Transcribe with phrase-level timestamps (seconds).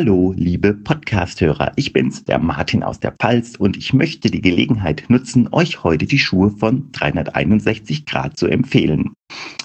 [0.00, 1.72] Hallo, liebe Podcast-Hörer.
[1.74, 6.06] Ich bin's, der Martin aus der Pfalz und ich möchte die Gelegenheit nutzen, euch heute
[6.06, 9.14] die Schuhe von 361 Grad zu empfehlen.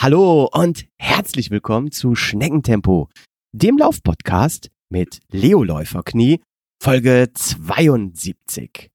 [0.00, 3.08] Hallo und herzlich willkommen zu Schneckentempo,
[3.52, 6.40] dem Laufpodcast mit Leo Läuferknie,
[6.80, 8.92] Folge 72.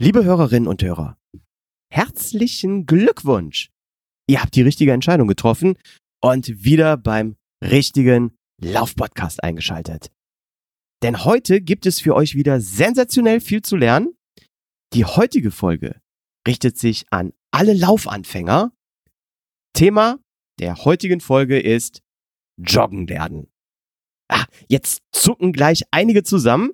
[0.00, 1.18] Liebe Hörerinnen und Hörer,
[1.92, 3.68] herzlichen Glückwunsch!
[4.26, 5.76] Ihr habt die richtige Entscheidung getroffen
[6.22, 10.10] und wieder beim richtigen Laufpodcast eingeschaltet.
[11.02, 14.16] Denn heute gibt es für euch wieder sensationell viel zu lernen.
[14.94, 16.00] Die heutige Folge
[16.46, 18.72] richtet sich an alle Laufanfänger
[19.78, 20.18] Thema
[20.58, 22.02] der heutigen Folge ist
[22.60, 23.46] Joggen lernen.
[24.28, 26.72] Ah, jetzt zucken gleich einige zusammen.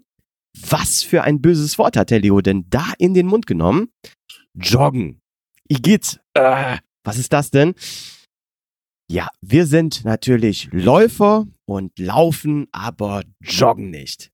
[0.58, 3.92] Was für ein böses Wort hat der Leo denn da in den Mund genommen?
[4.54, 5.20] Joggen.
[5.68, 6.22] Igitt.
[6.32, 7.74] Äh, was ist das denn?
[9.10, 14.30] Ja, wir sind natürlich Läufer und laufen, aber joggen nicht.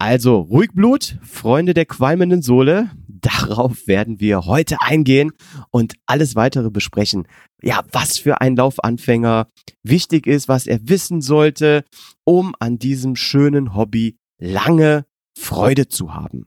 [0.00, 2.90] Also ruhig Blut, Freunde der qualmenden Sohle.
[3.08, 5.32] Darauf werden wir heute eingehen
[5.70, 7.26] und alles weitere besprechen.
[7.62, 9.48] Ja, was für ein Laufanfänger
[9.82, 11.84] wichtig ist, was er wissen sollte,
[12.24, 15.04] um an diesem schönen Hobby lange
[15.36, 16.46] Freude zu haben.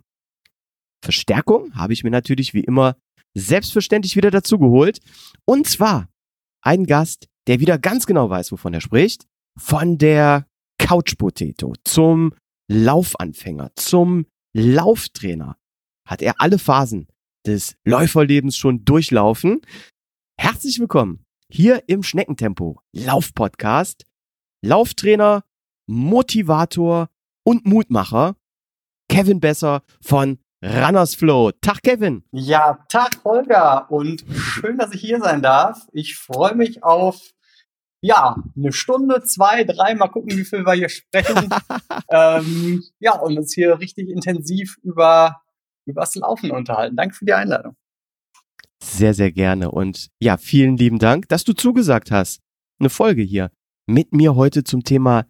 [1.03, 2.95] Verstärkung habe ich mir natürlich wie immer
[3.34, 5.00] selbstverständlich wieder dazu geholt.
[5.45, 6.07] Und zwar
[6.61, 9.25] ein Gast, der wieder ganz genau weiß, wovon er spricht.
[9.57, 10.45] Von der
[10.78, 12.34] Couch Potato zum
[12.74, 15.58] Laufanfänger zum Lauftrainer
[16.08, 17.09] hat er alle Phasen
[17.46, 19.59] des Läuferlebens schon durchlaufen.
[20.40, 24.06] Herzlich willkommen hier im Schneckentempo Laufpodcast.
[24.64, 25.44] Lauftrainer,
[25.86, 27.09] Motivator
[27.44, 28.38] und Mutmacher
[29.09, 31.52] Kevin Besser von Runners Flow.
[31.52, 32.24] Tag, Kevin.
[32.32, 33.92] Ja, Tag, Holger.
[33.92, 35.90] Und schön, dass ich hier sein darf.
[35.92, 37.34] Ich freue mich auf
[38.01, 41.50] ja, eine Stunde, zwei, drei, mal gucken, wie viel wir hier sprechen.
[42.09, 45.41] ähm, ja, und uns hier richtig intensiv über
[45.85, 46.95] übers Laufen unterhalten.
[46.95, 47.75] Danke für die Einladung.
[48.84, 49.72] Sehr, sehr gerne.
[49.72, 52.40] Und ja, vielen lieben Dank, dass du zugesagt hast.
[52.79, 53.51] Eine Folge hier
[53.88, 55.25] mit mir heute zum Thema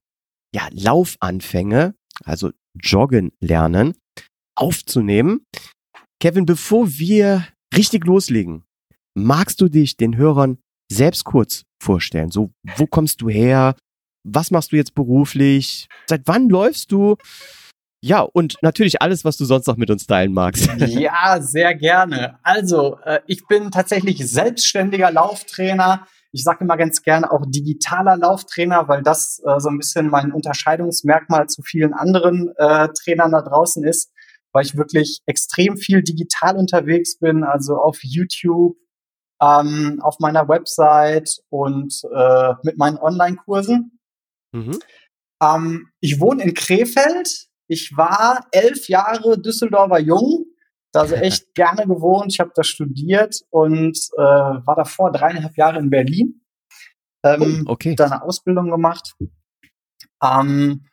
[0.54, 3.96] ja, Laufanfänge, also Joggen lernen,
[4.56, 5.46] aufzunehmen.
[6.22, 8.64] Kevin, bevor wir richtig loslegen,
[9.16, 10.60] magst du dich den Hörern
[10.96, 12.32] selbst kurz vorstellen?
[12.32, 13.76] So, wo kommst du her?
[14.24, 15.88] Was machst du jetzt beruflich?
[16.08, 17.18] Seit wann läufst du?
[18.04, 20.68] Ja, und natürlich alles, was du sonst noch mit uns teilen magst.
[20.80, 22.40] Ja, sehr gerne.
[22.42, 26.08] Also, äh, ich bin tatsächlich selbstständiger Lauftrainer.
[26.32, 30.32] Ich sage immer ganz gerne auch digitaler Lauftrainer, weil das äh, so ein bisschen mein
[30.32, 34.12] Unterscheidungsmerkmal zu vielen anderen äh, Trainern da draußen ist,
[34.52, 38.78] weil ich wirklich extrem viel digital unterwegs bin, also auf YouTube,
[39.42, 44.00] ähm, auf meiner Website und äh, mit meinen Online-Kursen.
[44.54, 44.80] Mhm.
[45.42, 47.48] Ähm, ich wohne in Krefeld.
[47.68, 50.46] Ich war elf Jahre Düsseldorfer Jung,
[50.94, 52.32] also echt gerne gewohnt.
[52.32, 56.42] Ich habe da studiert und äh, war davor dreieinhalb Jahre in Berlin.
[57.24, 57.96] Ähm, oh, okay.
[57.96, 59.16] Da eine Ausbildung gemacht.
[60.24, 60.86] Ähm,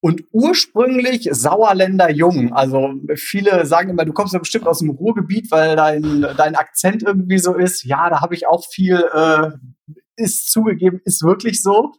[0.00, 2.52] und ursprünglich Sauerländer Jung.
[2.52, 7.02] Also viele sagen immer, du kommst ja bestimmt aus dem Ruhrgebiet, weil dein, dein Akzent
[7.02, 7.84] irgendwie so ist.
[7.84, 9.50] Ja, da habe ich auch viel, äh,
[10.16, 11.92] ist zugegeben, ist wirklich so.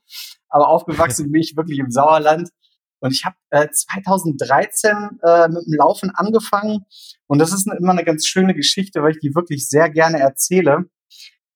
[0.49, 2.49] Aber aufgewachsen bin ich wirklich im Sauerland.
[3.01, 6.85] Und ich habe äh, 2013 äh, mit dem Laufen angefangen.
[7.27, 10.85] Und das ist immer eine ganz schöne Geschichte, weil ich die wirklich sehr gerne erzähle.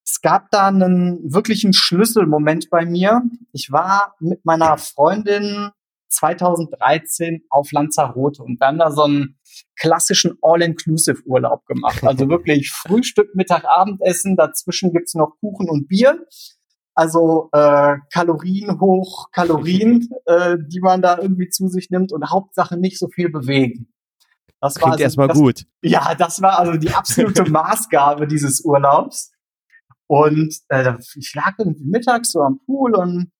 [0.05, 3.23] Es gab da einen wirklichen Schlüsselmoment bei mir.
[3.51, 5.71] Ich war mit meiner Freundin
[6.15, 9.37] 2013 auf Lanzarote und dann da so einen
[9.79, 12.03] klassischen All-Inclusive-Urlaub gemacht.
[12.03, 16.25] Also wirklich Frühstück, Mittag, Abendessen, dazwischen gibt's noch Kuchen und Bier.
[16.95, 22.77] Also äh, Kalorien hoch, Kalorien, äh, die man da irgendwie zu sich nimmt und Hauptsache
[22.77, 23.91] nicht so viel bewegen.
[24.61, 25.65] Das Klingt also, erstmal das, gut.
[25.83, 29.31] Ja, das war also die absolute Maßgabe dieses Urlaubs.
[30.07, 33.31] Und äh, ich lag irgendwie mittags so am Pool und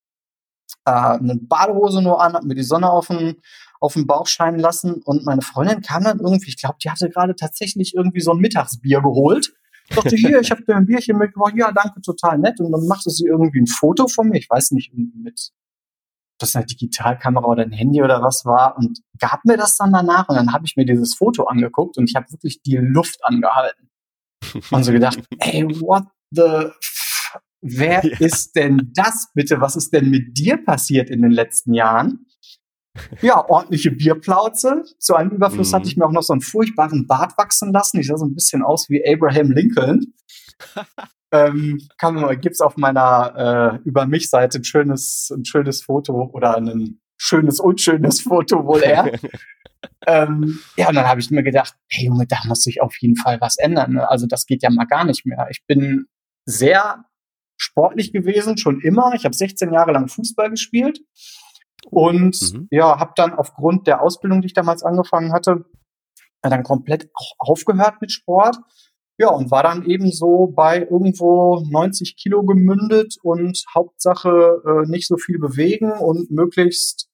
[0.84, 3.36] äh, eine Badehose nur an, hab mir die Sonne auf den,
[3.80, 7.10] auf den Bauch scheinen lassen und meine Freundin kam dann irgendwie, ich glaube, die hatte
[7.10, 9.52] gerade tatsächlich irgendwie so ein Mittagsbier geholt.
[9.88, 12.60] Ich dachte, hier, ich habe dir ein Bierchen mitgebracht, ja, danke, total nett.
[12.60, 15.52] Und dann machte sie irgendwie ein Foto von mir, ich weiß nicht, irgendwie mit,
[16.34, 19.92] ob das eine Digitalkamera oder ein Handy oder was war und gab mir das dann
[19.92, 23.20] danach und dann habe ich mir dieses Foto angeguckt und ich habe wirklich die Luft
[23.22, 23.90] angehalten.
[24.70, 26.70] Und so gedacht, ey, what the
[27.60, 28.18] wer ja.
[28.18, 29.60] ist denn das bitte?
[29.60, 32.26] Was ist denn mit dir passiert in den letzten Jahren?
[33.20, 34.84] Ja, ordentliche Bierplauze.
[34.98, 35.76] Zu einem Überfluss mhm.
[35.76, 38.00] hatte ich mir auch noch so einen furchtbaren Bart wachsen lassen.
[38.00, 40.14] Ich sah so ein bisschen aus wie Abraham Lincoln.
[41.32, 46.56] ähm, man, gibt's auf meiner äh, über mich Seite ein schönes, ein schönes Foto oder
[46.56, 49.12] ein schönes unschönes Foto wohl eher.
[50.06, 53.16] ähm, ja, und dann habe ich mir gedacht, hey Junge, da muss sich auf jeden
[53.16, 53.94] Fall was ändern.
[53.94, 54.08] Ne?
[54.08, 55.46] Also das geht ja mal gar nicht mehr.
[55.50, 56.06] Ich bin
[56.44, 57.04] sehr
[57.56, 59.12] sportlich gewesen, schon immer.
[59.14, 61.00] Ich habe 16 Jahre lang Fußball gespielt
[61.90, 62.68] und mhm.
[62.70, 65.64] ja, habe dann aufgrund der Ausbildung, die ich damals angefangen hatte,
[66.42, 68.58] dann komplett aufgehört mit Sport.
[69.18, 75.08] Ja, und war dann eben so bei irgendwo 90 Kilo gemündet und Hauptsache äh, nicht
[75.08, 77.08] so viel bewegen und möglichst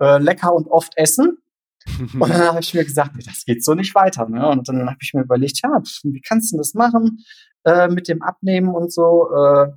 [0.00, 1.38] äh, lecker und oft essen.
[1.98, 4.28] Und dann habe ich mir gesagt, das geht so nicht weiter.
[4.28, 4.48] Ne?
[4.48, 7.24] Und dann habe ich mir überlegt, ja, wie kannst du das machen
[7.64, 9.30] äh, mit dem Abnehmen und so?
[9.30, 9.72] Äh,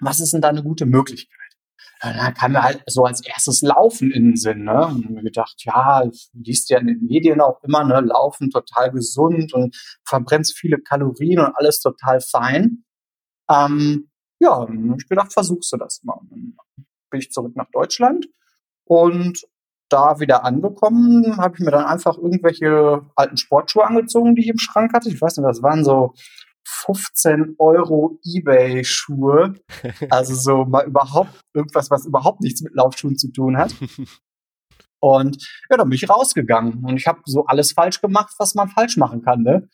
[0.00, 1.38] was ist denn da eine gute Möglichkeit?
[2.00, 4.86] da kam mir halt so als erstes Laufen in den Sinn, ne?
[4.86, 9.52] Und mir gedacht, ja, liest ja in den Medien auch immer, ne, Laufen total gesund
[9.52, 12.84] und verbrennst viele Kalorien und alles total fein.
[13.50, 16.14] Ähm, ja, dann habe ich gedacht, versuchst du das mal.
[16.14, 16.54] Und dann
[17.10, 18.28] bin ich zurück nach Deutschland
[18.84, 19.42] und
[19.88, 24.58] da wieder angekommen, habe ich mir dann einfach irgendwelche alten Sportschuhe angezogen, die ich im
[24.58, 25.08] Schrank hatte.
[25.08, 26.14] Ich weiß nicht, das waren so
[26.66, 29.54] 15 Euro Ebay-Schuhe.
[30.10, 33.74] Also so mal überhaupt irgendwas, was überhaupt nichts mit Laufschuhen zu tun hat.
[35.00, 35.36] Und
[35.70, 38.96] ja, dann bin ich rausgegangen und ich habe so alles falsch gemacht, was man falsch
[38.96, 39.42] machen kann.
[39.42, 39.68] Ne?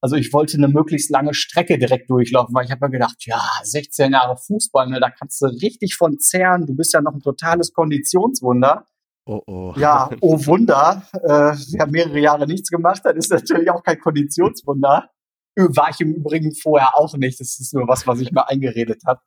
[0.00, 3.40] Also ich wollte eine möglichst lange Strecke direkt durchlaufen, weil ich habe mir gedacht, ja,
[3.62, 6.66] 16 Jahre Fußball, ne, da kannst du richtig von zehren.
[6.66, 8.86] Du bist ja noch ein totales Konditionswunder.
[9.28, 9.74] Oh, oh.
[9.76, 11.02] Ja, oh Wunder.
[11.12, 15.10] Äh, wer mehrere Jahre nichts gemacht hat, ist natürlich auch kein Konditionswunder.
[15.54, 17.38] War ich im Übrigen vorher auch nicht.
[17.38, 19.20] Das ist nur was, was ich mir eingeredet habe.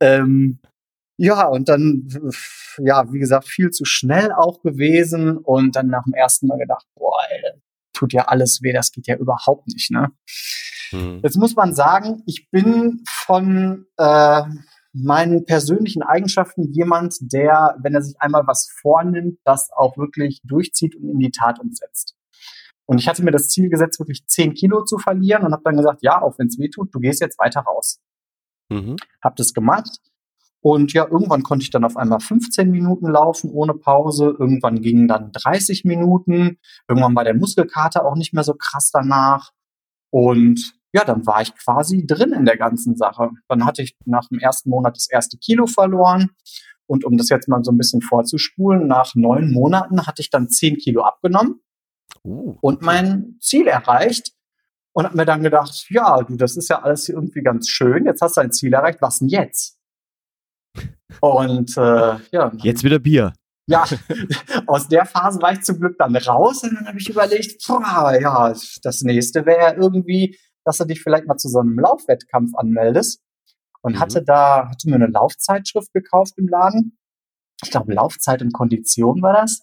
[0.00, 0.60] Ähm,
[1.18, 2.08] ja, und dann,
[2.78, 6.86] ja, wie gesagt, viel zu schnell auch gewesen und dann nach dem ersten Mal gedacht,
[6.94, 7.52] boah, ey,
[7.92, 10.10] tut ja alles weh, das geht ja überhaupt nicht, ne?
[10.92, 11.20] Mhm.
[11.22, 14.42] Jetzt muss man sagen, ich bin von äh,
[14.96, 20.94] meinen persönlichen Eigenschaften jemand, der, wenn er sich einmal was vornimmt, das auch wirklich durchzieht
[20.96, 22.16] und in die Tat umsetzt.
[22.86, 25.76] Und ich hatte mir das Ziel gesetzt, wirklich 10 Kilo zu verlieren und habe dann
[25.76, 28.00] gesagt, ja, auch wenn es weh tut, du gehst jetzt weiter raus.
[28.68, 28.96] Mhm.
[29.22, 29.98] Hab das gemacht.
[30.60, 34.34] Und ja, irgendwann konnte ich dann auf einmal 15 Minuten laufen ohne Pause.
[34.38, 36.58] Irgendwann gingen dann 30 Minuten.
[36.88, 39.52] Irgendwann war der Muskelkater auch nicht mehr so krass danach.
[40.10, 43.28] Und ja, dann war ich quasi drin in der ganzen Sache.
[43.48, 46.30] Dann hatte ich nach dem ersten Monat das erste Kilo verloren.
[46.86, 50.48] Und um das jetzt mal so ein bisschen vorzuspulen, nach neun Monaten hatte ich dann
[50.48, 51.60] 10 Kilo abgenommen.
[52.24, 54.32] Uh, und mein Ziel erreicht
[54.92, 58.06] und habe mir dann gedacht, ja, du, das ist ja alles irgendwie ganz schön.
[58.06, 59.02] Jetzt hast du ein Ziel erreicht.
[59.02, 59.78] Was denn jetzt?
[61.20, 62.52] Und äh, ja.
[62.56, 63.32] Jetzt wieder Bier.
[63.68, 63.84] Ja,
[64.66, 68.16] aus der Phase war ich zum Glück dann raus und dann habe ich überlegt, boah,
[68.20, 73.22] ja, das nächste wäre irgendwie, dass du dich vielleicht mal zu so einem Laufwettkampf anmeldest.
[73.82, 74.00] Und mhm.
[74.00, 76.98] hatte da, hatte mir eine Laufzeitschrift gekauft im Laden.
[77.62, 79.62] Ich glaube, Laufzeit und Kondition war das.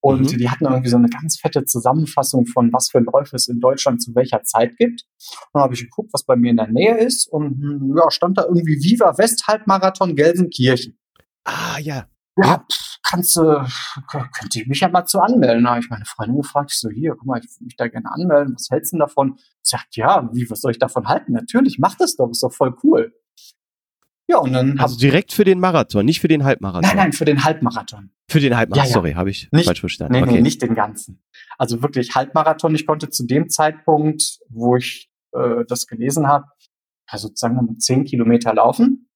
[0.00, 0.38] Und mhm.
[0.38, 4.00] die hatten irgendwie so eine ganz fette Zusammenfassung von, was für Läufe es in Deutschland
[4.00, 5.02] zu welcher Zeit gibt.
[5.02, 7.26] Und dann habe ich geguckt, was bei mir in der Nähe ist.
[7.26, 10.96] Und hm, ja, stand da irgendwie Viva West Halbmarathon Gelsenkirchen.
[11.44, 12.06] Ah, ja.
[12.36, 12.64] Ja,
[13.02, 13.66] kannst du,
[14.10, 15.64] könnte ich mich ja mal zu anmelden.
[15.64, 17.88] Da habe ich meine Freundin gefragt, ich so, hier, guck mal, ich würde mich da
[17.88, 18.54] gerne anmelden.
[18.54, 19.38] Was hältst du denn davon?
[19.62, 21.32] Sagt, ja, wie, was soll ich davon halten?
[21.32, 23.14] Natürlich, mach das doch, ist doch voll cool.
[24.28, 24.78] Ja, und dann.
[24.80, 26.82] Also direkt für den Marathon, nicht für den Halbmarathon.
[26.82, 28.10] Nein, nein, für den Halbmarathon.
[28.28, 28.94] Für den Halbmarathon, ja, ja.
[28.94, 30.14] sorry, habe ich nicht, falsch verstanden.
[30.14, 30.32] Nee, okay.
[30.32, 31.22] nee, nicht den ganzen.
[31.58, 32.74] Also wirklich Halbmarathon.
[32.74, 36.46] Ich konnte zu dem Zeitpunkt, wo ich äh, das gelesen habe,
[37.06, 39.08] also sagen wir mal zehn Kilometer laufen.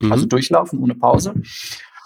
[0.00, 0.12] Mhm.
[0.12, 1.34] Also durchlaufen ohne Pause.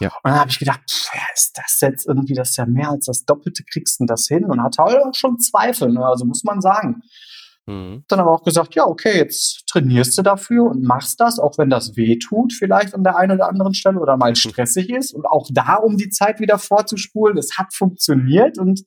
[0.00, 0.08] Ja.
[0.22, 3.06] Und dann habe ich gedacht, pff, ist das jetzt irgendwie, das ist ja mehr als
[3.06, 4.44] das Doppelte, kriegst du das hin?
[4.44, 6.04] Und hatte auch schon Zweifel, ne?
[6.04, 7.02] also muss man sagen.
[7.66, 8.04] Mhm.
[8.08, 11.70] Dann aber auch gesagt, ja, okay, jetzt trainierst du dafür und machst das, auch wenn
[11.70, 15.12] das weh tut, vielleicht an der einen oder anderen Stelle oder mal stressig ist.
[15.12, 18.82] Und auch da, um die Zeit wieder vorzuspulen, das hat funktioniert und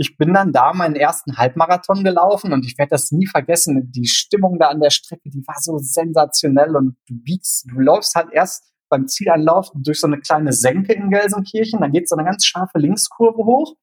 [0.00, 3.90] ich bin dann da meinen ersten Halbmarathon gelaufen und ich werde das nie vergessen.
[3.90, 8.14] Die Stimmung da an der Strecke, die war so sensationell und du biegst, du läufst
[8.14, 12.24] halt erst beim Zielanlauf durch so eine kleine Senke in Gelsenkirchen, dann geht so eine
[12.24, 13.76] ganz scharfe Linkskurve hoch.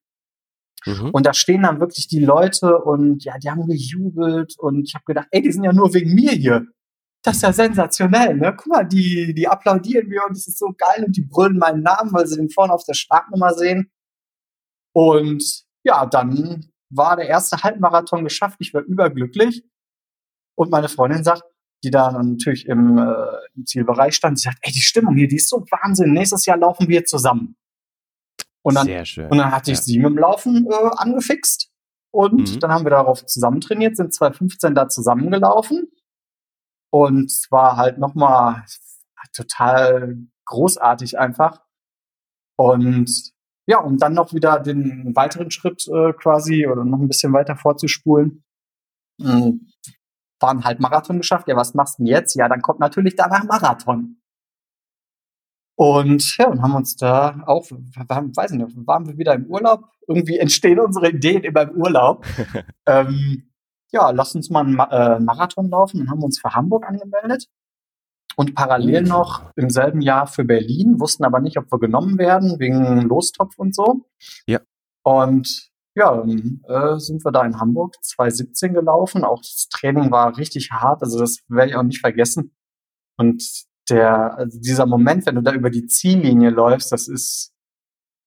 [0.85, 1.09] Mhm.
[1.11, 5.05] Und da stehen dann wirklich die Leute und ja, die haben gejubelt und ich habe
[5.05, 6.67] gedacht, ey, die sind ja nur wegen mir hier.
[7.23, 8.53] Das ist ja sensationell, ne?
[8.55, 11.81] Guck mal, die, die applaudieren mir und das ist so geil und die brüllen meinen
[11.81, 13.91] Namen, weil sie den vorne auf der Startnummer sehen.
[14.93, 18.57] Und ja, dann war der erste Halbmarathon geschafft.
[18.59, 19.63] Ich war überglücklich.
[20.55, 21.43] Und meine Freundin sagt,
[21.83, 23.13] die da natürlich im, äh,
[23.55, 26.13] im Zielbereich stand, sie sagt, ey, die Stimmung hier, die ist so Wahnsinn.
[26.13, 27.55] Nächstes Jahr laufen wir zusammen.
[28.63, 29.29] Und dann, Sehr schön.
[29.29, 29.83] Und dann hatte ich ja.
[29.83, 31.69] sie mit dem Laufen äh, angefixt.
[32.11, 32.59] Und mhm.
[32.59, 35.91] dann haben wir darauf zusammen trainiert, sind 2015 da zusammengelaufen.
[36.91, 38.63] Und es war halt nochmal
[39.33, 41.61] total großartig einfach.
[42.57, 43.33] Und
[43.67, 47.55] ja, um dann noch wieder den weiteren Schritt äh, quasi oder noch ein bisschen weiter
[47.55, 48.43] vorzuspulen,
[50.45, 51.47] äh, war ein Halbmarathon geschafft.
[51.47, 52.35] Ja, was machst du denn jetzt?
[52.35, 54.17] Ja, dann kommt natürlich danach Marathon.
[55.77, 57.65] Und ja, und haben uns da auch,
[58.07, 59.89] waren, weiß nicht, waren wir wieder im Urlaub.
[60.07, 62.25] Irgendwie entstehen unsere Ideen immer im Urlaub.
[62.85, 63.51] ähm,
[63.91, 65.99] ja, lass uns mal einen Ma äh, Marathon laufen.
[65.99, 67.47] Dann haben wir uns für Hamburg angemeldet
[68.35, 69.07] und parallel mhm.
[69.07, 73.57] noch im selben Jahr für Berlin, wussten aber nicht, ob wir genommen werden, wegen Lostopf
[73.57, 74.05] und so.
[74.47, 74.59] Ja.
[75.03, 79.23] Und ja, dann äh, sind wir da in Hamburg 2017 gelaufen.
[79.23, 82.55] Auch das Training war richtig hart, also das werde ich auch nicht vergessen.
[83.17, 83.43] Und
[83.89, 87.55] der, also dieser Moment, wenn du da über die Ziellinie läufst, das ist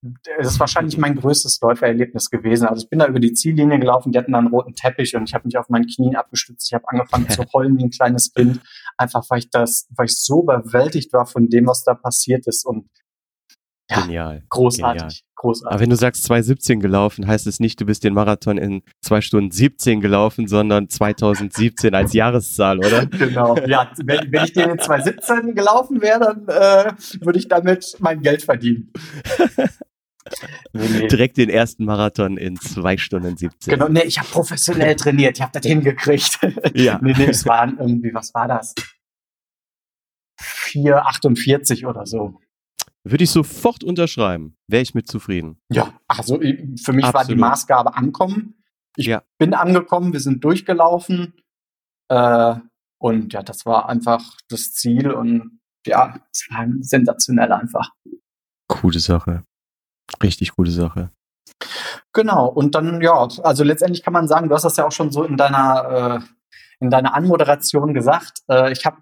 [0.00, 2.68] das ist wahrscheinlich mein größtes Läufererlebnis gewesen.
[2.68, 5.28] Also ich bin da über die Ziellinie gelaufen, die hatten da einen roten Teppich und
[5.28, 6.68] ich habe mich auf meinen Knien abgestützt.
[6.68, 8.60] Ich habe angefangen zu heulen wie ein kleines Kind,
[8.96, 12.64] einfach weil ich das, weil ich so überwältigt war von dem, was da passiert ist
[12.64, 12.88] und
[13.90, 14.42] ja, Genial.
[14.49, 15.02] Großartig.
[15.02, 15.14] Genial.
[15.37, 15.73] Großartig.
[15.73, 19.21] Aber wenn du sagst 2,17 gelaufen, heißt es nicht, du bist den Marathon in 2
[19.21, 23.07] Stunden 17 gelaufen, sondern 2017 als Jahreszahl, oder?
[23.18, 23.57] Genau.
[23.66, 28.21] Ja, wenn, wenn ich den in 2017 gelaufen wäre, dann äh, würde ich damit mein
[28.21, 28.92] Geld verdienen.
[30.73, 31.09] Nee, nee.
[31.09, 33.73] Direkt den ersten Marathon in 2 Stunden 17.
[33.73, 36.38] Genau, nee, ich habe professionell trainiert, ich habe das hingekriegt.
[36.75, 36.99] Ja.
[37.02, 38.75] nee, nee, es waren irgendwie, was war das?
[40.40, 42.38] 4,48 oder so.
[43.10, 44.56] Würde ich sofort unterschreiben.
[44.66, 45.60] Wäre ich mit zufrieden.
[45.70, 47.14] Ja, also für mich Absolut.
[47.14, 48.62] war die Maßgabe ankommen.
[48.96, 49.22] Ich ja.
[49.38, 51.34] bin angekommen, wir sind durchgelaufen.
[52.08, 52.56] Äh,
[53.00, 57.90] und ja, das war einfach das Ziel und ja, es war sensationell einfach.
[58.66, 59.44] Coole Sache.
[60.22, 61.10] Richtig gute Sache.
[62.12, 65.12] Genau, und dann, ja, also letztendlich kann man sagen, du hast das ja auch schon
[65.12, 66.38] so in deiner äh,
[66.80, 68.99] in deiner Anmoderation gesagt, äh, ich habe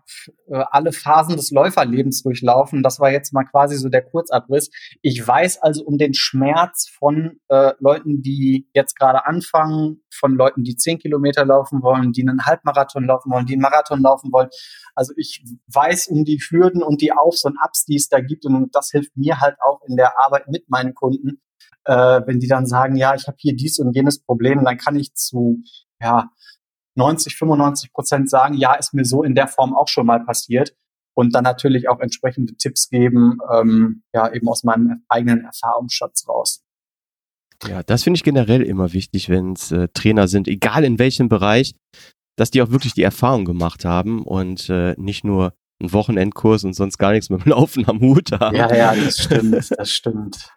[0.49, 2.83] äh, alle Phasen des Läuferlebens durchlaufen.
[2.83, 4.71] Das war jetzt mal quasi so der Kurzabriss.
[5.02, 10.62] Ich weiß also um den Schmerz von äh, Leuten, die jetzt gerade anfangen, von Leuten,
[10.62, 14.49] die zehn Kilometer laufen wollen, die einen Halbmarathon laufen wollen, die einen Marathon laufen wollen.
[14.95, 18.47] Also ich weiß um die Hürden und die Aufs und Abs, die es da gibt.
[18.47, 21.42] Und das hilft mir halt auch in der Arbeit mit meinen Kunden.
[21.85, 24.97] Äh, wenn die dann sagen, ja, ich habe hier dies und jenes Problem, dann kann
[24.97, 25.62] ich zu
[26.00, 26.30] ja,
[26.96, 30.74] 90, 95 Prozent sagen, ja, ist mir so in der Form auch schon mal passiert.
[31.14, 36.62] Und dann natürlich auch entsprechende Tipps geben, ähm, ja, eben aus meinem eigenen Erfahrungsschatz raus.
[37.66, 41.30] Ja, das finde ich generell immer wichtig, wenn es äh, Trainer sind, egal in welchem
[41.30, 41.74] Bereich,
[42.36, 46.74] dass die auch wirklich die Erfahrung gemacht haben und äh, nicht nur einen Wochenendkurs und
[46.74, 48.56] sonst gar nichts mit dem Laufen am Hut haben.
[48.56, 50.50] Ja, ja, das stimmt, das stimmt.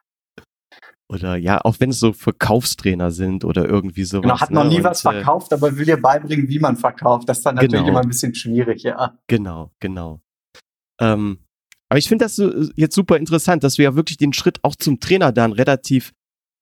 [1.12, 4.24] Oder ja, auch wenn es so Verkaufstrainer sind oder irgendwie sowas.
[4.24, 4.70] Genau, hat noch ne?
[4.70, 7.28] nie und, was äh, verkauft, aber will dir beibringen, wie man verkauft.
[7.28, 7.89] Das ist dann natürlich genau.
[7.89, 9.18] immer ein bisschen schwierig, ja.
[9.28, 10.22] Genau, genau.
[11.01, 11.39] Ähm,
[11.89, 14.75] aber ich finde das so, jetzt super interessant, dass du ja wirklich den Schritt auch
[14.75, 16.13] zum Trainer dann relativ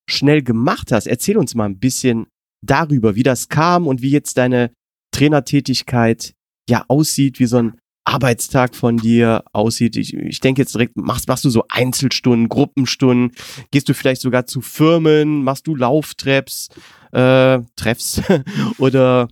[0.10, 1.08] schnell gemacht hast.
[1.08, 2.27] Erzähl uns mal ein bisschen
[2.66, 4.72] darüber, wie das kam und wie jetzt deine
[5.12, 6.34] Trainertätigkeit
[6.70, 9.98] ja aussieht, wie so ein Arbeitstag von dir aussieht.
[9.98, 13.36] Ich, ich denke jetzt direkt, machst, machst du so Einzelstunden, Gruppenstunden,
[13.72, 16.70] gehst du vielleicht sogar zu Firmen, machst du Lauftreps,
[17.12, 18.22] äh, Treffs
[18.78, 19.28] oder,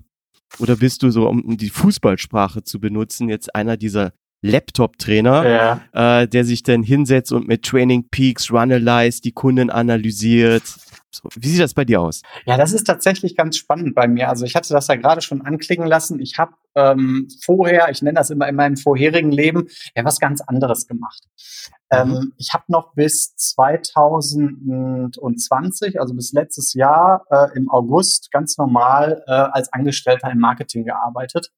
[0.59, 6.21] oder bist du so, um die Fußballsprache zu benutzen, jetzt einer dieser Laptop-Trainer, ja.
[6.21, 10.63] äh, der sich dann hinsetzt und mit Training Peaks, Runalyze die Kunden analysiert,
[11.15, 12.21] so, wie sieht das bei dir aus?
[12.45, 14.29] Ja, das ist tatsächlich ganz spannend bei mir.
[14.29, 16.19] Also ich hatte das ja gerade schon anklingen lassen.
[16.19, 20.41] Ich habe ähm, vorher, ich nenne das immer in meinem vorherigen Leben, ja was ganz
[20.41, 21.23] anderes gemacht.
[21.91, 22.33] Ähm, mhm.
[22.37, 29.31] ich habe noch bis 2020, also bis letztes Jahr äh, im August, ganz normal äh,
[29.31, 31.51] als Angestellter im Marketing gearbeitet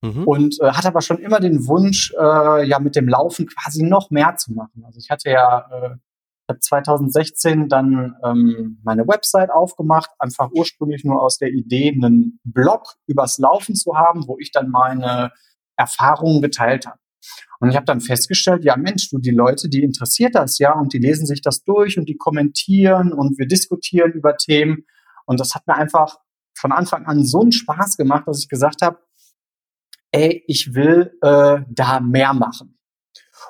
[0.00, 0.24] mhm.
[0.24, 4.08] und äh, hatte aber schon immer den Wunsch, äh, ja mit dem Laufen quasi noch
[4.10, 4.82] mehr zu machen.
[4.86, 5.90] Also ich hatte ja äh,
[6.48, 12.94] habe 2016 dann ähm, meine Website aufgemacht, einfach ursprünglich nur aus der Idee, einen Blog
[13.06, 15.32] übers Laufen zu haben, wo ich dann meine
[15.76, 16.98] Erfahrungen geteilt habe.
[17.58, 20.92] Und ich habe dann festgestellt, ja Mensch, du, die Leute, die interessiert das ja und
[20.92, 24.84] die lesen sich das durch und die kommentieren und wir diskutieren über Themen.
[25.24, 26.18] Und das hat mir einfach
[26.54, 28.98] von Anfang an so einen Spaß gemacht, dass ich gesagt habe,
[30.12, 32.75] ey, ich will äh, da mehr machen.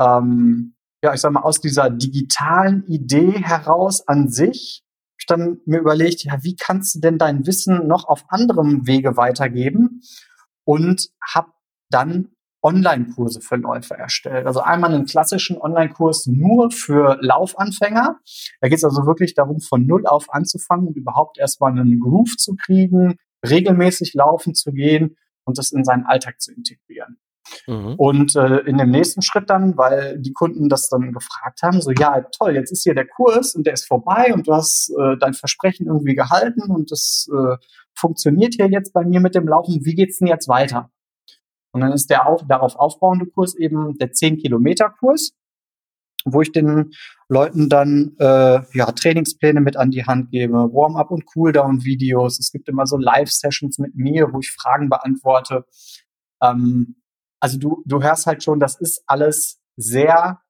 [0.00, 4.84] ähm, ja, ich sag mal, aus dieser digitalen Idee heraus an sich
[5.22, 9.16] ich dann mir überlegt, ja, wie kannst du denn dein Wissen noch auf anderem Wege
[9.16, 10.02] weitergeben?
[10.64, 11.52] Und habe
[11.90, 14.46] dann Online-Kurse für Läufer erstellt.
[14.46, 18.18] Also einmal einen klassischen Online-Kurs nur für Laufanfänger.
[18.60, 22.36] Da geht es also wirklich darum, von Null auf anzufangen und überhaupt erstmal einen Groove
[22.36, 23.16] zu kriegen,
[23.46, 27.18] regelmäßig laufen zu gehen und das in seinen Alltag zu integrieren.
[27.66, 27.94] Mhm.
[27.96, 31.90] Und äh, in dem nächsten Schritt dann, weil die Kunden das dann gefragt haben, so
[31.90, 35.16] ja, toll, jetzt ist hier der Kurs und der ist vorbei und du hast äh,
[35.18, 37.56] dein Versprechen irgendwie gehalten und das äh,
[37.94, 39.84] funktioniert hier jetzt bei mir mit dem Laufen.
[39.84, 40.90] Wie geht's denn jetzt weiter?
[41.72, 45.32] Und dann ist der auf, darauf aufbauende Kurs eben der 10-Kilometer-Kurs,
[46.24, 46.92] wo ich den
[47.28, 52.38] Leuten dann äh, ja, Trainingspläne mit an die Hand gebe, Warm-up und Cooldown-Videos.
[52.38, 55.64] Es gibt immer so Live-Sessions mit mir, wo ich Fragen beantworte.
[56.42, 56.96] Ähm,
[57.40, 60.40] also du, du hörst halt schon, das ist alles sehr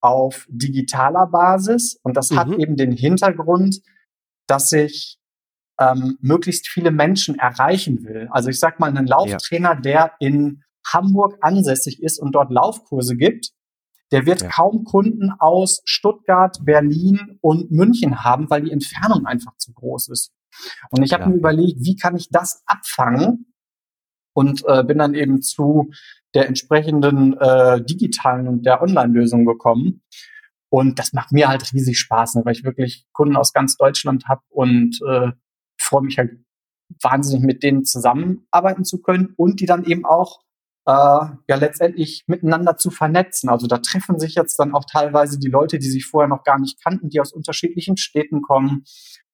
[0.00, 2.38] auf digitaler Basis und das mhm.
[2.38, 3.80] hat eben den Hintergrund,
[4.48, 5.18] dass ich
[5.78, 8.28] ähm, möglichst viele Menschen erreichen will.
[8.30, 9.80] Also ich sag mal, einen Lauftrainer, ja.
[9.80, 13.52] der in Hamburg ansässig ist und dort Laufkurse gibt,
[14.12, 14.48] der wird ja.
[14.48, 20.32] kaum Kunden aus Stuttgart, Berlin und München haben, weil die Entfernung einfach zu groß ist.
[20.90, 21.28] Und ich habe ja.
[21.30, 23.46] mir überlegt, wie kann ich das abfangen?
[24.34, 25.90] Und äh, bin dann eben zu
[26.34, 30.02] der entsprechenden äh, digitalen und der Online-Lösung gekommen.
[30.70, 34.26] Und das macht mir halt riesig Spaß, ne, weil ich wirklich Kunden aus ganz Deutschland
[34.28, 35.32] habe und äh,
[35.78, 36.30] freue mich halt
[37.02, 40.40] wahnsinnig mit denen zusammenarbeiten zu können und die dann eben auch
[40.86, 43.48] äh, ja letztendlich miteinander zu vernetzen.
[43.48, 46.58] Also da treffen sich jetzt dann auch teilweise die Leute, die sich vorher noch gar
[46.58, 48.84] nicht kannten, die aus unterschiedlichen Städten kommen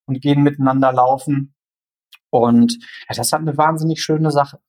[0.06, 1.54] und gehen miteinander laufen.
[2.30, 4.60] Und ja, das ist halt eine wahnsinnig schöne Sache.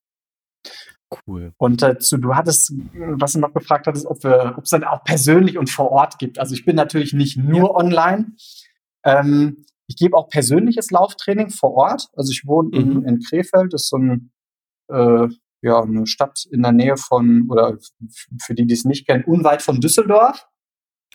[1.28, 1.54] Cool.
[1.58, 5.04] Und dazu, du hattest, was du noch gefragt hattest, ob wir, ob es dann auch
[5.04, 6.38] persönlich und vor Ort gibt.
[6.38, 7.76] Also ich bin natürlich nicht nur ja.
[7.76, 8.34] online.
[9.04, 12.10] Ähm, ich gebe auch persönliches Lauftraining vor Ort.
[12.15, 12.76] Also ich wohne mhm.
[12.76, 14.32] in, in Krefeld, das ist so ein,
[14.89, 15.28] äh,
[15.62, 17.78] ja, eine Stadt in der Nähe von, oder
[18.41, 20.48] für die, die es nicht kennen, unweit von Düsseldorf.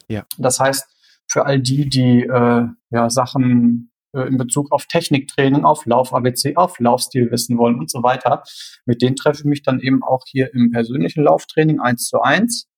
[0.09, 0.27] Ja.
[0.39, 0.87] Das heißt,
[1.27, 6.79] für all die, die äh, ja, Sachen äh, in Bezug auf Techniktraining, auf Lauf-ABC, auf
[6.79, 8.43] Laufstil wissen wollen und so weiter.
[8.87, 12.69] Mit denen treffe ich mich dann eben auch hier im persönlichen Lauftraining eins zu eins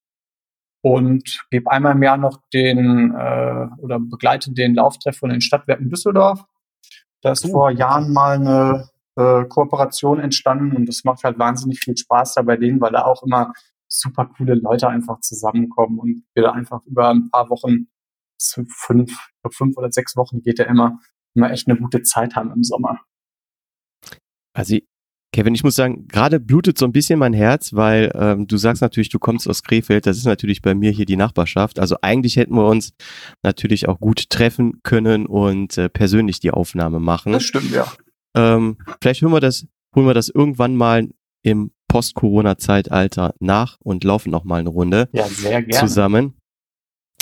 [0.82, 5.90] und gebe einmal im Jahr noch den äh, oder begleite den Lauftreff von den Stadtwerken
[5.90, 6.44] Düsseldorf.
[7.22, 11.96] Da ist vor Jahren mal eine äh, Kooperation entstanden und das macht halt wahnsinnig viel
[11.96, 13.52] Spaß da bei denen, weil da auch immer
[13.88, 17.88] super coole Leute einfach zusammenkommen und wir da einfach über ein paar Wochen,
[18.38, 19.16] fünf,
[19.50, 20.98] fünf oder sechs Wochen geht ja immer,
[21.34, 23.00] immer echt eine gute Zeit haben im Sommer.
[24.52, 24.76] Also
[25.32, 28.80] Kevin, ich muss sagen, gerade blutet so ein bisschen mein Herz, weil ähm, du sagst
[28.80, 31.78] natürlich, du kommst aus Krefeld, das ist natürlich bei mir hier die Nachbarschaft.
[31.78, 32.94] Also eigentlich hätten wir uns
[33.42, 37.32] natürlich auch gut treffen können und äh, persönlich die Aufnahme machen.
[37.32, 37.86] Das stimmt, ja.
[38.36, 41.08] Ähm, vielleicht hören wir das, holen wir das irgendwann mal
[41.42, 45.86] im Post-Corona-Zeitalter nach und laufen noch mal eine Runde Ja, sehr gerne.
[45.86, 46.36] zusammen.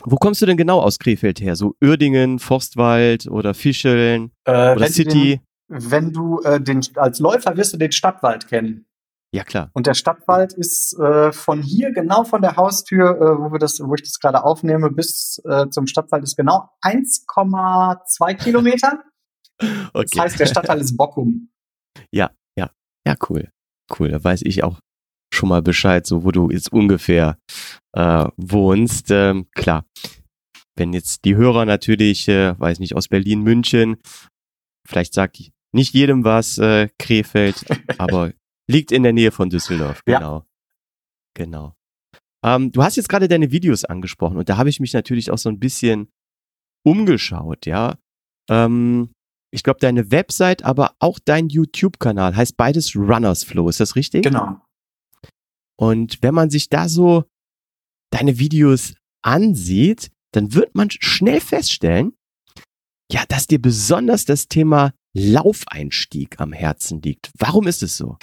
[0.04, 1.56] Wo kommst du denn genau aus Krefeld her?
[1.56, 5.40] So Uerdingen, Forstwald oder Fischeln Äh, oder wenn City?
[5.68, 8.86] Du den, wenn du äh, den, als Läufer wirst du den Stadtwald kennen.
[9.32, 9.70] Ja, klar.
[9.72, 13.80] Und der Stadtwald ist äh, von hier, genau von der Haustür, äh, wo wir das,
[13.80, 19.02] wo ich das gerade aufnehme, bis äh, zum Stadtwald ist genau 1,2 Kilometer.
[19.96, 20.08] Okay.
[20.12, 21.48] Das heißt, der Stadtteil ist Bockum.
[23.06, 23.50] Ja, cool.
[23.98, 24.10] Cool.
[24.10, 24.80] Da weiß ich auch
[25.32, 27.38] schon mal Bescheid, so wo du jetzt ungefähr
[27.92, 29.10] äh, wohnst.
[29.10, 29.84] Ähm, klar.
[30.76, 33.96] Wenn jetzt die Hörer natürlich, äh, weiß nicht, aus Berlin, München,
[34.86, 35.38] vielleicht sagt
[35.72, 37.64] nicht jedem was, äh, Krefeld,
[37.98, 38.32] aber
[38.68, 40.02] liegt in der Nähe von Düsseldorf.
[40.08, 40.18] Ja.
[40.18, 40.46] Genau.
[41.34, 41.74] Genau.
[42.44, 45.38] Ähm, du hast jetzt gerade deine Videos angesprochen und da habe ich mich natürlich auch
[45.38, 46.08] so ein bisschen
[46.84, 47.98] umgeschaut, ja.
[48.50, 49.10] Ähm,
[49.54, 53.68] ich glaube, deine Website, aber auch dein YouTube-Kanal heißt beides Runners Flow.
[53.68, 54.24] Ist das richtig?
[54.24, 54.60] Genau.
[55.76, 57.24] Und wenn man sich da so
[58.10, 62.14] deine Videos ansieht, dann wird man schnell feststellen,
[63.12, 67.30] ja, dass dir besonders das Thema Laufeinstieg am Herzen liegt.
[67.38, 68.18] Warum ist es so?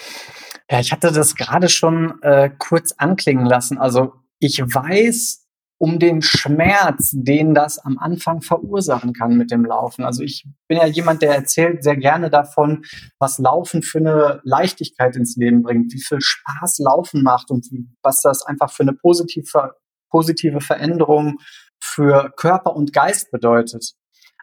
[0.69, 3.77] Ja, ich hatte das gerade schon äh, kurz anklingen lassen.
[3.77, 5.40] Also ich weiß
[5.81, 10.05] um den Schmerz, den das am Anfang verursachen kann mit dem Laufen.
[10.05, 12.85] Also ich bin ja jemand, der erzählt sehr gerne davon,
[13.17, 17.67] was Laufen für eine Leichtigkeit ins Leben bringt, wie viel Spaß Laufen macht und
[18.03, 19.71] was das einfach für eine positive,
[20.11, 21.37] positive Veränderung
[21.83, 23.93] für Körper und Geist bedeutet.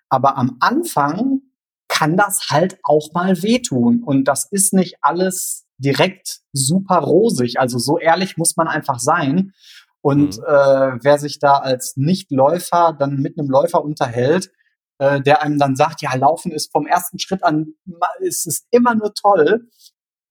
[0.08, 1.42] Aber am Anfang
[1.86, 4.02] kann das halt auch mal wehtun.
[4.02, 7.60] Und das ist nicht alles direkt super rosig.
[7.60, 9.52] Also so ehrlich muss man einfach sein.
[10.00, 10.44] Und Mhm.
[10.44, 14.50] äh, wer sich da als Nichtläufer dann mit einem Läufer unterhält,
[14.98, 17.74] äh, der einem dann sagt, ja, Laufen ist vom ersten Schritt an,
[18.20, 19.68] ist es immer nur toll,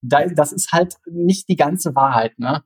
[0.02, 2.62] da, das ist halt nicht die ganze Wahrheit, ne?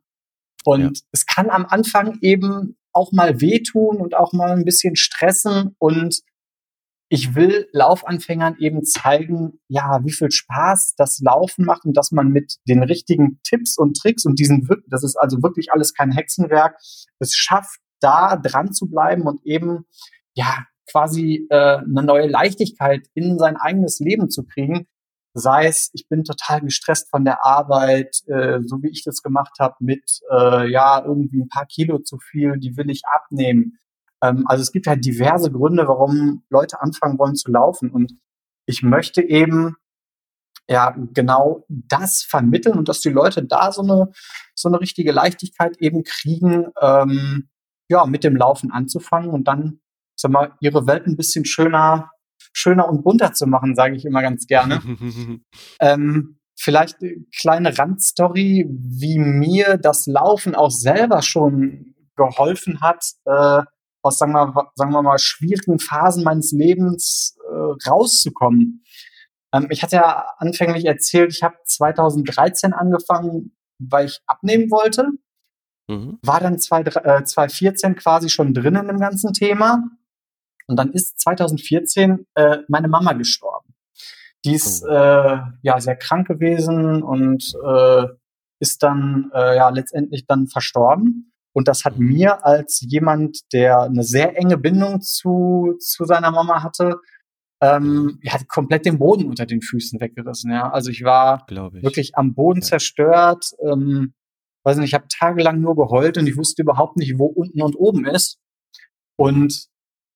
[0.65, 5.75] Und es kann am Anfang eben auch mal wehtun und auch mal ein bisschen stressen
[5.79, 6.21] und
[7.13, 12.29] ich will Laufanfängern eben zeigen, ja, wie viel Spaß das Laufen macht und dass man
[12.29, 16.79] mit den richtigen Tipps und Tricks und diesen, das ist also wirklich alles kein Hexenwerk,
[17.19, 19.85] es schafft, da dran zu bleiben und eben,
[20.33, 24.87] ja, quasi äh, eine neue Leichtigkeit in sein eigenes Leben zu kriegen.
[25.35, 29.59] Sei es, ich bin total gestresst von der Arbeit, äh, so wie ich das gemacht
[29.61, 33.79] habe, mit äh, ja irgendwie ein paar Kilo zu viel, die will ich abnehmen.
[34.23, 37.91] Ähm, also es gibt halt diverse Gründe, warum Leute anfangen wollen zu laufen.
[37.91, 38.15] Und
[38.67, 39.77] ich möchte eben
[40.69, 44.13] ja genau das vermitteln und dass die Leute da so eine
[44.55, 47.49] so eine richtige Leichtigkeit eben kriegen, ähm,
[47.89, 49.81] ja mit dem Laufen anzufangen und dann
[50.17, 52.11] sag mal ihre Welt ein bisschen schöner
[52.53, 54.81] schöner und bunter zu machen, sage ich immer ganz gerne.
[55.81, 63.63] Ähm, vielleicht eine kleine Randstory, wie mir das Laufen auch selber schon geholfen hat, äh,
[64.03, 68.85] aus, sagen wir, sagen wir mal, schwierigen Phasen meines Lebens äh, rauszukommen.
[69.55, 75.09] Ähm, ich hatte ja anfänglich erzählt, ich habe 2013 angefangen, weil ich abnehmen wollte,
[75.89, 76.19] Mhm.
[76.23, 79.83] war dann zwei, äh, 2014 quasi schon drin in dem ganzen Thema.
[80.69, 83.75] Und dann ist 2014 äh, meine Mama gestorben.
[84.45, 84.89] Die ist Oh.
[84.89, 88.07] äh, ja sehr krank gewesen und äh,
[88.61, 91.32] ist dann äh, ja letztendlich dann verstorben.
[91.55, 92.07] Und das hat Mhm.
[92.07, 96.97] mir als jemand, der eine sehr enge Bindung zu, zu seiner Mama hatte,
[97.61, 100.51] ähm, ja, komplett den Boden unter den Füßen weggerissen.
[100.51, 100.71] Ja.
[100.73, 101.85] Also ich war Glaube ich.
[101.85, 102.67] wirklich am Boden Ja.
[102.67, 103.45] zerstört.
[103.65, 104.15] Ähm,
[104.65, 107.75] weiß nicht, ich habe tagelang nur geheult und ich wusste überhaupt nicht, wo unten und
[107.77, 108.39] oben ist.
[109.17, 109.67] Und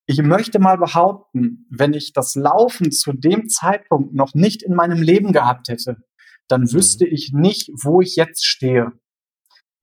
[0.08, 5.02] ich möchte mal behaupten, wenn ich das Laufen zu dem Zeitpunkt noch nicht in meinem
[5.02, 5.96] Leben gehabt hätte,
[6.48, 8.92] dann wüsste ich nicht, wo ich jetzt stehe.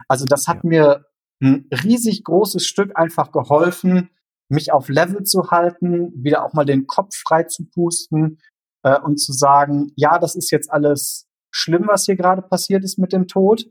[0.07, 0.69] Also das hat Ja.
[0.69, 1.05] mir
[1.43, 4.09] ein riesig großes Stück einfach geholfen,
[4.49, 8.39] mich auf Level zu halten, wieder auch mal den Kopf frei zu pusten
[8.83, 12.97] äh, und zu sagen, ja, das ist jetzt alles schlimm, was hier gerade passiert ist
[12.97, 13.65] mit dem Tod.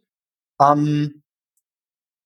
[0.61, 1.23] Ähm,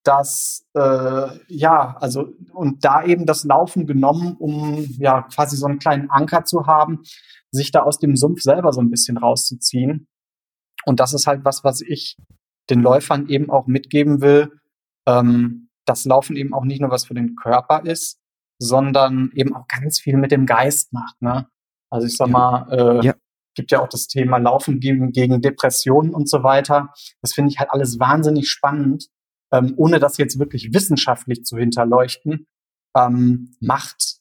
[0.05, 5.81] das, äh, ja, also, und da eben das Laufen genommen, um ja quasi so einen
[5.81, 7.03] kleinen Anker zu haben,
[7.51, 10.07] sich da aus dem Sumpf selber so ein bisschen rauszuziehen.
[10.85, 12.17] Und das ist halt was, was ich
[12.71, 14.53] den Läufern eben auch mitgeben will,
[15.07, 18.19] ähm, dass Laufen eben auch nicht nur was für den Körper ist,
[18.59, 21.21] sondern eben auch ganz viel mit dem Geist macht.
[21.21, 21.47] Ne?
[21.91, 22.33] Also ich sag Ja.
[22.33, 23.15] mal, äh, Ja.
[23.55, 26.93] gibt ja auch das Thema Laufen gegen, gegen Depressionen und so weiter.
[27.23, 29.09] Das finde ich halt alles wahnsinnig spannend,
[29.53, 32.47] ähm, ohne das jetzt wirklich wissenschaftlich zu hinterleuchten,
[32.97, 34.17] ähm, macht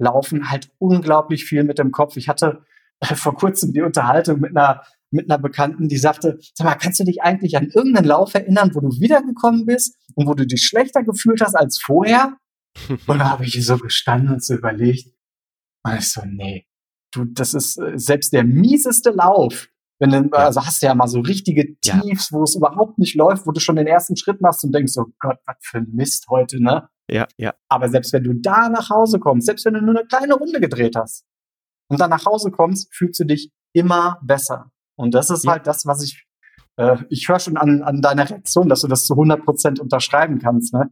[0.00, 2.16] Laufen halt unglaublich viel mit dem Kopf.
[2.16, 2.64] Ich hatte
[3.00, 7.00] äh, vor kurzem die Unterhaltung mit einer mit einer Bekannten, die sagte, sag mal, kannst
[7.00, 10.62] du dich eigentlich an irgendeinen Lauf erinnern, wo du wiedergekommen bist und wo du dich
[10.62, 12.36] schlechter gefühlt hast als vorher?
[13.06, 15.08] Und da habe ich so gestanden und so überlegt.
[15.84, 16.66] Und ich so, nee,
[17.12, 19.68] du, das ist äh, selbst der mieseste Lauf.
[20.00, 22.38] Wenn du, also hast du ja mal so richtige Tiefs, ja.
[22.38, 25.06] wo es überhaupt nicht läuft, wo du schon den ersten Schritt machst und denkst, oh
[25.18, 26.88] Gott, was für ein Mist heute, ne?
[27.10, 27.54] Ja, ja.
[27.68, 30.60] Aber selbst wenn du da nach Hause kommst, selbst wenn du nur eine kleine Runde
[30.60, 31.24] gedreht hast
[31.88, 34.70] und dann nach Hause kommst, fühlst du dich immer besser.
[34.98, 35.52] Und das ist ja.
[35.52, 36.26] halt das, was ich,
[36.76, 40.38] äh, ich höre schon an, an deiner Reaktion, dass du das zu 100 Prozent unterschreiben
[40.38, 40.90] kannst, ne?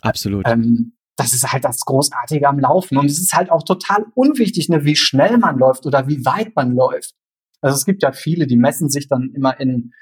[0.00, 0.48] Absolut.
[0.48, 2.96] Ähm, das ist halt das Großartige am Laufen.
[2.96, 6.56] Und es ist halt auch total unwichtig, ne, wie schnell man läuft oder wie weit
[6.56, 7.14] man läuft.
[7.60, 9.92] Also es gibt ja viele, die messen sich dann immer in,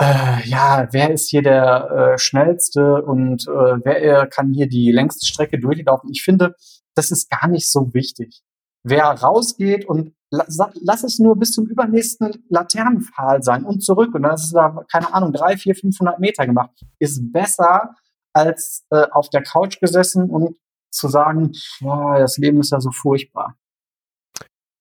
[0.00, 5.26] äh, ja, wer ist hier der äh, schnellste und äh, wer kann hier die längste
[5.26, 6.10] Strecke durchlaufen.
[6.10, 6.54] Ich finde,
[6.94, 8.42] das ist gar nicht so wichtig.
[8.84, 14.34] Wer rausgeht und lass es nur bis zum übernächsten Laternenpfahl sein und zurück und dann
[14.34, 17.94] ist es da, keine Ahnung, drei, vier, 500 Meter gemacht, ist besser,
[18.32, 20.56] als äh, auf der Couch gesessen und
[20.90, 23.56] zu sagen, boah, das Leben ist ja so furchtbar.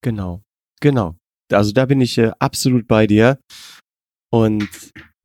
[0.02, 0.42] Genau,
[0.80, 1.16] genau.
[1.52, 3.40] Also da bin ich äh, absolut bei dir.
[4.32, 4.70] Und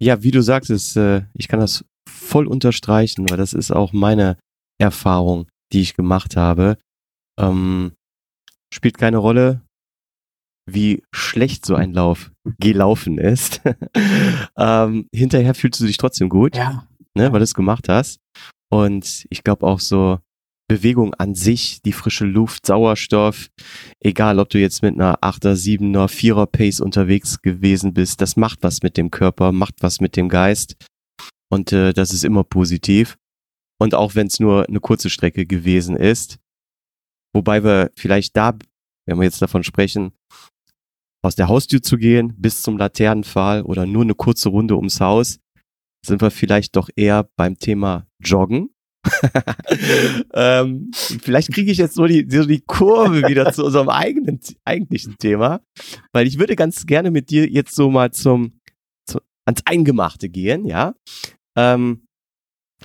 [0.00, 4.38] ja, wie du sagtest, äh, ich kann das voll unterstreichen, weil das ist auch meine
[4.78, 6.78] Erfahrung, die ich gemacht habe.
[7.38, 7.92] Ähm,
[8.72, 9.62] spielt keine Rolle,
[10.68, 13.60] wie schlecht so ein Lauf gelaufen ist.
[14.58, 16.56] ähm, hinterher fühlst du dich trotzdem gut.
[16.56, 18.20] Ja ne, weil du es gemacht hast.
[18.70, 20.18] Und ich glaube auch so
[20.68, 23.48] Bewegung an sich, die frische Luft, Sauerstoff,
[24.00, 28.62] egal ob du jetzt mit einer 8er, 7er, 4er Pace unterwegs gewesen bist, das macht
[28.62, 30.76] was mit dem Körper, macht was mit dem Geist.
[31.48, 33.16] Und äh, das ist immer positiv.
[33.78, 36.38] Und auch wenn es nur eine kurze Strecke gewesen ist,
[37.32, 38.58] wobei wir vielleicht da,
[39.06, 40.12] wenn wir jetzt davon sprechen,
[41.26, 45.38] aus der Haustür zu gehen bis zum Laternenpfahl oder nur eine kurze Runde ums Haus,
[46.04, 48.70] sind wir vielleicht doch eher beim Thema Joggen.
[50.34, 55.16] ähm, vielleicht kriege ich jetzt so die, so die Kurve wieder zu unserem eigenen, eigentlichen
[55.18, 55.60] Thema,
[56.12, 58.60] weil ich würde ganz gerne mit dir jetzt so mal zum,
[59.08, 60.94] zu, ans Eingemachte gehen, ja.
[61.56, 62.06] Ähm,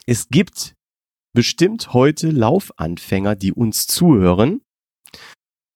[0.06, 0.75] es gibt
[1.34, 4.62] bestimmt heute Laufanfänger, die uns zuhören.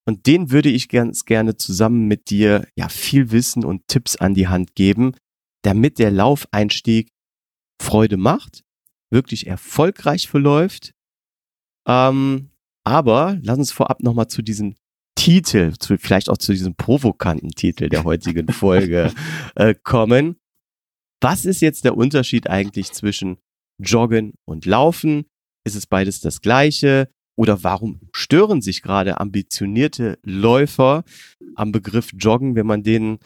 [0.08, 4.36] Und denen würde ich ganz gerne zusammen mit dir ja viel Wissen und Tipps an
[4.36, 5.16] die Hand geben,
[5.64, 7.10] damit der Laufeinstieg
[7.82, 8.64] Freude macht,
[9.12, 10.94] wirklich erfolgreich verläuft.
[11.88, 12.52] Ähm,
[12.84, 14.76] aber lass uns vorab nochmal zu diesem
[15.16, 19.14] Titel, zu, vielleicht auch zu diesem provokanten Titel der heutigen Folge
[19.56, 20.38] äh, kommen.
[21.22, 23.38] Was ist jetzt der Unterschied eigentlich zwischen
[23.82, 25.26] Joggen und Laufen?
[25.66, 27.10] Ist es beides das gleiche?
[27.36, 31.04] Oder warum stören sich gerade ambitionierte Läufer
[31.56, 33.20] am Begriff Joggen, wenn man denen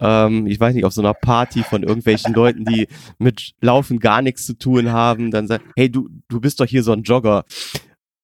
[0.00, 4.22] ähm, ich weiß nicht, auf so einer Party von irgendwelchen Leuten, die mit Laufen gar
[4.22, 7.44] nichts zu tun haben, dann sagt, hey, du, du bist doch hier so ein Jogger.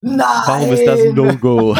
[0.00, 0.42] Nein!
[0.46, 1.76] Warum ist das ein No-Go?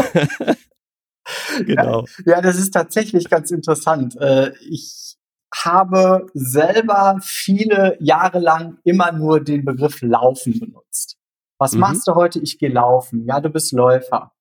[1.67, 2.05] genau.
[2.25, 4.17] Ja, ja, das ist tatsächlich ganz interessant.
[4.21, 5.17] Äh, ich
[5.55, 11.17] habe selber viele Jahre lang immer nur den Begriff Laufen benutzt.
[11.59, 11.81] Was mhm.
[11.81, 12.41] machst du heute?
[12.41, 13.25] Ich gehe laufen.
[13.27, 14.35] Ja, du bist Läufer.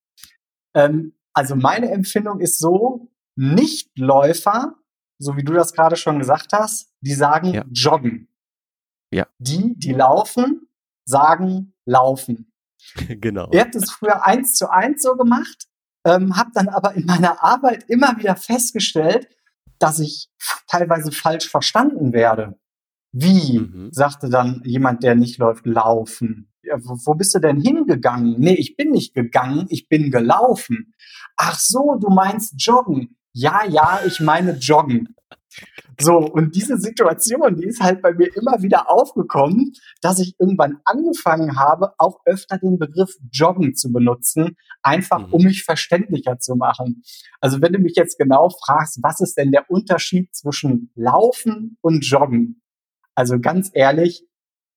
[0.75, 4.75] Ähm, also meine Empfindung ist so, Nichtläufer
[5.19, 7.65] so wie du das gerade schon gesagt hast, die sagen ja.
[7.71, 8.27] joggen.
[9.11, 9.27] Ja.
[9.39, 10.67] Die, die laufen,
[11.05, 12.51] sagen laufen.
[13.07, 13.49] genau.
[13.51, 15.67] Ich habe das früher eins zu eins so gemacht,
[16.05, 19.27] ähm, habe dann aber in meiner Arbeit immer wieder festgestellt,
[19.79, 20.29] dass ich
[20.67, 22.59] teilweise falsch verstanden werde.
[23.11, 23.89] Wie, mhm.
[23.91, 26.51] sagte dann jemand, der nicht läuft, laufen.
[26.65, 28.35] Ja, wo, wo bist du denn hingegangen?
[28.39, 30.93] Nee, ich bin nicht gegangen, ich bin gelaufen.
[31.37, 35.13] Ach so, du meinst joggen ja, ja, ich meine joggen.
[35.99, 40.79] So, und diese Situation, die ist halt bei mir immer wieder aufgekommen, dass ich irgendwann
[40.85, 45.33] angefangen habe, auch öfter den Begriff Joggen zu benutzen, einfach mhm.
[45.33, 47.03] um mich verständlicher zu machen.
[47.39, 52.05] Also wenn du mich jetzt genau fragst, was ist denn der Unterschied zwischen Laufen und
[52.05, 52.61] Joggen?
[53.15, 54.25] Also ganz ehrlich,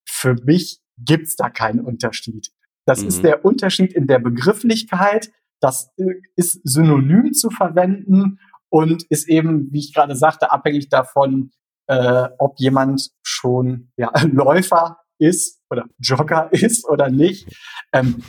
[0.08, 2.50] für mich gibt's da keinen Unterschied.
[2.86, 3.08] Das mhm.
[3.08, 5.30] ist der Unterschied in der Begrifflichkeit.
[5.60, 6.04] Das äh,
[6.36, 8.38] ist synonym zu verwenden
[8.70, 11.50] und ist eben, wie ich gerade sagte, abhängig davon,
[11.86, 17.48] äh, ob jemand schon ja, Läufer ist oder Jogger ist oder nicht.
[17.92, 18.22] Ähm,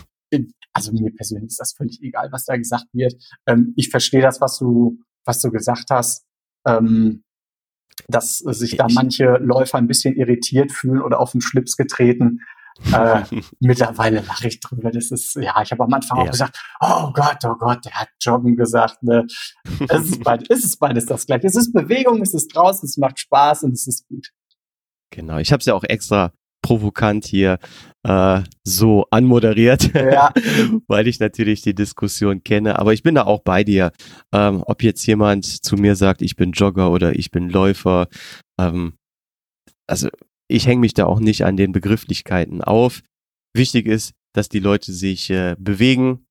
[0.73, 3.15] also mir persönlich ist das völlig egal, was da gesagt wird.
[3.47, 6.25] Ähm, ich verstehe das, was du, was du gesagt hast,
[6.65, 7.23] ähm,
[8.07, 12.41] dass sich da manche Läufer ein bisschen irritiert fühlen oder auf den Schlips getreten.
[12.93, 13.21] Äh,
[13.59, 14.91] mittlerweile lache ich drüber.
[14.91, 16.23] Das ist, ja, ich habe am Anfang ja.
[16.25, 19.01] auch gesagt, oh Gott, oh Gott, der hat Joggen gesagt.
[19.03, 19.25] Ne?
[19.87, 21.47] Es ist, beides, es ist beides das gleiche.
[21.47, 24.29] Es ist Bewegung, es ist draußen, es macht Spaß und es ist gut.
[25.11, 27.57] Genau, ich habe es ja auch extra provokant hier
[28.03, 30.31] äh, so anmoderiert, ja.
[30.87, 32.79] weil ich natürlich die Diskussion kenne.
[32.79, 33.91] Aber ich bin da auch bei dir.
[34.33, 38.07] Ähm, ob jetzt jemand zu mir sagt, ich bin Jogger oder ich bin Läufer,
[38.59, 38.93] ähm,
[39.87, 40.09] also
[40.49, 43.01] ich hänge mich da auch nicht an den Begrifflichkeiten auf.
[43.55, 46.25] Wichtig ist, dass die Leute sich äh, bewegen.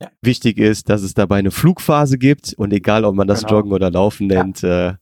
[0.00, 0.10] Ja.
[0.22, 3.56] Wichtig ist, dass es dabei eine Flugphase gibt und egal, ob man das genau.
[3.56, 4.90] Joggen oder Laufen nennt, ja.
[4.90, 4.94] äh,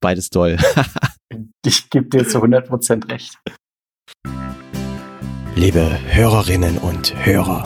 [0.00, 0.58] beides toll.
[1.64, 3.38] ich gebe dir zu 100% recht.
[5.54, 7.64] Liebe Hörerinnen und Hörer,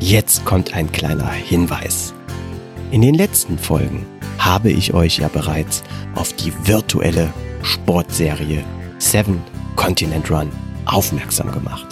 [0.00, 2.14] jetzt kommt ein kleiner Hinweis.
[2.90, 4.06] In den letzten Folgen
[4.38, 5.82] habe ich euch ja bereits
[6.14, 8.64] auf die virtuelle Sportserie
[8.98, 9.42] Seven
[9.76, 10.50] Continent Run
[10.86, 11.86] aufmerksam gemacht.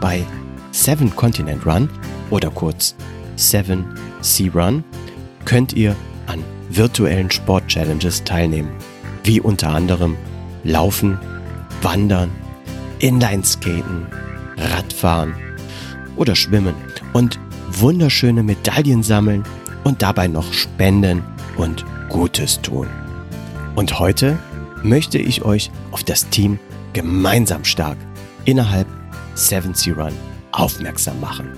[0.00, 0.24] Bei
[0.70, 1.88] Seven Continent Run
[2.30, 2.94] oder kurz
[3.36, 3.84] Seven
[4.20, 4.84] Sea Run
[5.44, 5.96] könnt ihr
[6.26, 8.70] an virtuellen Sport-Challenges teilnehmen,
[9.24, 10.16] wie unter anderem
[10.64, 11.18] Laufen,
[11.80, 12.30] Wandern,
[12.98, 14.06] Inlineskaten,
[14.56, 15.34] Radfahren
[16.16, 16.74] oder Schwimmen
[17.12, 19.44] und wunderschöne Medaillen sammeln
[19.82, 21.22] und dabei noch spenden
[21.56, 22.86] und Gutes tun.
[23.74, 24.38] Und heute
[24.82, 26.58] möchte ich euch auf das Team
[26.92, 27.98] gemeinsam stark
[28.44, 28.86] innerhalb
[29.34, 30.12] 7 Sea Run
[30.52, 31.52] aufmerksam machen.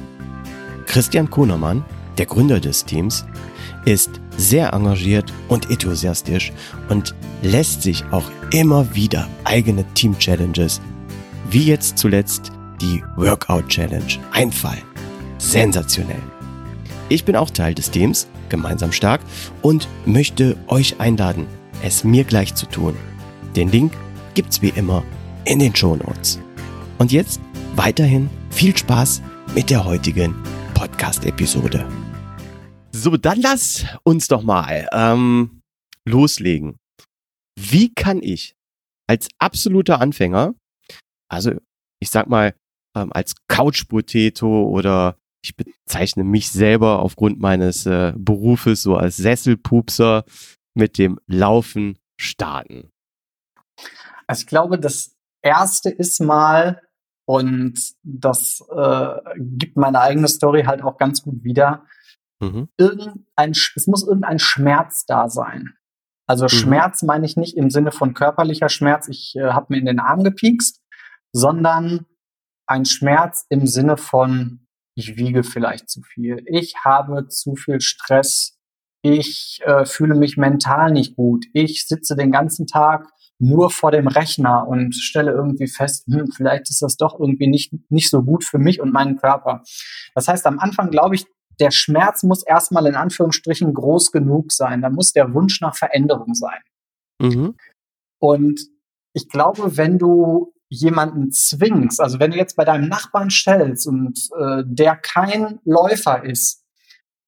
[0.86, 1.84] Christian Kuhnermann,
[2.18, 3.24] der Gründer des Teams,
[3.84, 6.52] ist sehr engagiert und enthusiastisch
[6.88, 10.80] und lässt sich auch immer wieder eigene Team-Challenges,
[11.50, 14.82] wie jetzt zuletzt die Workout Challenge, einfallen.
[15.38, 16.22] Sensationell.
[17.08, 19.20] Ich bin auch Teil des Teams, gemeinsam stark,
[19.62, 21.46] und möchte euch einladen,
[21.82, 22.96] es mir gleich zu tun.
[23.56, 23.92] Den Link
[24.34, 25.04] gibt's wie immer
[25.44, 26.40] in den Show Notes.
[26.98, 27.40] Und jetzt
[27.76, 29.22] weiterhin viel Spaß
[29.54, 30.34] mit der heutigen
[30.74, 31.88] Podcast-Episode.
[32.90, 35.60] So, dann lass uns doch mal ähm,
[36.04, 36.78] loslegen.
[37.56, 38.56] Wie kann ich
[39.06, 40.54] als absoluter Anfänger,
[41.30, 41.52] also
[42.00, 42.54] ich sag mal
[42.96, 50.24] ähm, als Couch-Potato oder ich bezeichne mich selber aufgrund meines äh, Berufes so als Sesselpupser
[50.74, 52.90] mit dem Laufen starten?
[54.26, 56.80] Also ich glaube, das erste ist mal,
[57.26, 61.86] und das äh, gibt meine eigene Story halt auch ganz gut wieder,
[62.40, 62.68] mhm.
[62.78, 65.74] irgendein, es muss irgendein Schmerz da sein.
[66.26, 66.50] Also mhm.
[66.50, 70.00] Schmerz meine ich nicht im Sinne von körperlicher Schmerz, ich äh, habe mir in den
[70.00, 70.82] Arm gepiekst,
[71.32, 72.06] sondern
[72.66, 78.58] ein Schmerz im Sinne von, ich wiege vielleicht zu viel, ich habe zu viel Stress,
[79.02, 83.06] ich äh, fühle mich mental nicht gut, ich sitze den ganzen Tag
[83.38, 87.72] nur vor dem Rechner und stelle irgendwie fest, hm, vielleicht ist das doch irgendwie nicht,
[87.90, 89.62] nicht so gut für mich und meinen Körper.
[90.14, 91.26] Das heißt, am Anfang glaube ich,
[91.60, 94.82] der Schmerz muss erstmal in Anführungsstrichen groß genug sein.
[94.82, 96.60] Da muss der Wunsch nach Veränderung sein.
[97.20, 97.54] Mhm.
[98.20, 98.60] Und
[99.12, 104.18] ich glaube, wenn du jemanden zwingst, also wenn du jetzt bei deinem Nachbarn stellst und
[104.38, 106.64] äh, der kein Läufer ist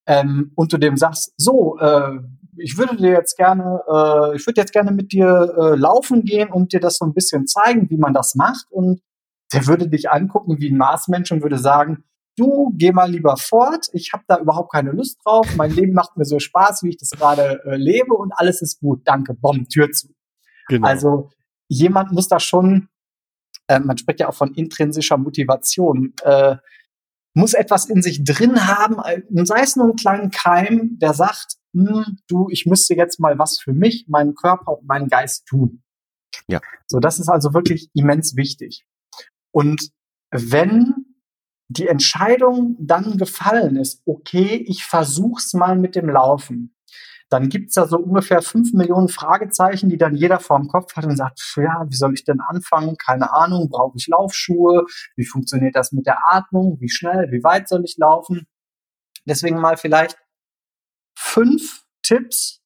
[0.07, 2.19] ähm, und du dem sagst, so, äh,
[2.59, 6.51] ich würde dir jetzt gerne, äh, ich würde jetzt gerne mit dir äh, laufen gehen
[6.51, 8.67] und dir das so ein bisschen zeigen, wie man das macht.
[8.71, 9.01] Und
[9.53, 12.05] der würde dich angucken wie ein Marsmensch und würde sagen,
[12.37, 16.17] du geh mal lieber fort, ich habe da überhaupt keine Lust drauf, mein Leben macht
[16.17, 19.69] mir so Spaß, wie ich das gerade äh, lebe und alles ist gut, danke, Bomb,
[19.69, 20.09] Tür zu.
[20.69, 20.87] Genau.
[20.87, 21.31] Also
[21.69, 22.89] jemand muss da schon,
[23.69, 26.57] äh, man spricht ja auch von intrinsischer Motivation, äh,
[27.35, 31.57] muss etwas in sich drin haben, äh, sei es nur einen kleinen Keim, der sagt,
[31.77, 35.83] hm, du, ich müsste jetzt mal was für mich, meinen Körper und meinen Geist tun.
[36.49, 36.61] Ja.
[36.87, 38.87] So, das ist also wirklich immens wichtig.
[39.53, 39.91] Und
[40.31, 40.95] wenn
[41.69, 46.75] die Entscheidung dann gefallen ist, okay, ich versuch's mal mit dem Laufen,
[47.29, 51.05] dann gibt's da so ungefähr fünf Millionen Fragezeichen, die dann jeder vor dem Kopf hat
[51.05, 52.97] und sagt, ja, wie soll ich denn anfangen?
[52.97, 54.87] Keine Ahnung, brauche ich Laufschuhe?
[55.17, 56.79] Wie funktioniert das mit der Atmung?
[56.81, 58.47] Wie schnell, wie weit soll ich laufen?
[59.27, 60.17] Deswegen mal vielleicht
[61.17, 62.61] fünf Tipps,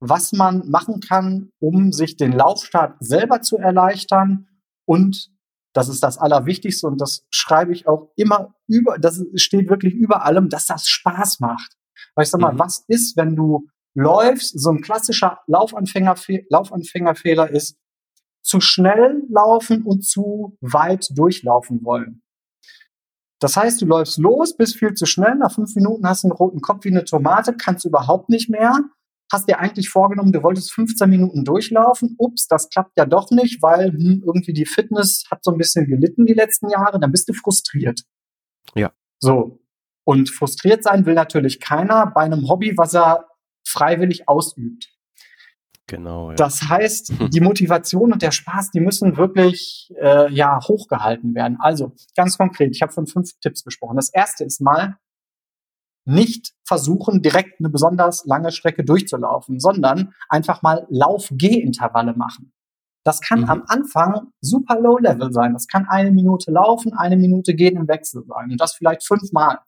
[0.00, 4.48] was man machen kann, um sich den Laufstart selber zu erleichtern.
[4.86, 5.30] Und
[5.72, 10.24] das ist das Allerwichtigste und das schreibe ich auch immer über, das steht wirklich über
[10.24, 11.76] allem, dass das Spaß macht.
[12.14, 12.58] Weil ich sag mal, mhm.
[12.58, 16.16] was ist, wenn du läufst, so ein klassischer Laufanfänger,
[16.48, 17.76] Laufanfängerfehler ist,
[18.42, 22.22] zu schnell laufen und zu weit durchlaufen wollen.
[23.44, 26.32] Das heißt, du läufst los, bist viel zu schnell, nach fünf Minuten hast du einen
[26.32, 28.74] roten Kopf wie eine Tomate, kannst überhaupt nicht mehr,
[29.30, 32.14] hast dir eigentlich vorgenommen, du wolltest 15 Minuten durchlaufen.
[32.16, 35.86] Ups, das klappt ja doch nicht, weil hm, irgendwie die Fitness hat so ein bisschen
[35.86, 36.98] gelitten die letzten Jahre.
[36.98, 38.00] Dann bist du frustriert.
[38.74, 38.92] Ja.
[39.18, 39.60] So.
[40.04, 43.26] Und frustriert sein will natürlich keiner bei einem Hobby, was er
[43.68, 44.88] freiwillig ausübt.
[45.86, 46.30] Genau.
[46.30, 46.36] Ja.
[46.36, 51.58] Das heißt, die Motivation und der Spaß, die müssen wirklich äh, ja hochgehalten werden.
[51.60, 53.96] Also ganz konkret, ich habe von fünf Tipps gesprochen.
[53.96, 54.96] Das erste ist mal,
[56.06, 62.52] nicht versuchen, direkt eine besonders lange Strecke durchzulaufen, sondern einfach mal Lauf-Geh-Intervalle machen.
[63.04, 63.50] Das kann mhm.
[63.50, 65.52] am Anfang super low-level sein.
[65.52, 68.50] Das kann eine Minute laufen, eine Minute gehen im Wechsel sein.
[68.50, 69.58] Und das vielleicht fünfmal.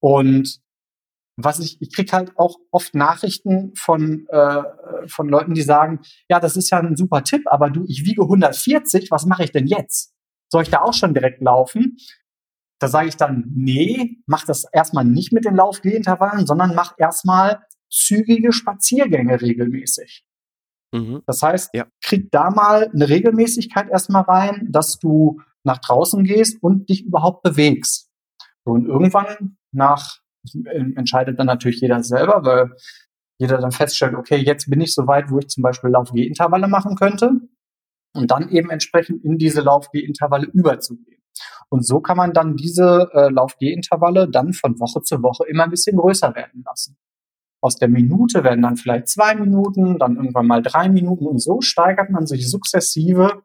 [0.00, 0.60] Und
[1.40, 4.62] was ich, ich krieg halt auch oft Nachrichten von, äh,
[5.06, 8.22] von Leuten, die sagen, ja, das ist ja ein super Tipp, aber du, ich wiege
[8.22, 10.12] 140, was mache ich denn jetzt?
[10.50, 11.96] Soll ich da auch schon direkt laufen?
[12.80, 17.62] Da sage ich dann, nee, mach das erstmal nicht mit den Laufgehintervallen, sondern mach erstmal
[17.88, 20.24] zügige Spaziergänge regelmäßig.
[20.92, 21.22] Mhm.
[21.26, 21.86] Das heißt, ja.
[22.02, 27.42] krieg da mal eine Regelmäßigkeit erstmal rein, dass du nach draußen gehst und dich überhaupt
[27.42, 28.10] bewegst.
[28.64, 30.18] Und irgendwann nach,
[30.54, 32.70] entscheidet dann natürlich jeder selber, weil
[33.38, 36.96] jeder dann feststellt, okay, jetzt bin ich so weit, wo ich zum Beispiel Laufgehintervalle machen
[36.96, 37.40] könnte
[38.14, 41.22] und dann eben entsprechend in diese Laufgehintervalle überzugehen.
[41.68, 45.70] Und so kann man dann diese äh, Lauf-G-Intervalle dann von Woche zu Woche immer ein
[45.70, 46.96] bisschen größer werden lassen.
[47.60, 51.60] Aus der Minute werden dann vielleicht zwei Minuten, dann irgendwann mal drei Minuten und so
[51.60, 53.42] steigert man sich sukzessive,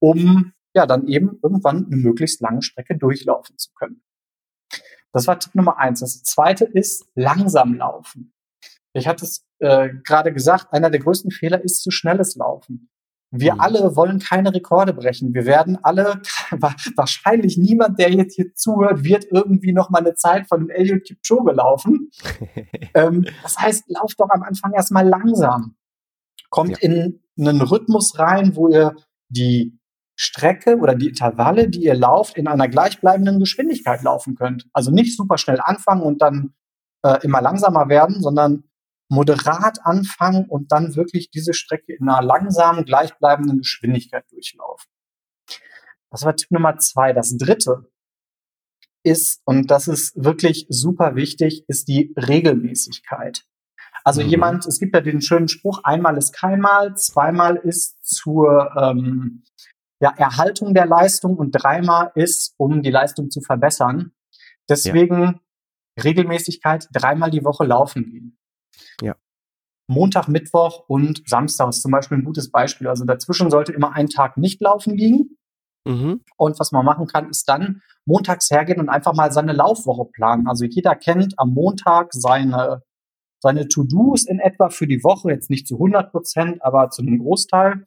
[0.00, 4.02] um ja dann eben irgendwann eine möglichst lange Strecke durchlaufen zu können.
[5.12, 6.00] Das war Tipp Nummer eins.
[6.00, 8.34] Das zweite ist langsam laufen.
[8.92, 12.90] Ich hatte es äh, gerade gesagt, einer der größten Fehler ist zu schnelles Laufen.
[13.30, 13.60] Wir mhm.
[13.60, 15.34] alle wollen keine Rekorde brechen.
[15.34, 16.22] Wir werden alle,
[16.96, 21.52] wahrscheinlich niemand, der jetzt hier zuhört, wird irgendwie noch mal eine Zeit von Elliot Kipchoge
[21.52, 22.10] laufen.
[22.94, 25.76] ähm, das heißt, lauft doch am Anfang erstmal langsam.
[26.48, 26.88] Kommt ja.
[26.88, 28.96] in einen Rhythmus rein, wo ihr
[29.28, 29.78] die
[30.20, 34.66] Strecke oder die Intervalle, die ihr lauft, in einer gleichbleibenden Geschwindigkeit laufen könnt.
[34.72, 36.54] Also nicht super schnell anfangen und dann
[37.04, 38.64] äh, immer langsamer werden, sondern
[39.08, 44.90] moderat anfangen und dann wirklich diese Strecke in einer langsamen, gleichbleibenden Geschwindigkeit durchlaufen.
[46.10, 47.12] Das war Tipp Nummer zwei.
[47.12, 47.88] Das dritte
[49.04, 53.44] ist, und das ist wirklich super wichtig, ist die Regelmäßigkeit.
[54.02, 54.28] Also mhm.
[54.28, 59.44] jemand, es gibt ja den schönen Spruch, einmal ist keinmal, zweimal ist zur ähm,
[60.00, 64.12] ja, Erhaltung der Leistung und dreimal ist, um die Leistung zu verbessern.
[64.68, 65.22] Deswegen
[65.96, 66.04] ja.
[66.04, 68.38] Regelmäßigkeit, dreimal die Woche laufen gehen.
[69.02, 69.16] Ja.
[69.88, 72.88] Montag, Mittwoch und Samstag ist zum Beispiel ein gutes Beispiel.
[72.88, 75.38] Also dazwischen sollte immer ein Tag nicht laufen liegen.
[75.86, 76.22] Mhm.
[76.36, 80.46] Und was man machen kann, ist dann montags hergehen und einfach mal seine Laufwoche planen.
[80.46, 82.82] Also jeder kennt am Montag seine,
[83.40, 87.18] seine To-Dos in etwa für die Woche, jetzt nicht zu 100 Prozent, aber zu einem
[87.18, 87.86] Großteil.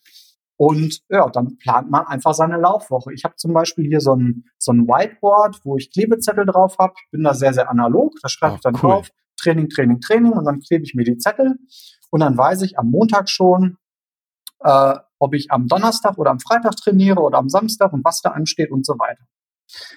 [0.61, 3.11] Und ja, dann plant man einfach seine Laufwoche.
[3.15, 6.93] Ich habe zum Beispiel hier so ein, so ein Whiteboard, wo ich Klebezettel drauf habe.
[7.09, 8.13] Bin da sehr, sehr analog.
[8.21, 8.81] Da schreibe oh, ich dann cool.
[8.81, 9.09] drauf,
[9.41, 11.57] Training, Training, Training und dann klebe ich mir die Zettel
[12.11, 13.77] und dann weiß ich am Montag schon,
[14.59, 18.29] äh, ob ich am Donnerstag oder am Freitag trainiere oder am Samstag und was da
[18.29, 19.23] ansteht und so weiter.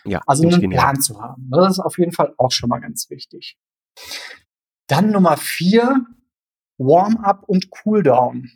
[0.07, 1.47] Ja, also einen Plan zu haben.
[1.51, 3.59] Das ist auf jeden Fall auch schon mal ganz wichtig.
[4.87, 6.07] Dann Nummer vier,
[6.79, 8.49] Warm-up und Cooldown.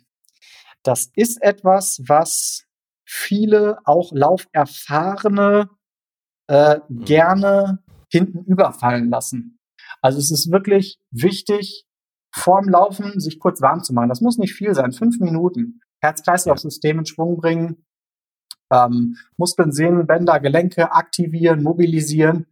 [0.83, 2.65] Das ist etwas, was
[3.05, 5.69] viele, auch Lauferfahrene,
[6.47, 7.05] äh, mhm.
[7.05, 9.59] gerne hinten überfallen lassen.
[10.01, 11.85] Also es ist wirklich wichtig,
[12.33, 14.09] vorm Laufen sich kurz warm zu machen.
[14.09, 15.81] Das muss nicht viel sein, fünf Minuten.
[16.01, 17.85] Herz-Kreislauf-System in Schwung bringen,
[18.71, 22.45] ähm, Muskeln, Sehnen, Bänder, Gelenke aktivieren, mobilisieren.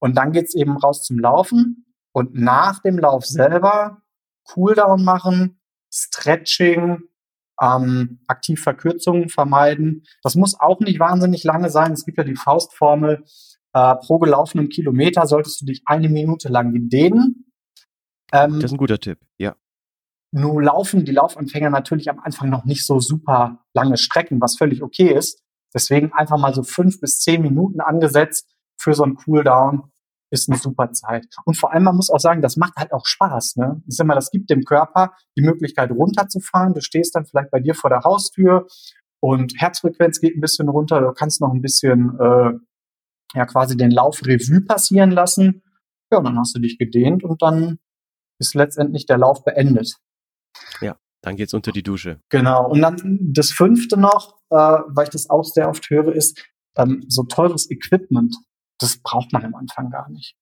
[0.00, 1.86] Und dann geht's eben raus zum Laufen.
[2.12, 4.02] Und nach dem Lauf selber
[4.48, 5.60] Cooldown machen,
[5.92, 7.02] Stretching,
[7.62, 10.02] ähm, aktiv Verkürzungen vermeiden.
[10.22, 11.92] Das muss auch nicht wahnsinnig lange sein.
[11.92, 13.24] Es gibt ja die Faustformel,
[13.72, 17.46] äh, pro gelaufenen Kilometer solltest du dich eine Minute lang dehnen.
[18.32, 19.56] Ähm, das ist ein guter Tipp, ja.
[20.32, 24.82] Nun laufen die Laufanfänger natürlich am Anfang noch nicht so super lange Strecken, was völlig
[24.82, 25.42] okay ist.
[25.74, 29.91] Deswegen einfach mal so fünf bis zehn Minuten angesetzt für so einen Cooldown
[30.32, 31.26] ist eine super Zeit.
[31.44, 33.56] Und vor allem, man muss auch sagen, das macht halt auch Spaß.
[33.56, 33.82] Ne?
[33.86, 36.72] Ich sag mal, das gibt dem Körper die Möglichkeit runterzufahren.
[36.72, 38.66] Du stehst dann vielleicht bei dir vor der Haustür
[39.20, 41.00] und Herzfrequenz geht ein bisschen runter.
[41.02, 42.52] Du kannst noch ein bisschen äh,
[43.34, 45.62] ja quasi den Lauf Revue passieren lassen.
[46.10, 47.78] Ja, und dann hast du dich gedehnt und dann
[48.38, 49.96] ist letztendlich der Lauf beendet.
[50.80, 52.20] Ja, dann geht's unter die Dusche.
[52.30, 52.70] Genau.
[52.70, 56.42] Und dann das fünfte noch, äh, weil ich das auch sehr oft höre, ist
[56.76, 58.34] ähm, so teures Equipment.
[58.82, 60.36] Das braucht man am Anfang gar nicht.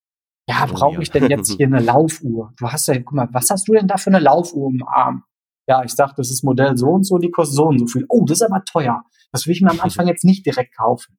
[0.48, 2.52] ja, brauche ich denn jetzt hier eine Laufuhr?
[2.58, 5.24] Du hast ja, guck mal, was hast du denn da für eine Laufuhr im Arm?
[5.68, 8.06] Ja, ich sag, das ist Modell so und so, die kostet so und so viel.
[8.08, 9.04] Oh, das ist aber teuer.
[9.30, 11.18] Das will ich mir am Anfang jetzt nicht direkt kaufen.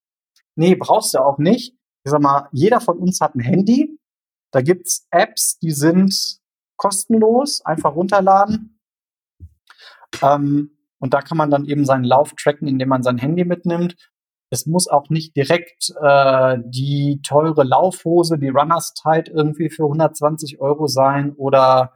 [0.55, 1.77] Nee, brauchst du auch nicht.
[2.03, 3.99] Ich sag mal, jeder von uns hat ein Handy.
[4.51, 6.39] Da gibt's Apps, die sind
[6.75, 8.79] kostenlos, einfach runterladen.
[10.21, 13.95] Ähm, und da kann man dann eben seinen Lauf tracken, indem man sein Handy mitnimmt.
[14.51, 20.59] Es muss auch nicht direkt äh, die teure Laufhose, die Runners Tide irgendwie für 120
[20.59, 21.93] Euro sein oder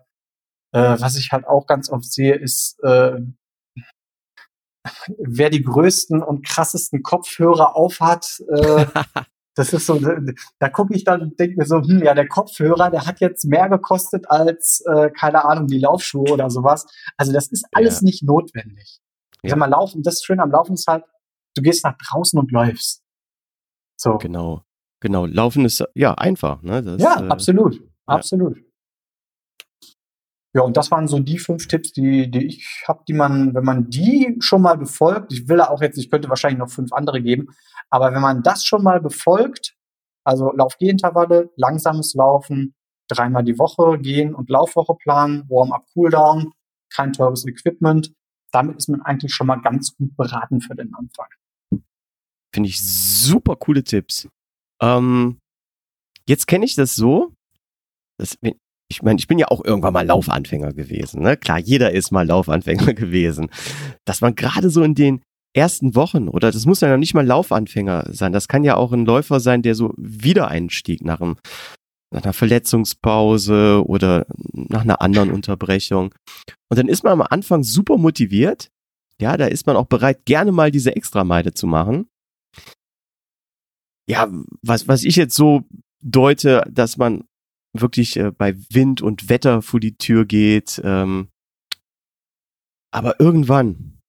[0.72, 3.20] äh, was ich halt auch ganz oft sehe, ist äh,
[5.18, 8.86] wer die größten und krassesten Kopfhörer aufhat, äh,
[9.56, 10.00] das ist so,
[10.60, 13.46] da gucke ich dann und denke mir so, hm, ja, der Kopfhörer, der hat jetzt
[13.46, 16.86] mehr gekostet als, äh, keine Ahnung, die Laufschuhe oder sowas.
[17.18, 18.06] Also das ist alles ja.
[18.06, 19.00] nicht notwendig.
[19.44, 19.52] Ja.
[19.52, 21.06] Sag mal, Laufen, das Schöne am Laufen ist halt,
[21.56, 23.04] du gehst nach draußen und läufst.
[23.98, 24.18] So.
[24.18, 24.64] Genau.
[25.02, 25.26] Genau.
[25.26, 26.82] Laufen ist ja einfach, ne?
[26.82, 27.82] Das, ja, äh, absolut.
[28.06, 28.58] Absolut.
[30.54, 33.66] Ja, und das waren so die fünf Tipps, die, die ich habe, die man, wenn
[33.66, 37.22] man die schon mal befolgt, ich will auch jetzt, ich könnte wahrscheinlich noch fünf andere
[37.22, 37.48] geben,
[37.90, 39.76] aber wenn man das schon mal befolgt,
[40.24, 42.74] also Lauf-Geh-Intervalle, langsames Laufen,
[43.10, 46.54] dreimal die Woche gehen und Laufwoche planen, Warm-up, Cooldown,
[46.90, 48.14] kein teures Equipment,
[48.52, 51.28] damit ist man eigentlich schon mal ganz gut beraten für den Anfang.
[52.56, 54.30] Finde ich super coole Tipps.
[54.82, 55.40] Ähm,
[56.26, 57.34] jetzt kenne ich das so,
[58.18, 58.38] dass,
[58.90, 61.22] ich meine, ich bin ja auch irgendwann mal Laufanfänger gewesen.
[61.22, 61.36] Ne?
[61.36, 63.50] Klar, jeder ist mal Laufanfänger gewesen.
[64.06, 65.22] Dass man gerade so in den
[65.54, 68.94] ersten Wochen, oder das muss ja noch nicht mal Laufanfänger sein, das kann ja auch
[68.94, 71.36] ein Läufer sein, der so Wiedereinstieg nach, einem,
[72.14, 76.16] nach einer Verletzungspause oder nach einer anderen Unterbrechung.
[76.70, 78.70] Und dann ist man am Anfang super motiviert.
[79.20, 82.08] Ja, da ist man auch bereit, gerne mal diese Extrameile zu machen.
[84.08, 84.32] Ja,
[84.62, 85.64] was, was ich jetzt so
[86.02, 87.24] deute, dass man
[87.74, 90.82] wirklich äh, bei Wind und Wetter vor die Tür geht.
[90.84, 91.30] Ähm,
[92.92, 94.00] aber irgendwann,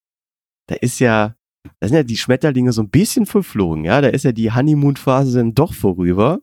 [0.69, 1.35] da ist ja,
[1.81, 5.39] da sind ja die Schmetterlinge so ein bisschen verflogen, ja, da ist ja die Honeymoon-Phase
[5.39, 6.41] dann doch vorüber.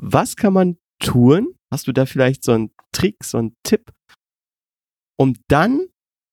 [0.00, 1.54] Was kann man tun?
[1.72, 3.92] Hast du da vielleicht so einen Trick, so einen Tipp,
[5.18, 5.86] um dann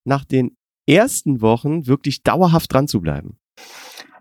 [0.06, 0.56] nach den
[0.88, 3.38] ersten Wochen wirklich dauerhaft dran zu bleiben?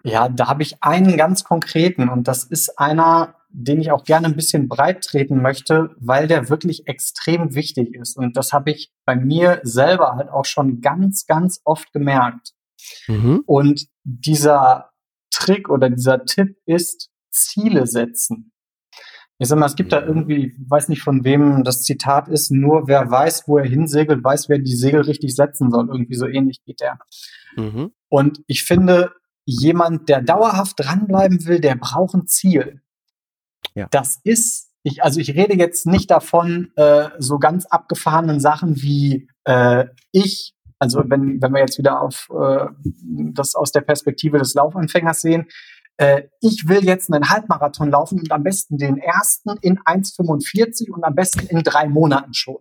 [0.04, 4.28] Ja, da habe ich einen ganz konkreten und das ist einer, den ich auch gerne
[4.28, 8.18] ein bisschen breit treten möchte, weil der wirklich extrem wichtig ist.
[8.18, 12.54] Und das habe ich bei mir selber halt auch schon ganz, ganz oft gemerkt.
[13.08, 13.44] Mhm.
[13.46, 14.92] Und dieser
[15.32, 18.52] Trick oder dieser Tipp ist Ziele setzen.
[19.38, 22.52] Ich sag mal, es gibt da irgendwie, ich weiß nicht von wem das Zitat ist,
[22.52, 25.88] nur wer weiß, wo er hinsegelt, weiß, wer die Segel richtig setzen soll.
[25.88, 27.00] Irgendwie so ähnlich geht der.
[27.56, 27.92] Mhm.
[28.08, 29.12] Und ich finde,
[29.46, 32.82] jemand, der dauerhaft dranbleiben will, der braucht ein Ziel.
[33.76, 33.88] Ja.
[33.92, 39.28] Das ist, ich, also ich rede jetzt nicht davon, äh, so ganz abgefahrenen Sachen wie
[39.46, 42.66] äh, ich, also wenn, wenn wir jetzt wieder auf äh,
[43.34, 45.48] das aus der Perspektive des Laufanfängers sehen,
[45.98, 51.04] äh, ich will jetzt einen Halbmarathon laufen und am besten den ersten in 1,45 und
[51.04, 52.58] am besten in drei Monaten schon.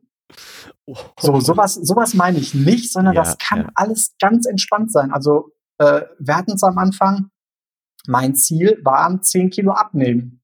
[0.87, 0.97] Oh.
[1.19, 3.69] So, sowas, sowas meine ich nicht, sondern ja, das kann ja.
[3.75, 5.13] alles ganz entspannt sein.
[5.13, 7.31] Also äh, wir hatten es am Anfang,
[8.07, 10.43] mein Ziel waren 10 Kilo abnehmen.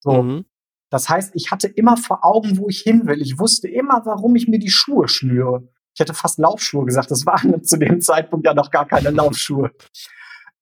[0.00, 0.22] So.
[0.22, 0.44] Mhm.
[0.90, 3.22] Das heißt, ich hatte immer vor Augen, wo ich hin will.
[3.22, 5.68] Ich wusste immer, warum ich mir die Schuhe schnüre.
[5.94, 7.10] Ich hätte fast Laufschuhe gesagt.
[7.10, 9.70] Das waren zu dem Zeitpunkt ja noch gar keine Laufschuhe.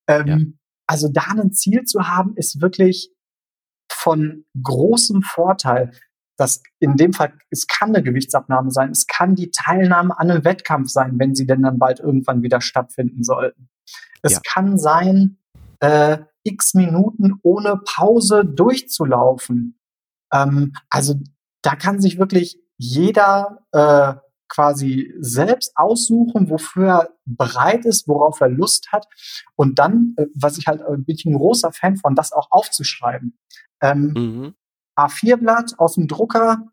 [0.07, 0.37] Ähm, ja.
[0.85, 3.11] Also da ein Ziel zu haben, ist wirklich
[3.91, 5.91] von großem Vorteil.
[6.37, 10.45] Das in dem Fall, es kann eine Gewichtsabnahme sein, es kann die Teilnahme an einem
[10.45, 13.69] Wettkampf sein, wenn sie denn dann bald irgendwann wieder stattfinden sollten.
[14.21, 14.39] Es ja.
[14.45, 15.37] kann sein,
[15.79, 19.79] äh, x Minuten ohne Pause durchzulaufen.
[20.31, 21.15] Ähm, also
[21.61, 24.13] da kann sich wirklich jeder äh,
[24.49, 29.07] quasi selbst aussuchen, wofür er bereit ist, worauf er Lust hat.
[29.55, 32.47] Und dann, äh, was ich halt, äh, bin ich ein großer Fan von, das auch
[32.51, 33.37] aufzuschreiben.
[33.81, 34.55] Ähm, mhm.
[34.97, 36.65] A4-Blatt aus dem Drucker,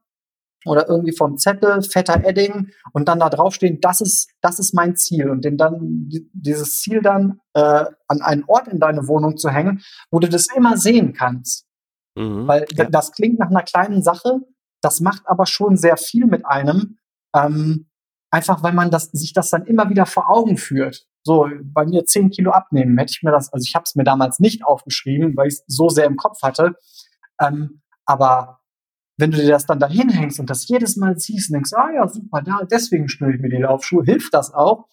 [0.65, 4.97] oder irgendwie vom Zettel, fetter Edding und dann da draufstehen, das ist, das ist mein
[4.97, 9.51] Ziel und den dann, dieses Ziel dann äh, an einen Ort in deine Wohnung zu
[9.51, 11.67] hängen, wo du das immer sehen kannst.
[12.17, 12.85] Mhm, Weil ja.
[12.85, 14.41] das klingt nach einer kleinen Sache,
[14.81, 16.99] das macht aber schon sehr viel mit einem,
[17.35, 17.89] ähm,
[18.31, 21.07] einfach weil man das, sich das dann immer wieder vor Augen führt.
[21.23, 24.05] So, bei mir 10 Kilo abnehmen, hätte ich mir das, also ich habe es mir
[24.05, 26.77] damals nicht aufgeschrieben, weil ich es so sehr im Kopf hatte.
[27.41, 28.61] Ähm, aber
[29.17, 31.91] wenn du dir das dann da hinhängst und das jedes Mal siehst und denkst, ah
[31.95, 34.89] ja, super, da, deswegen schnür ich mir die Laufschuhe, hilft das auch.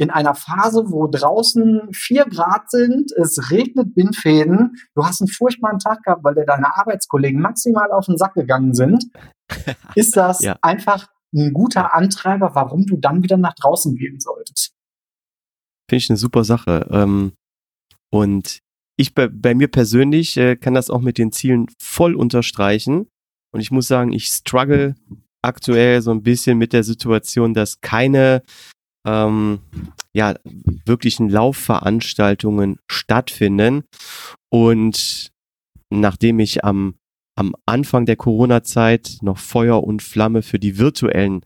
[0.00, 5.80] in einer Phase, wo draußen vier Grad sind, es regnet Bindfäden, du hast einen furchtbaren
[5.80, 9.06] Tag gehabt, weil dir deine Arbeitskollegen maximal auf den Sack gegangen sind,
[9.96, 10.56] ist das ja.
[10.62, 14.72] einfach ein guter Antreiber, warum du dann wieder nach draußen gehen solltest.
[15.90, 16.86] Finde ich eine super Sache.
[16.90, 17.32] Ähm,
[18.10, 18.60] und
[18.96, 23.08] ich bei, bei mir persönlich äh, kann das auch mit den Zielen voll unterstreichen.
[23.52, 24.94] Und ich muss sagen, ich struggle
[25.42, 28.42] aktuell so ein bisschen mit der Situation, dass keine
[29.06, 29.60] ähm,
[30.12, 30.34] ja,
[30.84, 33.84] wirklichen Laufveranstaltungen stattfinden.
[34.50, 35.30] Und
[35.90, 36.96] nachdem ich am,
[37.36, 41.44] am Anfang der Corona-Zeit noch Feuer und Flamme für die virtuellen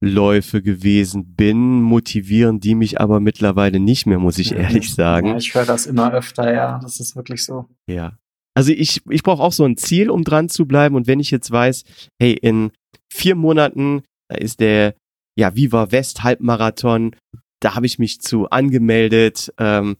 [0.00, 5.28] Läufe gewesen bin, motivieren die mich aber mittlerweile nicht mehr, muss ich ehrlich sagen.
[5.28, 7.68] Ja, ich höre das immer öfter, ja, das ist wirklich so.
[7.86, 8.18] Ja.
[8.54, 10.94] Also ich, ich brauche auch so ein Ziel, um dran zu bleiben.
[10.94, 11.84] Und wenn ich jetzt weiß,
[12.20, 12.70] hey, in
[13.12, 14.94] vier Monaten, da ist der
[15.38, 17.16] ja, Viva West Halbmarathon,
[17.60, 19.52] da habe ich mich zu angemeldet.
[19.58, 19.96] Ähm,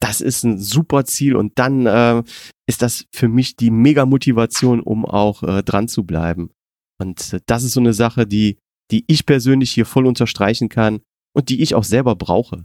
[0.00, 2.22] das ist ein super Ziel und dann äh,
[2.66, 6.50] ist das für mich die mega Motivation, um auch äh, dran zu bleiben.
[6.98, 8.58] Und äh, das ist so eine Sache, die,
[8.90, 11.00] die ich persönlich hier voll unterstreichen kann
[11.34, 12.64] und die ich auch selber brauche.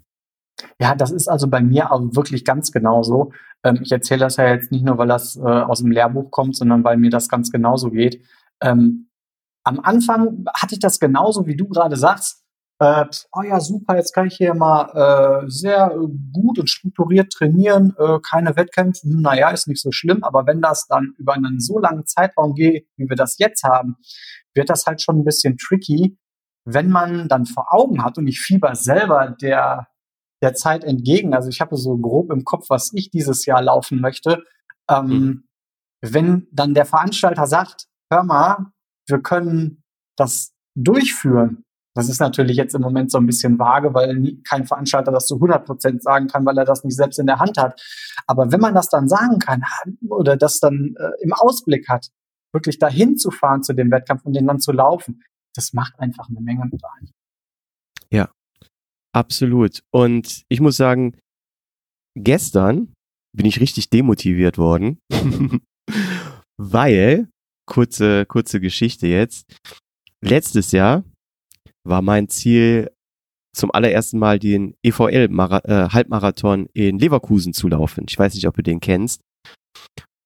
[0.79, 3.31] Ja, das ist also bei mir auch wirklich ganz genauso.
[3.63, 6.55] Ähm, ich erzähle das ja jetzt nicht nur, weil das äh, aus dem Lehrbuch kommt,
[6.55, 8.23] sondern weil mir das ganz genauso geht.
[8.61, 9.09] Ähm,
[9.63, 12.43] am Anfang hatte ich das genauso, wie du gerade sagst.
[12.79, 15.97] Äh, oh ja, super, jetzt kann ich hier mal äh, sehr
[16.33, 20.61] gut und strukturiert trainieren, äh, keine Wettkämpfe, hm, naja, ist nicht so schlimm, aber wenn
[20.61, 23.95] das dann über einen so langen Zeitraum geht, wie wir das jetzt haben,
[24.53, 26.17] wird das halt schon ein bisschen tricky,
[26.65, 29.87] wenn man dann vor Augen hat und ich fieber selber der,
[30.45, 33.99] der Zeit entgegen, also ich habe so grob im Kopf, was ich dieses Jahr laufen
[33.99, 34.43] möchte,
[34.87, 35.43] ähm, mhm.
[36.01, 38.67] wenn dann der Veranstalter sagt, hör mal,
[39.07, 39.83] wir können
[40.15, 41.63] das durchführen.
[41.95, 45.25] Das ist natürlich jetzt im Moment so ein bisschen vage, weil nie, kein Veranstalter das
[45.25, 47.81] zu 100 Prozent sagen kann, weil er das nicht selbst in der Hand hat.
[48.27, 49.63] Aber wenn man das dann sagen kann
[50.09, 52.09] oder das dann äh, im Ausblick hat,
[52.53, 55.23] wirklich dahin zu fahren zu dem Wettkampf und den dann zu laufen,
[55.55, 57.09] das macht einfach eine Menge mit ein.
[58.11, 58.29] Ja,
[59.15, 59.83] absolut.
[59.91, 61.17] Und ich muss sagen,
[62.17, 62.93] gestern
[63.35, 64.99] bin ich richtig demotiviert worden,
[66.57, 67.29] weil
[67.67, 69.45] kurze, kurze Geschichte jetzt.
[70.21, 71.03] Letztes Jahr
[71.87, 72.91] war mein Ziel,
[73.55, 78.05] zum allerersten Mal den EVL-Halbmarathon äh, in Leverkusen zu laufen.
[78.09, 79.21] Ich weiß nicht, ob du den kennst.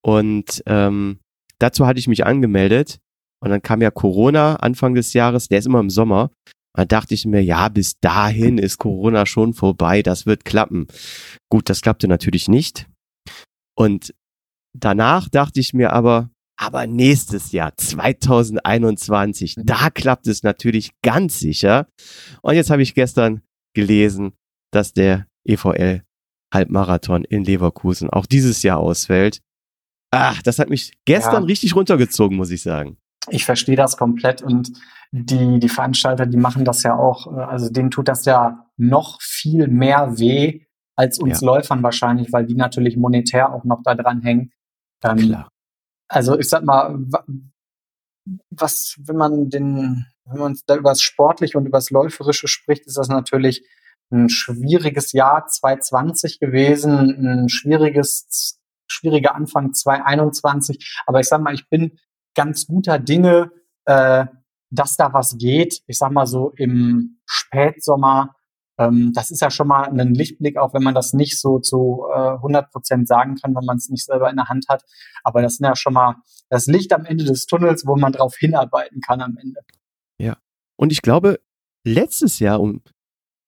[0.04, 1.20] Und ähm,
[1.60, 2.98] dazu hatte ich mich angemeldet.
[3.42, 6.32] Und dann kam ja Corona Anfang des Jahres, der ist immer im Sommer.
[6.76, 10.88] Dann dachte ich mir, ja, bis dahin ist Corona schon vorbei, das wird klappen.
[11.50, 12.88] Gut, das klappte natürlich nicht.
[13.76, 14.14] Und
[14.78, 21.88] danach dachte ich mir aber, aber nächstes Jahr, 2021, da klappt es natürlich ganz sicher.
[22.42, 23.42] Und jetzt habe ich gestern
[23.74, 24.34] gelesen,
[24.72, 26.04] dass der EVL
[26.54, 29.40] Halbmarathon in Leverkusen auch dieses Jahr ausfällt.
[30.12, 31.48] Ach, das hat mich gestern ja.
[31.48, 32.98] richtig runtergezogen, muss ich sagen.
[33.30, 34.72] Ich verstehe das komplett und
[35.12, 39.22] die, die Veranstalter, die machen das ja auch, äh, also denen tut das ja noch
[39.22, 41.48] viel mehr weh als uns ja.
[41.48, 44.52] Läufern wahrscheinlich, weil die natürlich monetär auch noch da dran hängen.
[45.04, 45.50] Ähm, Klar
[46.10, 47.00] also ich sag mal,
[48.50, 52.86] was, wenn man den, wenn man da über das Sportliche und über das Läuferische spricht,
[52.86, 53.66] ist das natürlich
[54.12, 61.02] ein schwieriges Jahr 2020 gewesen, ein schwieriges, schwieriger Anfang 2021.
[61.06, 62.00] Aber ich sag mal, ich bin
[62.36, 63.52] ganz guter Dinge,
[63.86, 64.26] äh,
[64.70, 65.82] dass da was geht.
[65.88, 68.36] Ich sag mal so im Spätsommer
[68.80, 72.06] ähm, das ist ja schon mal ein Lichtblick, auch wenn man das nicht so zu
[72.16, 74.86] äh, 100 Prozent sagen kann, wenn man es nicht selber in der Hand hat.
[75.24, 76.16] Aber das ist ja schon mal
[76.50, 79.60] das Licht am Ende des Tunnels, wo man drauf hinarbeiten kann am Ende.
[80.18, 80.38] Ja.
[80.78, 81.42] Und ich glaube,
[81.86, 82.82] letztes Jahr um,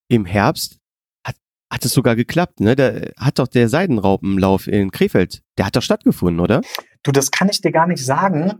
[0.09, 0.79] im Herbst
[1.25, 1.37] hat,
[1.71, 2.75] hat es sogar geklappt, ne?
[2.75, 6.61] Da hat doch der Seidenraupenlauf in Krefeld, der hat doch stattgefunden, oder?
[7.03, 8.59] Du, das kann ich dir gar nicht sagen.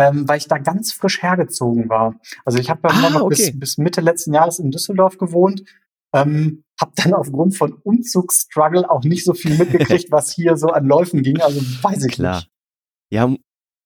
[0.00, 2.14] Ähm, weil ich da ganz frisch hergezogen war.
[2.44, 3.50] Also ich habe ja ah, noch okay.
[3.50, 5.62] bis, bis Mitte letzten Jahres in Düsseldorf gewohnt
[6.12, 10.86] ähm, habe dann aufgrund von Umzugsstruggle auch nicht so viel mitgekriegt, was hier so an
[10.86, 11.40] Läufen ging.
[11.40, 12.36] Also weiß ich Klar.
[12.36, 12.50] nicht.
[13.12, 13.34] Ja,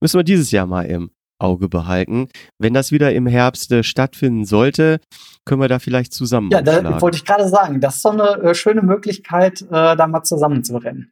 [0.01, 2.29] müssen wir dieses Jahr mal im Auge behalten.
[2.59, 5.01] Wenn das wieder im Herbst äh, stattfinden sollte,
[5.45, 6.51] können wir da vielleicht zusammen.
[6.51, 10.07] Ja, da wollte ich gerade sagen, das ist so eine äh, schöne Möglichkeit, äh, da
[10.07, 11.11] mal zusammen zu rennen.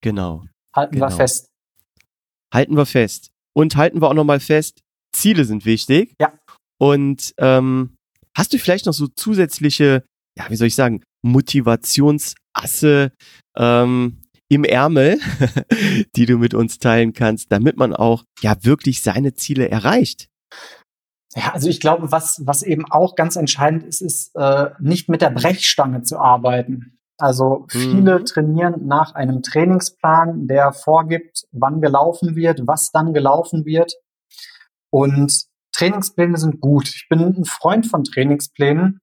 [0.00, 0.44] Genau.
[0.74, 1.06] Halten genau.
[1.06, 1.50] wir fest.
[2.52, 3.30] Halten wir fest.
[3.56, 4.80] Und halten wir auch nochmal fest,
[5.14, 6.14] Ziele sind wichtig.
[6.20, 6.32] Ja.
[6.80, 7.96] Und ähm,
[8.36, 10.04] hast du vielleicht noch so zusätzliche
[10.38, 13.12] ja, wie soll ich sagen, Motivationsasse
[13.56, 15.18] ähm, im Ärmel,
[16.16, 20.28] die du mit uns teilen kannst, damit man auch ja wirklich seine Ziele erreicht?
[21.34, 25.20] Ja, also ich glaube, was, was eben auch ganz entscheidend ist, ist äh, nicht mit
[25.20, 26.97] der Brechstange zu arbeiten.
[27.18, 28.24] Also viele mhm.
[28.24, 33.94] trainieren nach einem Trainingsplan, der vorgibt, wann gelaufen wird, was dann gelaufen wird.
[34.90, 36.88] Und Trainingspläne sind gut.
[36.88, 39.00] Ich bin ein Freund von Trainingsplänen.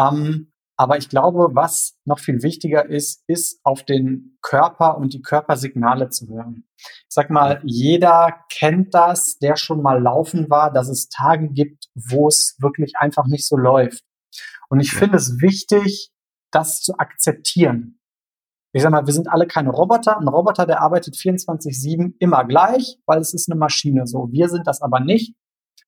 [0.00, 5.22] Ähm, aber ich glaube, was noch viel wichtiger ist, ist auf den Körper und die
[5.22, 6.64] Körpersignale zu hören.
[6.76, 11.86] Ich sag mal, jeder kennt das, der schon mal laufen war, dass es Tage gibt,
[11.94, 14.02] wo es wirklich einfach nicht so läuft.
[14.68, 16.10] Und ich finde es wichtig,
[16.54, 18.00] das zu akzeptieren.
[18.72, 20.18] Ich sag mal, wir sind alle keine Roboter.
[20.18, 24.28] Ein Roboter, der arbeitet 24-7 immer gleich, weil es ist eine Maschine so.
[24.32, 25.36] Wir sind das aber nicht.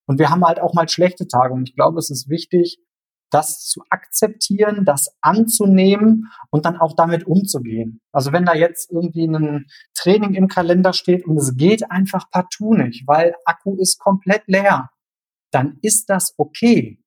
[0.07, 1.53] Und wir haben halt auch mal schlechte Tage.
[1.53, 2.79] Und ich glaube, es ist wichtig,
[3.31, 8.01] das zu akzeptieren, das anzunehmen und dann auch damit umzugehen.
[8.13, 12.75] Also wenn da jetzt irgendwie ein Training im Kalender steht und es geht einfach partout
[12.75, 14.91] nicht, weil Akku ist komplett leer,
[15.51, 17.03] dann ist das okay.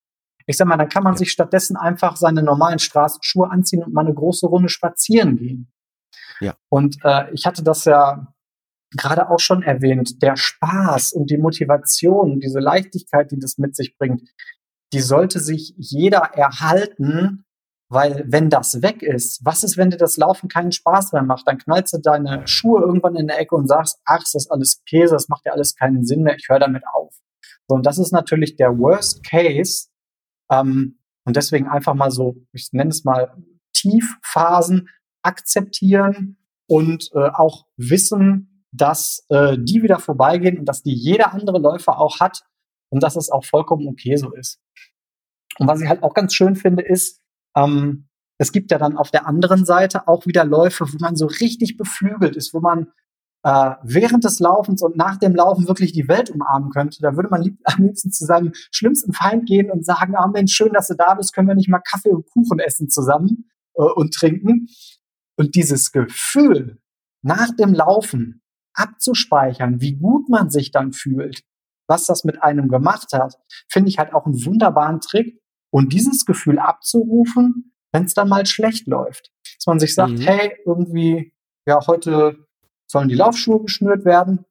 [0.50, 4.04] Ich sag mal, dann kann man sich stattdessen einfach seine normalen Straßenschuhe anziehen und mal
[4.04, 5.72] eine große Runde spazieren gehen.
[6.40, 6.56] Ja.
[6.70, 8.34] Und äh, ich hatte das ja
[8.98, 13.96] gerade auch schon erwähnt, der Spaß und die Motivation, diese Leichtigkeit, die das mit sich
[13.96, 14.28] bringt,
[14.92, 17.46] die sollte sich jeder erhalten,
[17.88, 21.48] weil wenn das weg ist, was ist, wenn dir das Laufen keinen Spaß mehr macht?
[21.48, 24.82] Dann knallst du deine Schuhe irgendwann in der Ecke und sagst, ach, ist das alles
[24.90, 27.14] Käse, das macht ja alles keinen Sinn mehr, ich höre damit auf.
[27.68, 29.90] So, und das ist natürlich der Worst Case.
[30.52, 33.36] Ähm, und deswegen einfach mal so, ich nenne es mal
[33.74, 34.90] Tiefphasen
[35.22, 36.38] akzeptieren
[36.68, 42.00] und äh, auch wissen, dass äh, die wieder vorbeigehen und dass die jeder andere Läufer
[42.00, 42.44] auch hat
[42.90, 44.60] und dass es auch vollkommen okay so ist.
[45.58, 47.22] Und was ich halt auch ganz schön finde, ist,
[47.56, 51.26] ähm, es gibt ja dann auf der anderen Seite auch wieder Läufe, wo man so
[51.26, 52.92] richtig beflügelt ist, wo man
[53.44, 57.00] äh, während des Laufens und nach dem Laufen wirklich die Welt umarmen könnte.
[57.02, 60.54] Da würde man lieb, am liebsten zu seinem schlimmsten Feind gehen und sagen, ah Mensch,
[60.54, 63.84] schön, dass du da bist, können wir nicht mal Kaffee und Kuchen essen zusammen äh,
[63.84, 64.68] und trinken.
[65.38, 66.80] Und dieses Gefühl,
[67.22, 68.42] nach dem Laufen
[68.74, 71.44] abzuspeichern, wie gut man sich dann fühlt,
[71.88, 73.36] was das mit einem gemacht hat,
[73.70, 75.42] finde ich halt auch einen wunderbaren Trick.
[75.72, 79.32] Und dieses Gefühl abzurufen, wenn es dann mal schlecht läuft.
[79.44, 80.22] Dass man sich sagt, mhm.
[80.22, 81.34] hey, irgendwie,
[81.68, 82.49] ja, heute
[82.90, 84.46] sollen die Laufschuhe geschnürt werden,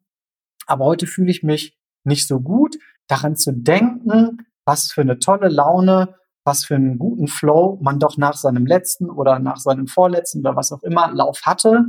[0.66, 2.78] aber heute fühle ich mich nicht so gut.
[3.08, 6.14] Daran zu denken, was für eine tolle Laune,
[6.44, 10.56] was für einen guten Flow man doch nach seinem letzten oder nach seinem vorletzten oder
[10.56, 11.84] was auch immer Lauf hatte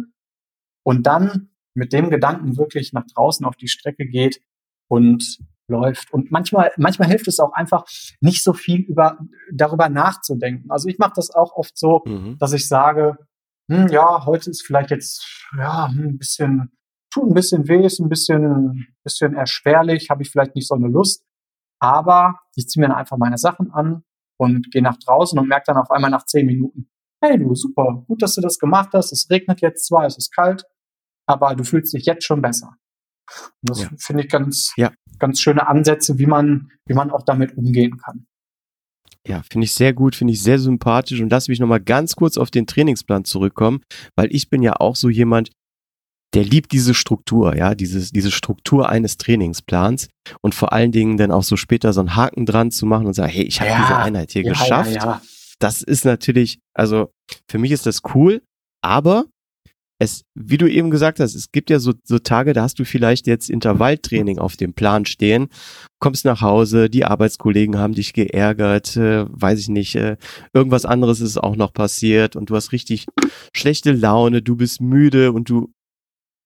[0.84, 4.41] und dann mit dem Gedanken wirklich nach draußen auf die Strecke geht
[4.88, 6.12] und läuft.
[6.12, 7.86] Und manchmal, manchmal hilft es auch einfach,
[8.22, 9.20] nicht so viel über,
[9.54, 10.72] darüber nachzudenken.
[10.72, 12.38] Also ich mache das auch oft so, mhm.
[12.39, 13.18] dass ich sage,
[13.70, 16.72] hm, ja, heute ist vielleicht jetzt ja ein bisschen,
[17.13, 20.88] tut ein bisschen weh, ist ein bisschen, bisschen erschwerlich, habe ich vielleicht nicht so eine
[20.88, 21.24] Lust.
[21.80, 24.03] Aber ich ziehe mir dann einfach meine Sachen an
[24.38, 26.89] und gehe nach draußen und merke dann auf einmal nach zehn Minuten,
[27.22, 29.11] hey du, super, gut, dass du das gemacht hast.
[29.11, 30.63] Es regnet jetzt zwar, es ist kalt,
[31.28, 32.76] aber du fühlst dich jetzt schon besser.
[33.61, 33.89] Und das ja.
[33.97, 34.91] finde ich ganz, ja.
[35.20, 38.26] ganz schöne Ansätze, wie man, wie man auch damit umgehen kann.
[39.28, 41.20] Ja, finde ich sehr gut, finde ich sehr sympathisch.
[41.20, 43.82] Und lass mich nochmal ganz kurz auf den Trainingsplan zurückkommen,
[44.15, 45.51] weil ich bin ja auch so jemand,
[46.34, 50.09] der liebt diese Struktur, ja, dieses, diese Struktur eines Trainingsplans
[50.41, 53.13] und vor allen Dingen dann auch so später so einen Haken dran zu machen und
[53.13, 54.93] sagen, hey, ich habe ja, diese Einheit hier ja, geschafft.
[54.93, 55.22] Ja,
[55.59, 57.11] das ist natürlich, also
[57.49, 58.43] für mich ist das cool,
[58.82, 59.26] aber
[60.00, 62.86] es, wie du eben gesagt hast, es gibt ja so, so Tage, da hast du
[62.86, 65.50] vielleicht jetzt Intervalltraining auf dem Plan stehen,
[66.00, 70.16] kommst nach Hause, die Arbeitskollegen haben dich geärgert, äh, weiß ich nicht, äh,
[70.54, 73.08] irgendwas anderes ist auch noch passiert und du hast richtig
[73.54, 75.74] schlechte Laune, du bist müde und du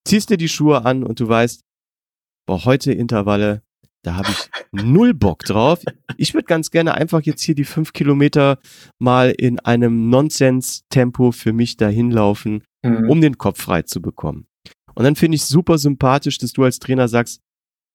[0.05, 1.61] ziehst dir die Schuhe an und du weißt,
[2.47, 3.61] boah, heute Intervalle,
[4.03, 5.79] da habe ich null Bock drauf.
[6.17, 8.59] Ich würde ganz gerne einfach jetzt hier die fünf Kilometer
[8.99, 13.09] mal in einem Nonsens-Tempo für mich dahin laufen, mhm.
[13.09, 14.45] um den Kopf frei zu bekommen.
[14.93, 17.41] Und dann finde ich super sympathisch, dass du als Trainer sagst,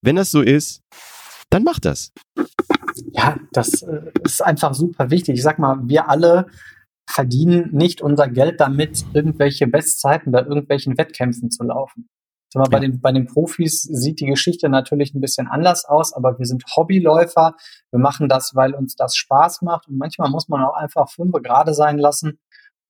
[0.02, 0.80] wenn das so ist,
[1.50, 2.12] dann mach das.
[3.12, 5.36] Ja, das äh, ist einfach super wichtig.
[5.36, 6.46] Ich sag mal, wir alle
[7.08, 12.08] verdienen nicht unser Geld damit, irgendwelche Bestzeiten bei irgendwelchen Wettkämpfen zu laufen.
[12.50, 16.14] Sag mal, bei, den, bei den Profis sieht die Geschichte natürlich ein bisschen anders aus,
[16.14, 17.54] aber wir sind Hobbyläufer.
[17.90, 19.86] Wir machen das, weil uns das Spaß macht.
[19.88, 22.38] Und manchmal muss man auch einfach fünf gerade sein lassen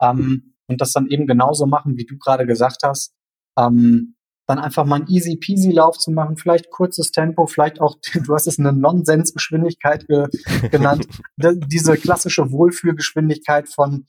[0.00, 3.14] ähm, und das dann eben genauso machen, wie du gerade gesagt hast.
[3.58, 4.14] Ähm,
[4.46, 8.34] dann einfach mal einen easy peasy Lauf zu machen, vielleicht kurzes Tempo, vielleicht auch, du
[8.34, 10.26] hast es eine Nonsensgeschwindigkeit ge
[10.70, 11.06] genannt,
[11.36, 14.06] diese klassische Wohlfühlgeschwindigkeit von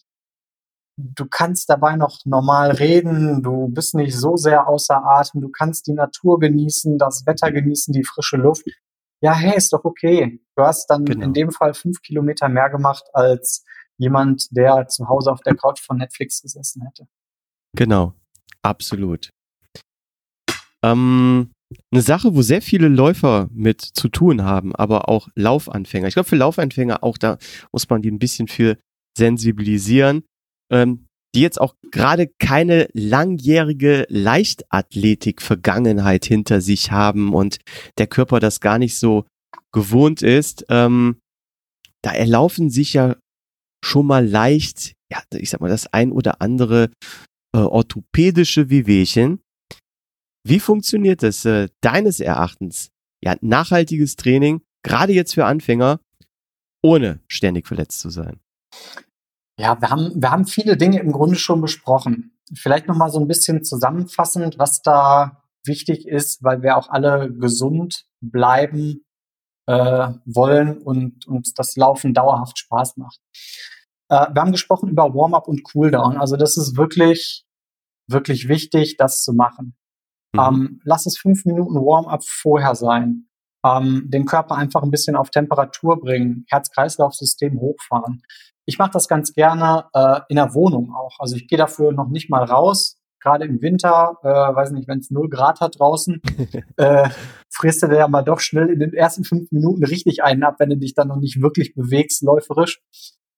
[1.02, 5.88] du kannst dabei noch normal reden, du bist nicht so sehr außer Atem, du kannst
[5.88, 8.66] die Natur genießen, das Wetter genießen, die frische Luft.
[9.22, 10.41] ja, hey, ist doch okay.
[10.56, 11.26] Du hast dann Genau.
[11.26, 13.66] in dem Fall fünf Kilometer mehr gemacht als
[13.97, 17.06] jemand, der zu Hause auf der Couch von Netflix gesessen hätte.
[17.76, 18.14] Genau,
[18.62, 19.30] absolut.
[20.84, 21.52] Ähm,
[21.91, 26.08] eine Sache, wo sehr viele Läufer mit zu tun haben, aber auch Laufanfänger.
[26.08, 27.38] Ich glaube, für Laufanfänger auch da
[27.72, 28.78] muss man die ein bisschen für
[29.18, 30.24] sensibilisieren,
[30.72, 31.05] ähm,
[31.36, 37.59] die jetzt auch gerade keine langjährige Leichtathletik-Vergangenheit hinter sich haben und
[37.97, 39.28] der Körper das gar nicht so
[39.72, 40.65] gewohnt ist.
[40.70, 41.20] Ähm,
[42.01, 43.17] da erlaufen sich ja
[43.84, 46.91] schon mal leicht, ja, ich sag mal, das ein oder andere
[47.55, 49.41] äh, orthopädische Wehwehchen.
[50.45, 52.89] Wie funktioniert das äh, deines Erachtens?
[53.24, 55.99] Ja, nachhaltiges Training, gerade jetzt für Anfänger,
[56.82, 58.39] ohne ständig verletzt zu sein.
[59.60, 62.32] Ja, wir haben, wir haben viele Dinge im Grunde schon besprochen.
[62.55, 68.05] Vielleicht nochmal so ein bisschen zusammenfassend, was da wichtig ist, weil wir auch alle gesund
[68.22, 69.05] bleiben
[69.68, 73.20] äh, wollen und uns das Laufen dauerhaft Spaß macht.
[74.07, 76.16] Äh, wir haben gesprochen über Warm-up und Cooldown.
[76.18, 77.45] Also das ist wirklich,
[78.07, 79.76] wirklich wichtig, das zu machen.
[80.34, 80.39] Mhm.
[80.39, 83.28] Ähm, lass es fünf Minuten Warm-up vorher sein.
[83.66, 88.22] Ähm, den Körper einfach ein bisschen auf Temperatur bringen, Herz-Kreislauf-System hochfahren.
[88.70, 91.20] Ich mache das ganz gerne äh, in der Wohnung auch.
[91.20, 92.97] Also ich gehe dafür noch nicht mal raus.
[93.20, 96.22] Gerade im Winter, äh, weiß nicht, wenn es 0 Grad hat draußen,
[96.78, 97.09] äh,
[97.49, 100.55] frisst du dir ja mal doch schnell in den ersten fünf Minuten richtig einen ab,
[100.59, 102.80] wenn du dich dann noch nicht wirklich bewegst, läuferisch.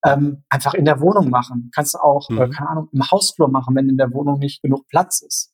[0.06, 1.72] Ähm, einfach in der Wohnung machen.
[1.74, 2.52] Kannst du auch, äh, Mhm.
[2.52, 5.51] keine Ahnung, im Hausflur machen, wenn in der Wohnung nicht genug Platz ist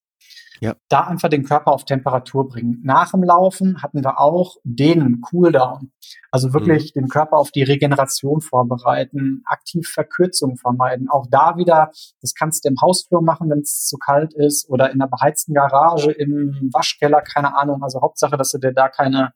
[0.60, 0.76] Ja.
[0.90, 2.80] da einfach den Körper auf Temperatur bringen.
[2.84, 5.92] Nach dem Laufen hatten wir auch den Cooldown.
[6.32, 11.10] Also wirklich den Körper auf die Regeneration vorbereiten, aktiv Verkürzung vermeiden.
[11.10, 11.92] Auch da wieder,
[12.22, 15.54] das kannst du im Hausflur machen, wenn es zu kalt ist oder in der beheizten
[15.54, 17.84] Garage, im Waschkeller, keine Ahnung.
[17.84, 19.34] Also Hauptsache, dass du dir da keine,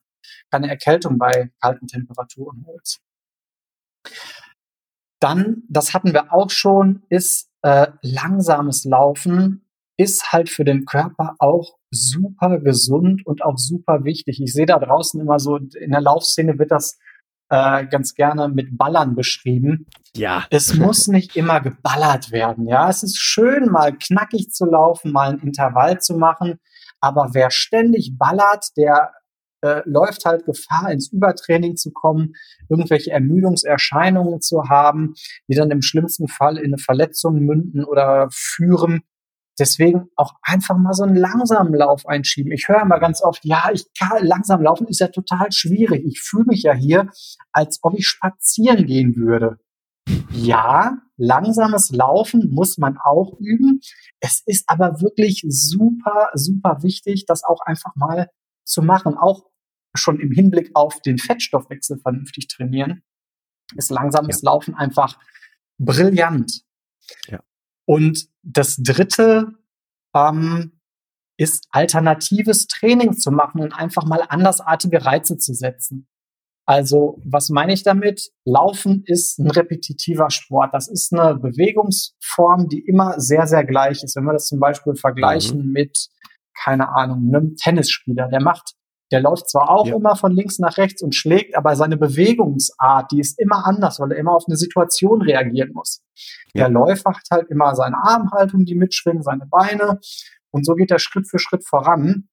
[0.49, 3.01] keine Erkältung bei kalten Temperaturen holst.
[5.19, 9.67] Dann, das hatten wir auch schon, ist äh, langsames Laufen
[10.01, 14.41] ist halt für den Körper auch super gesund und auch super wichtig.
[14.41, 16.97] Ich sehe da draußen immer so, in der Laufszene wird das
[17.49, 19.85] äh, ganz gerne mit Ballern beschrieben.
[20.15, 20.45] Ja.
[20.49, 22.67] Es muss nicht immer geballert werden.
[22.67, 26.59] Ja, es ist schön, mal knackig zu laufen, mal ein Intervall zu machen.
[26.99, 29.11] Aber wer ständig ballert, der
[29.61, 32.33] äh, läuft halt Gefahr, ins Übertraining zu kommen,
[32.69, 35.13] irgendwelche Ermüdungserscheinungen zu haben,
[35.47, 39.01] die dann im schlimmsten Fall in eine Verletzung münden oder führen.
[39.61, 42.51] Deswegen auch einfach mal so einen langsamen Lauf einschieben.
[42.51, 46.03] Ich höre immer ganz oft, ja, ich kann langsam laufen ist ja total schwierig.
[46.03, 47.11] Ich fühle mich ja hier,
[47.51, 49.59] als ob ich spazieren gehen würde.
[50.31, 53.81] Ja, langsames Laufen muss man auch üben.
[54.19, 58.31] Es ist aber wirklich super, super wichtig, das auch einfach mal
[58.65, 59.15] zu machen.
[59.15, 59.45] Auch
[59.93, 63.03] schon im Hinblick auf den Fettstoffwechsel vernünftig trainieren,
[63.75, 65.19] ist langsames Laufen einfach
[65.77, 66.63] brillant.
[67.27, 67.41] Ja.
[67.91, 69.53] Und das dritte
[70.15, 70.79] ähm,
[71.37, 76.07] ist alternatives Training zu machen und einfach mal andersartige Reize zu setzen.
[76.65, 78.31] Also, was meine ich damit?
[78.45, 80.73] Laufen ist ein repetitiver Sport.
[80.73, 84.15] Das ist eine Bewegungsform, die immer sehr, sehr gleich ist.
[84.15, 85.71] Wenn wir das zum Beispiel vergleichen Mhm.
[85.73, 86.07] mit,
[86.63, 88.75] keine Ahnung, einem Tennisspieler, der macht,
[89.11, 89.95] der läuft zwar auch Ja.
[89.95, 94.11] immer von links nach rechts und schlägt, aber seine Bewegungsart, die ist immer anders, weil
[94.11, 96.01] er immer auf eine Situation reagieren muss.
[96.53, 96.65] Ja.
[96.65, 99.99] Der Läufer hat halt immer seine Armhaltung, die mitschwingen, seine Beine.
[100.51, 102.27] Und so geht er Schritt für Schritt voran.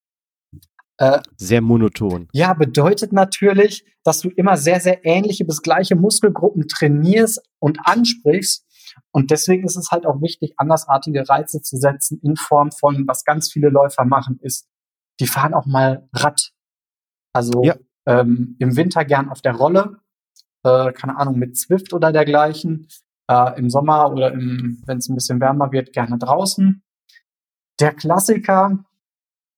[1.01, 2.29] Äh, Sehr monoton.
[2.33, 8.65] ja, bedeutet natürlich, dass du immer sehr, sehr ähnliche bis gleiche Muskelgruppen trainierst und ansprichst.
[9.13, 13.25] Und deswegen ist es halt auch wichtig, andersartige Reize zu setzen in Form von, was
[13.25, 14.67] ganz viele Läufer machen, ist,
[15.21, 16.51] die fahren auch mal Rad.
[17.39, 17.77] Also Ja.
[18.07, 19.99] ähm, im Winter gern auf der Rolle,
[20.65, 22.89] äh, keine Ahnung, mit Zwift oder dergleichen.
[23.31, 26.83] Äh, Im Sommer oder wenn es ein bisschen wärmer wird, gerne draußen.
[27.79, 28.85] Der Klassiker,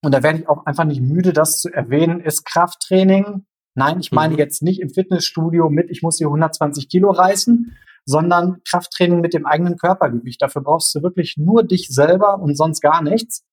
[0.03, 3.45] und da werde ich auch einfach nicht müde, das zu erwähnen, ist Krafttraining.
[3.75, 4.39] Nein, ich meine Mhm.
[4.39, 7.75] jetzt nicht im Fitnessstudio mit, ich muss hier 120 Kilo reißen,
[8.05, 10.41] sondern Krafttraining mit dem eigenen Körpergewicht.
[10.41, 13.43] Dafür brauchst du wirklich nur dich selber und sonst gar nichts.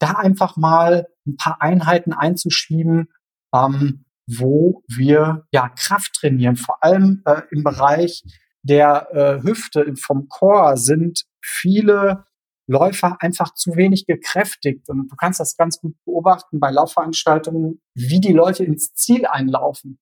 [0.00, 3.08] Da einfach mal ein paar Einheiten einzuschieben,
[3.54, 6.56] ähm, wo wir ja Kraft trainieren.
[6.56, 8.22] Vor allem äh, im Bereich
[8.62, 12.24] der äh, Hüfte vom Core sind viele
[12.66, 14.88] Läufer einfach zu wenig gekräftigt.
[14.90, 19.98] Und du kannst das ganz gut beobachten bei Laufveranstaltungen, wie die Leute ins Ziel einlaufen.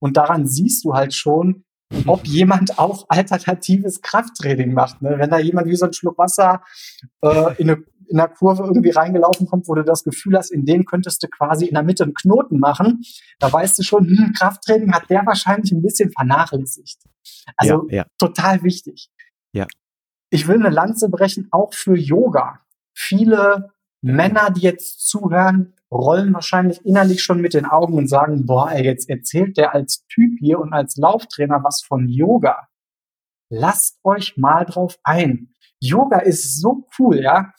[0.00, 1.64] Und daran siehst du halt schon,
[2.06, 5.02] ob jemand auch alternatives Krafttraining macht.
[5.02, 5.16] Ne?
[5.18, 6.62] Wenn da jemand wie so ein Schluck Wasser
[7.20, 10.64] äh, in, eine, in der Kurve irgendwie reingelaufen kommt, wo du das Gefühl hast, in
[10.64, 13.02] dem könntest du quasi in der Mitte einen Knoten machen,
[13.38, 16.98] da weißt du schon, hm, Krafttraining hat der wahrscheinlich ein bisschen vernachlässigt.
[17.56, 18.06] Also Ja, ja.
[18.18, 19.10] total wichtig.
[19.52, 19.66] Ja.
[20.30, 22.60] Ich will eine Lanze brechen, auch für Yoga.
[22.94, 23.70] Viele
[24.02, 28.84] Männer, die jetzt zuhören, rollen wahrscheinlich innerlich schon mit den Augen und sagen, boah, ey,
[28.84, 32.68] jetzt erzählt der als Typ hier und als Lauftrainer was von Yoga.
[33.50, 35.54] Lasst euch mal drauf ein.
[35.80, 37.52] Yoga ist so cool, ja.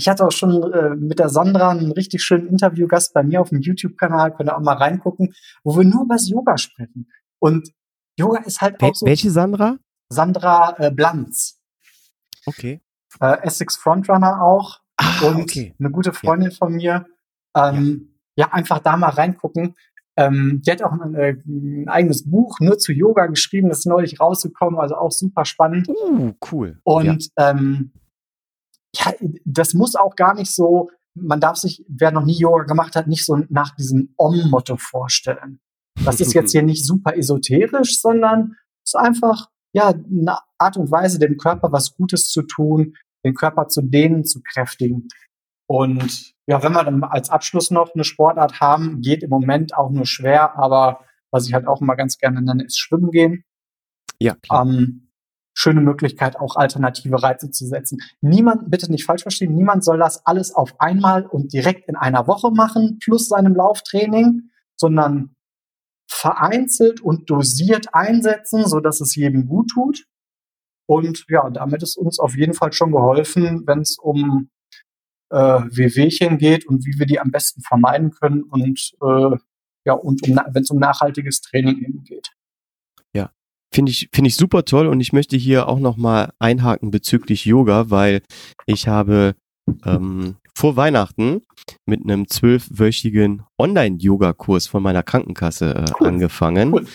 [0.00, 3.50] Ich hatte auch schon äh, mit der Sandra einen richtig schönen Interviewgast bei mir auf
[3.50, 7.10] dem YouTube-Kanal, könnt ihr auch mal reingucken, wo wir nur über das Yoga sprechen.
[7.38, 7.68] Und
[8.18, 9.76] Yoga ist halt Wel auch so welche Sandra?
[10.08, 11.60] Sandra äh, Blanz,
[12.46, 12.80] Okay.
[13.20, 15.74] äh, Essex Frontrunner auch Ah, und okay.
[15.78, 17.06] eine gute Freundin von mir.
[17.54, 18.52] Ähm, ja.
[18.52, 19.74] einfach da mal reingucken.
[20.16, 23.86] Ähm, die hat auch ein, äh, ein eigenes Buch nur zu Yoga geschrieben, das ist
[23.86, 25.88] neulich rausgekommen, also auch super spannend.
[25.88, 26.68] Uh, cool.
[26.72, 26.80] ja.
[26.84, 27.92] Und ähm,
[28.96, 29.12] ja,
[29.44, 33.06] das muss auch gar nicht so, man darf sich, wer noch nie Yoga gemacht hat,
[33.06, 35.60] nicht so nach diesem Om-Motto vorstellen.
[36.04, 40.90] Das ist jetzt hier nicht super esoterisch, sondern es ist einfach, ja, eine Art und
[40.90, 45.08] Weise, dem Körper was Gutes zu tun, den Körper zu dehnen, zu kräftigen.
[45.68, 49.90] Und ja, wenn wir dann als Abschluss noch eine Sportart haben, geht im Moment auch
[49.90, 53.44] nur schwer, aber was ich halt auch immer ganz gerne nenne, ist Schwimmen gehen
[54.20, 54.66] ja, klar.
[54.66, 55.09] ähm,
[55.54, 57.98] schöne Möglichkeit, auch alternative Reize zu setzen.
[58.20, 62.26] Niemand, bitte nicht falsch verstehen, niemand soll das alles auf einmal und direkt in einer
[62.26, 65.34] Woche machen, plus seinem Lauftraining, sondern
[66.08, 70.06] vereinzelt und dosiert einsetzen, so dass es jedem gut tut.
[70.86, 74.50] Und ja, damit ist uns auf jeden Fall schon geholfen, wenn es um
[75.30, 79.36] äh, Wehwehchen geht und wie wir die am besten vermeiden können und äh,
[79.84, 82.30] ja, und um, wenn es um nachhaltiges Training eben geht.
[83.72, 87.90] Finde ich, finde ich super toll und ich möchte hier auch nochmal einhaken bezüglich Yoga,
[87.90, 88.22] weil
[88.66, 89.34] ich habe
[89.84, 91.42] ähm, vor Weihnachten
[91.86, 96.08] mit einem zwölfwöchigen Online-Yoga-Kurs von meiner Krankenkasse äh, Cool.
[96.08, 96.86] angefangen, Cool.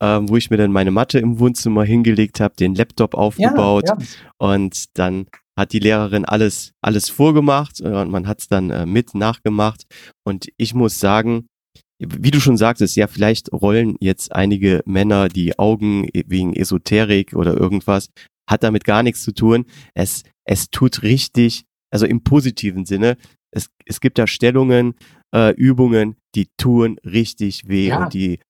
[0.00, 3.96] ähm, wo ich mir dann meine Matte im Wohnzimmer hingelegt habe, den Laptop aufgebaut Ja,
[3.98, 4.06] ja.
[4.38, 9.14] und dann hat die Lehrerin alles, alles vorgemacht und man hat es dann äh, mit
[9.14, 9.84] nachgemacht.
[10.26, 11.46] Und ich muss sagen,
[11.98, 17.56] wie du schon sagtest, ja, vielleicht rollen jetzt einige Männer die Augen wegen Esoterik oder
[17.56, 18.08] irgendwas.
[18.48, 19.64] Hat damit gar nichts zu tun.
[19.94, 23.16] Es, es tut richtig, also im positiven Sinne.
[23.50, 24.94] Es, es gibt da Stellungen,
[25.34, 28.04] äh, Übungen, die tun richtig weh Ja.
[28.04, 28.40] und die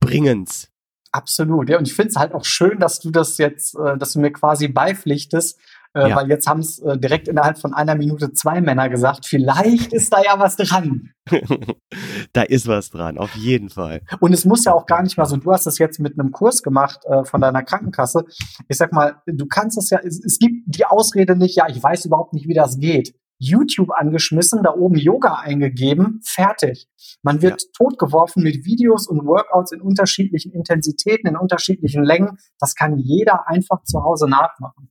[0.00, 0.70] bringen's.
[1.12, 1.78] Absolut, ja.
[1.78, 4.30] Und ich finde es halt auch schön, dass du das jetzt, äh, dass du mir
[4.32, 5.58] quasi beipflichtest,
[5.94, 6.16] äh, Ja.
[6.16, 10.12] weil jetzt haben es äh, direkt innerhalb von einer Minute zwei Männer gesagt, vielleicht ist
[10.12, 11.10] da ja was dran.
[12.32, 14.02] da ist was dran, auf jeden Fall.
[14.20, 16.32] Und es muss ja auch gar nicht mal so, du hast es jetzt mit einem
[16.32, 18.24] Kurs gemacht äh, von deiner Krankenkasse.
[18.68, 21.82] Ich sag mal, du kannst es ja, es, es gibt die Ausrede nicht, ja, ich
[21.82, 23.14] weiß überhaupt nicht, wie das geht.
[23.40, 26.88] YouTube angeschmissen, da oben Yoga eingegeben, fertig.
[27.22, 32.38] Man wird totgeworfen mit Videos und Workouts in unterschiedlichen Intensitäten, in unterschiedlichen Längen.
[32.58, 34.90] Das kann jeder einfach zu Hause nachmachen.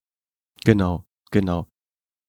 [0.63, 1.67] Genau, genau.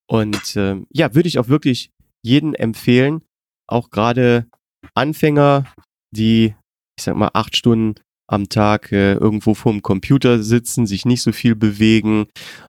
[0.08, 1.90] Und ähm, ja, würde ich auch wirklich
[2.22, 3.22] jeden empfehlen,
[3.66, 4.46] auch gerade
[4.94, 5.64] Anfänger,
[6.10, 6.54] die,
[6.98, 7.94] ich sag mal, acht Stunden
[8.26, 12.26] am Tag äh, irgendwo vorm Computer sitzen, sich nicht so viel bewegen,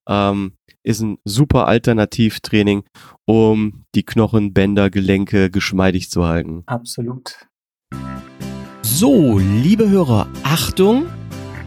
[0.08, 0.54] ähm,
[0.84, 2.84] ist ein super Alternativtraining,
[3.26, 6.64] um die Knochen, Bänder, Gelenke geschmeidig zu halten.
[6.66, 7.48] Absolut.
[8.82, 11.08] So, liebe Hörer, Achtung!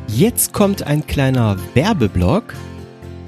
[0.08, 2.54] Jetzt kommt ein kleiner Werbeblock.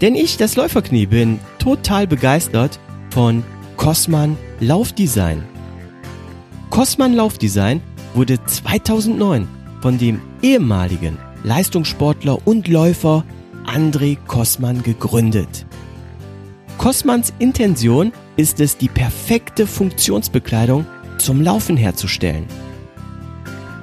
[0.01, 2.79] Denn ich, das Läuferknie, bin total begeistert
[3.11, 3.45] von
[3.77, 5.43] Cosman Laufdesign.
[6.71, 7.81] Cosman Laufdesign
[8.15, 9.49] wurde 2009
[9.81, 13.25] von dem ehemaligen Leistungssportler und Läufer
[13.67, 15.67] André Cosman gegründet.
[16.79, 20.87] Cosmans Intention ist es, die perfekte Funktionsbekleidung
[21.19, 22.47] zum Laufen herzustellen.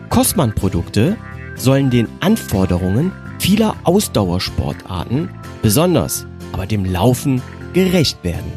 [0.09, 1.18] Cosman-Produkte
[1.55, 5.29] sollen den Anforderungen vieler Ausdauersportarten,
[5.63, 7.41] besonders aber dem Laufen,
[7.73, 8.51] gerecht werden.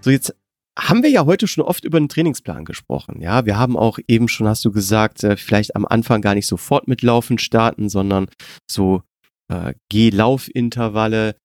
[0.00, 0.34] So, jetzt
[0.78, 3.20] haben wir ja heute schon oft über den Trainingsplan gesprochen.
[3.20, 6.46] Ja, wir haben auch eben schon, hast du gesagt, äh, vielleicht am Anfang gar nicht
[6.46, 8.28] sofort mit Laufen starten, sondern
[8.70, 9.02] so
[9.48, 11.36] äh, Geh-Lauf-Intervalle.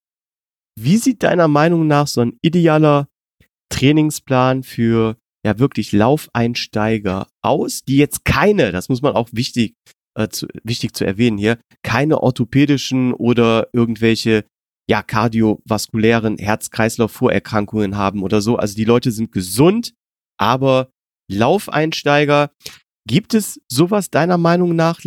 [0.80, 3.08] Wie sieht deiner Meinung nach so ein idealer
[3.70, 9.76] Trainingsplan für ja wirklich Laufeinsteiger aus, die jetzt keine, das muss man auch wichtig,
[10.16, 14.46] äh, zu, wichtig zu erwähnen hier, keine orthopädischen oder irgendwelche
[14.92, 18.58] ja, kardiovaskulären Herz-Kreislauf-Vorerkrankungen haben oder so.
[18.58, 19.94] Also die Leute sind gesund,
[20.38, 20.89] aber
[21.32, 22.52] Laufeinsteiger,
[23.08, 25.00] gibt es sowas deiner Meinung nach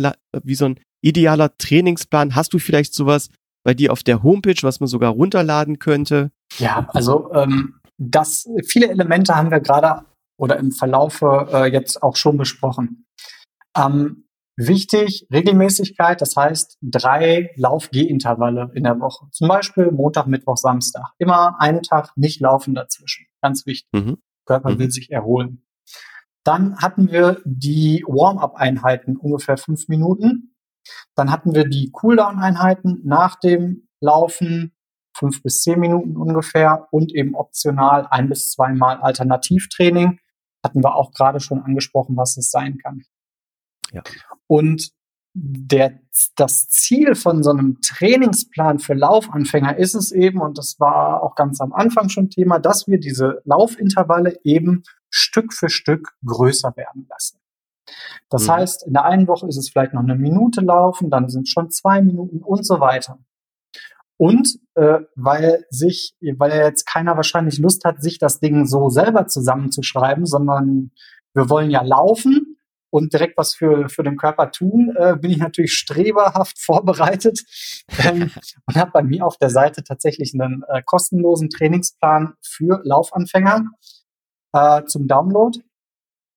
[0.43, 2.33] wie so ein idealer Trainingsplan?
[2.33, 3.29] Hast du vielleicht sowas
[3.63, 6.31] bei dir auf der Homepage, was man sogar runterladen könnte?
[6.57, 10.03] Ja, also ähm, das viele Elemente haben wir gerade
[10.39, 13.05] oder im Verlaufe äh, jetzt auch schon besprochen.
[13.77, 14.24] Ähm,
[14.57, 19.27] Wichtig, Regelmäßigkeit, das heißt drei Lauf-G-Intervalle in der Woche.
[19.31, 21.11] Zum Beispiel Montag, Mittwoch, Samstag.
[21.17, 23.25] Immer einen Tag nicht laufen dazwischen.
[23.41, 23.89] Ganz wichtig.
[23.93, 24.17] Mhm.
[24.45, 24.79] Körper mhm.
[24.79, 25.65] will sich erholen.
[26.45, 30.55] Dann hatten wir die Warm-up-Einheiten, ungefähr fünf Minuten.
[31.15, 34.73] Dann hatten wir die Cooldown-Einheiten nach dem Laufen,
[35.17, 40.19] fünf bis zehn Minuten ungefähr und eben optional ein bis zweimal Alternativtraining.
[40.63, 43.03] Hatten wir auch gerade schon angesprochen, was es sein kann.
[43.91, 44.03] Ja.
[44.47, 44.91] Und
[45.37, 45.99] der,
[46.37, 51.35] das Ziel von so einem Trainingsplan für Laufanfänger ist es eben, und das war auch
[51.35, 57.05] ganz am Anfang schon Thema, dass wir diese Laufintervalle eben Stück für Stück größer werden
[57.09, 57.39] lassen.
[58.29, 58.51] Das mhm.
[58.51, 61.49] heißt, in der einen Woche ist es vielleicht noch eine Minute laufen, dann sind es
[61.49, 63.19] schon zwei Minuten und so weiter.
[64.17, 68.89] Und äh, weil sich, weil ja jetzt keiner wahrscheinlich Lust hat, sich das Ding so
[68.89, 70.91] selber zusammenzuschreiben, sondern
[71.33, 72.54] wir wollen ja laufen
[72.95, 77.41] und direkt was für, für den Körper tun, äh, bin ich natürlich streberhaft vorbereitet
[78.05, 78.31] ähm,
[78.65, 83.65] und habe bei mir auf der Seite tatsächlich einen äh, kostenlosen Trainingsplan für Laufanfänger
[84.53, 85.59] äh, zum Download.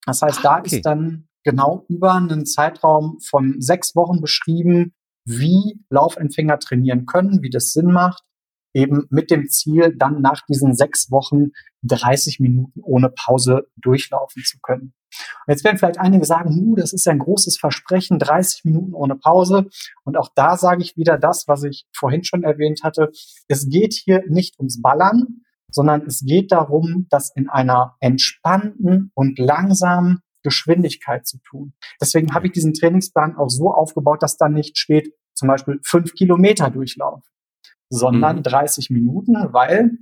[0.05, 0.77] Das heißt, ah, da okay.
[0.77, 4.95] ist dann genau über einen Zeitraum von sechs Wochen beschrieben,
[5.25, 8.25] wie Laufempfänger trainieren können, wie das Sinn macht,
[8.75, 11.51] eben mit dem Ziel, dann nach diesen sechs Wochen
[11.83, 14.93] 30 Minuten ohne Pause durchlaufen zu können.
[15.47, 19.17] Und jetzt werden vielleicht einige sagen, uh, das ist ein großes Versprechen, 30 Minuten ohne
[19.17, 19.67] Pause.
[20.05, 23.11] Und auch da sage ich wieder das, was ich vorhin schon erwähnt hatte.
[23.49, 29.39] Es geht hier nicht ums Ballern, sondern es geht darum, das in einer entspannten und
[29.39, 31.75] langsamen Geschwindigkeit zu tun.
[32.01, 36.15] Deswegen habe ich diesen Trainingsplan auch so aufgebaut, dass da nicht steht, zum Beispiel fünf
[36.15, 37.23] Kilometer Durchlauf,
[37.91, 38.43] sondern mhm.
[38.43, 39.93] 30 Minuten, weil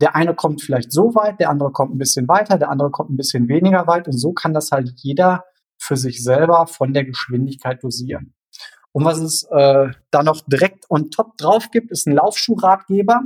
[0.00, 3.10] der eine kommt vielleicht so weit, der andere kommt ein bisschen weiter, der andere kommt
[3.10, 5.44] ein bisschen weniger weit und so kann das halt jeder
[5.78, 8.34] für sich selber von der Geschwindigkeit dosieren.
[8.92, 13.22] Und was es äh, da noch direkt on top drauf gibt, ist ein Laufschuhratgeber.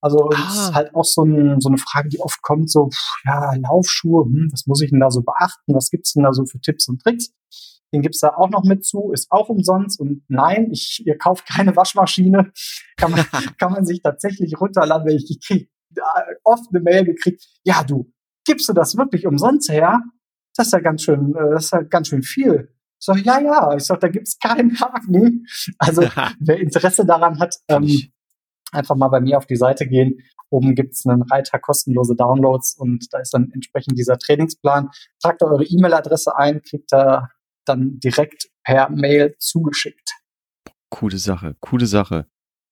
[0.00, 0.48] Also ah.
[0.48, 2.88] ist halt auch so, ein, so, eine Frage, die oft kommt, so,
[3.24, 5.74] ja, Laufschuhe, hm, was muss ich denn da so beachten?
[5.74, 7.32] Was gibt's denn da so für Tipps und Tricks?
[7.92, 10.00] Den gibt's da auch noch mit zu, ist auch umsonst.
[10.00, 12.52] Und nein, ich, ihr kauft keine Waschmaschine.
[12.96, 13.24] Kann man,
[13.58, 15.08] kann man sich tatsächlich runterladen.
[15.08, 15.68] Ich, ich
[16.44, 18.12] oft eine Mail gekriegt, ja, du,
[18.44, 20.00] gibst du das wirklich umsonst her?
[20.56, 22.68] Das ist ja ganz schön, äh, das ist ja ganz schön viel.
[23.00, 23.74] Ich sage, ja, ja.
[23.76, 25.46] Ich sage, da gibt's keinen Haken.
[25.78, 26.02] Also
[26.40, 28.12] wer Interesse daran hat, ähm,
[28.72, 30.20] einfach mal bei mir auf die Seite gehen.
[30.50, 34.90] Oben gibt's einen Reiter kostenlose Downloads und da ist dann entsprechend dieser Trainingsplan.
[35.22, 37.28] Tragt eure E-Mail-Adresse ein, kriegt da
[37.64, 40.12] dann direkt per Mail zugeschickt.
[40.90, 42.26] Coole Sache, coole Sache.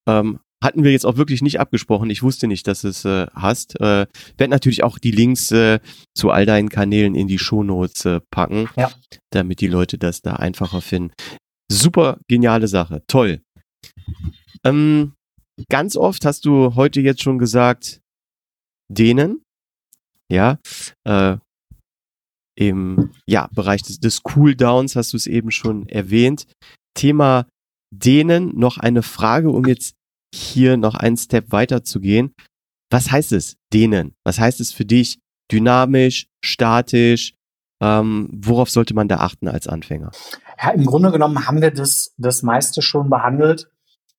[0.07, 2.09] Ähm, hatten wir jetzt auch wirklich nicht abgesprochen.
[2.09, 3.79] Ich wusste nicht, dass es äh, hast.
[3.79, 4.07] Äh,
[4.37, 5.79] werde natürlich auch die Links äh,
[6.13, 8.91] zu all deinen Kanälen in die Shownotes äh, packen, ja.
[9.29, 11.13] damit die Leute das da einfacher finden.
[11.71, 13.41] Super geniale Sache, toll.
[14.65, 15.13] Ähm,
[15.69, 18.01] ganz oft hast du heute jetzt schon gesagt,
[18.89, 19.41] denen,
[20.31, 20.57] ja,
[21.05, 21.37] äh,
[22.57, 26.45] im ja, Bereich des, des Cooldowns hast du es eben schon erwähnt.
[26.93, 27.47] Thema
[27.91, 29.95] denen noch eine Frage, um jetzt
[30.35, 32.33] hier noch einen Step weiter zu gehen.
[32.91, 34.13] Was heißt es, dehnen?
[34.25, 35.19] Was heißt es für dich?
[35.51, 37.33] Dynamisch, statisch?
[37.81, 40.11] Ähm, worauf sollte man da achten als Anfänger?
[40.61, 43.69] Ja, im Grunde genommen haben wir das, das meiste schon behandelt.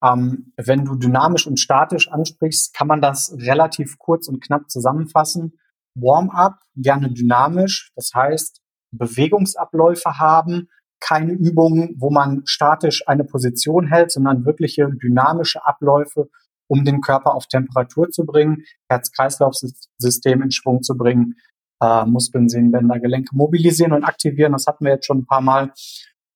[0.03, 5.59] Ähm, wenn du dynamisch und statisch ansprichst, kann man das relativ kurz und knapp zusammenfassen.
[5.95, 8.61] Warm-up, gerne dynamisch, das heißt
[8.93, 10.69] Bewegungsabläufe haben,
[11.01, 16.29] keine Übungen, wo man statisch eine Position hält, sondern wirkliche dynamische Abläufe,
[16.69, 21.35] um den Körper auf Temperatur zu bringen, Herz-Kreislauf-System in Schwung zu bringen,
[21.81, 24.53] äh, Muskeln, Sehnenbänder, Gelenke mobilisieren und aktivieren.
[24.53, 25.73] Das hatten wir jetzt schon ein paar Mal.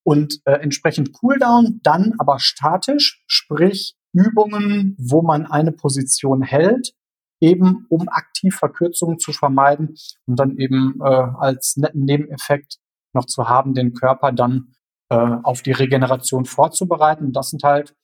[0.05, 6.93] Und äh, entsprechend Cooldown, dann aber statisch, sprich Übungen, wo man eine Position hält,
[7.41, 12.79] eben um aktiv Verkürzungen zu vermeiden und dann eben äh, als netten Nebeneffekt
[13.13, 14.75] noch zu haben, den Körper dann
[15.11, 17.27] äh, auf die Regeneration vorzubereiten.
[17.27, 17.95] Und das sind halt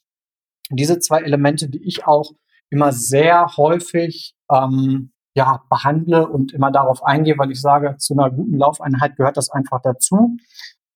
[0.71, 2.33] diese zwei Elemente, die ich auch
[2.71, 8.31] immer sehr häufig ähm, ja, behandle und immer darauf eingehe, weil ich sage, zu einer
[8.31, 10.37] guten Laufeinheit gehört das einfach dazu.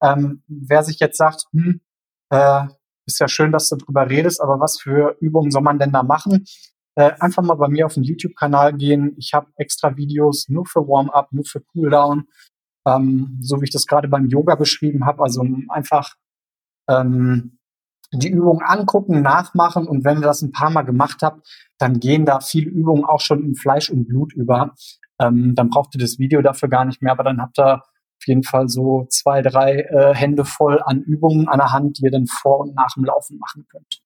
[0.02, 1.80] Ähm, wer sich jetzt sagt, hm,
[2.30, 2.66] äh,
[3.06, 6.02] ist ja schön, dass du drüber redest, aber was für Übungen soll man denn da
[6.02, 6.44] machen?
[6.96, 9.14] Äh, einfach mal bei mir auf den YouTube-Kanal gehen.
[9.18, 12.28] Ich habe extra Videos nur für Warm-up, nur für Cooldown,
[12.86, 15.22] ähm, so wie ich das gerade beim Yoga beschrieben habe.
[15.22, 16.14] Also einfach
[16.88, 17.58] ähm,
[18.12, 21.48] die Übungen angucken, nachmachen und wenn ihr das ein paar Mal gemacht habt,
[21.78, 24.74] dann gehen da viele Übungen auch schon in Fleisch und Blut über.
[25.20, 27.82] Ähm, dann braucht ihr das Video dafür gar nicht mehr, aber dann habt ihr
[28.18, 32.04] auf jeden Fall so zwei, drei äh, Hände voll an Übungen an der Hand, die
[32.04, 34.02] ihr dann vor und nach dem Laufen machen könnt.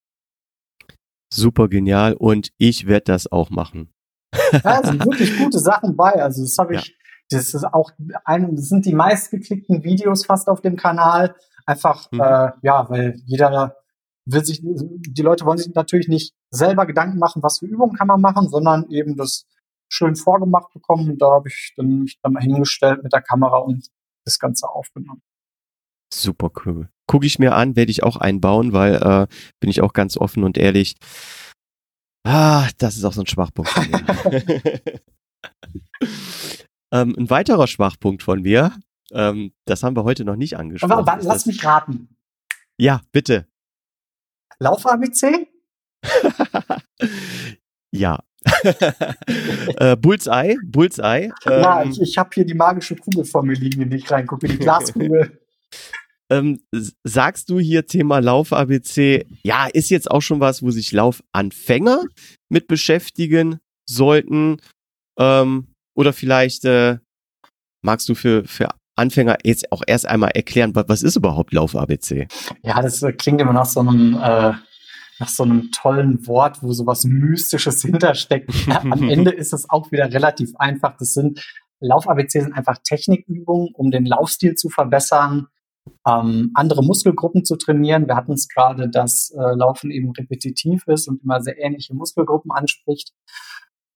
[1.32, 3.92] Super genial und ich werde das auch machen.
[4.64, 6.22] Ja, sind wirklich gute Sachen bei.
[6.22, 6.94] Also das habe ich, ja.
[7.30, 7.90] das ist auch
[8.24, 11.34] ein, das sind die meistgeklickten Videos fast auf dem Kanal.
[11.66, 12.20] Einfach, mhm.
[12.20, 13.76] äh, ja, weil jeder
[14.24, 18.08] will sich, die Leute wollen sich natürlich nicht selber Gedanken machen, was für Übungen kann
[18.08, 19.46] man machen, sondern eben das
[19.88, 21.10] schön vorgemacht bekommen.
[21.10, 23.88] Und da habe ich dann mich dann mal hingestellt mit der Kamera und
[24.28, 25.22] das Ganze aufgenommen.
[26.12, 26.88] Super cool.
[27.06, 29.26] Gucke ich mir an, werde ich auch einbauen, weil äh,
[29.60, 30.96] bin ich auch ganz offen und ehrlich.
[32.24, 34.80] Ah, das ist auch so ein Schwachpunkt von mir.
[36.92, 38.72] ähm, ein weiterer Schwachpunkt von mir,
[39.12, 40.92] ähm, das haben wir heute noch nicht angesprochen.
[40.92, 42.16] Aber, aber lass mich raten.
[42.78, 43.46] Ja, bitte.
[44.60, 45.48] Lauf-ABC?
[47.92, 48.22] ja.
[49.76, 51.30] Äh, Bullseye, Bullseye.
[51.46, 54.10] Ähm, ja, ich, ich habe hier die magische Kugel vor mir liegen, in die ich
[54.10, 55.40] reingucke, die Glaskugel.
[56.30, 56.60] ähm,
[57.04, 62.04] sagst du hier Thema Lauf-ABC, ja, ist jetzt auch schon was, wo sich Laufanfänger
[62.48, 63.58] mit beschäftigen
[63.88, 64.60] sollten?
[65.18, 66.98] Ähm, oder vielleicht äh,
[67.82, 72.28] magst du für, für Anfänger jetzt auch erst einmal erklären, was ist überhaupt Lauf-ABC?
[72.62, 74.52] Ja, das äh, klingt immer nach so einem äh,
[75.18, 78.50] nach so einem tollen Wort, wo so was Mystisches hintersteckt.
[78.68, 80.96] Am Ende ist es auch wieder relativ einfach.
[80.96, 81.40] Das sind
[81.80, 85.46] Lauf-ABC sind einfach Technikübungen, um den Laufstil zu verbessern,
[86.06, 88.06] ähm, andere Muskelgruppen zu trainieren.
[88.06, 92.50] Wir hatten es gerade, dass äh, Laufen eben repetitiv ist und immer sehr ähnliche Muskelgruppen
[92.50, 93.12] anspricht.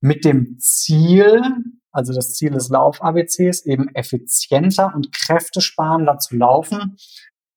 [0.00, 1.42] Mit dem Ziel,
[1.90, 6.96] also das Ziel des Lauf-ABCs, eben effizienter und kräftesparender zu laufen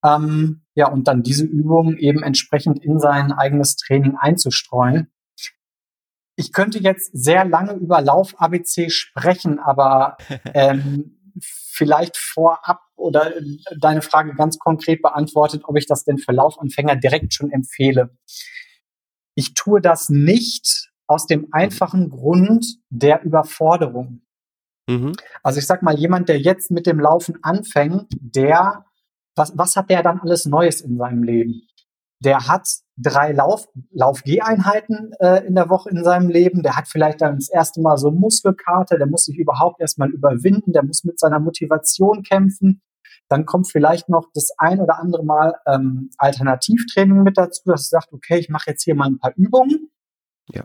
[0.06, 5.12] ähm, ja, und dann diese Übungen eben entsprechend in sein eigenes Training einzustreuen.
[6.36, 10.18] Ich könnte jetzt sehr lange über Lauf-ABC sprechen, aber
[10.54, 13.34] ähm, vielleicht vorab oder
[13.78, 18.18] deine Frage ganz konkret beantwortet, ob ich das denn für Laufanfänger direkt schon empfehle.
[19.36, 24.22] Ich tue das nicht aus dem einfachen Grund der Überforderung.
[24.88, 25.14] Mhm.
[25.44, 28.86] Also ich sag mal, jemand, der jetzt mit dem Laufen anfängt, der
[29.36, 31.62] was, was hat der dann alles Neues in seinem Leben?
[32.24, 32.68] Der hat
[32.98, 36.64] drei Lauf, Lauf-G-Einheiten äh, in der Woche in seinem Leben.
[36.64, 38.98] Der hat vielleicht dann das erste Mal so Muskelkarte.
[38.98, 40.72] Der muss sich überhaupt erstmal überwinden.
[40.72, 42.82] Der muss mit seiner Motivation kämpfen.
[43.28, 48.00] Dann kommt vielleicht noch das ein oder andere Mal ähm, Alternativtraining mit dazu, dass er
[48.00, 49.90] sagt, okay, ich mache jetzt hier mal ein paar Übungen.
[50.50, 50.64] Ja.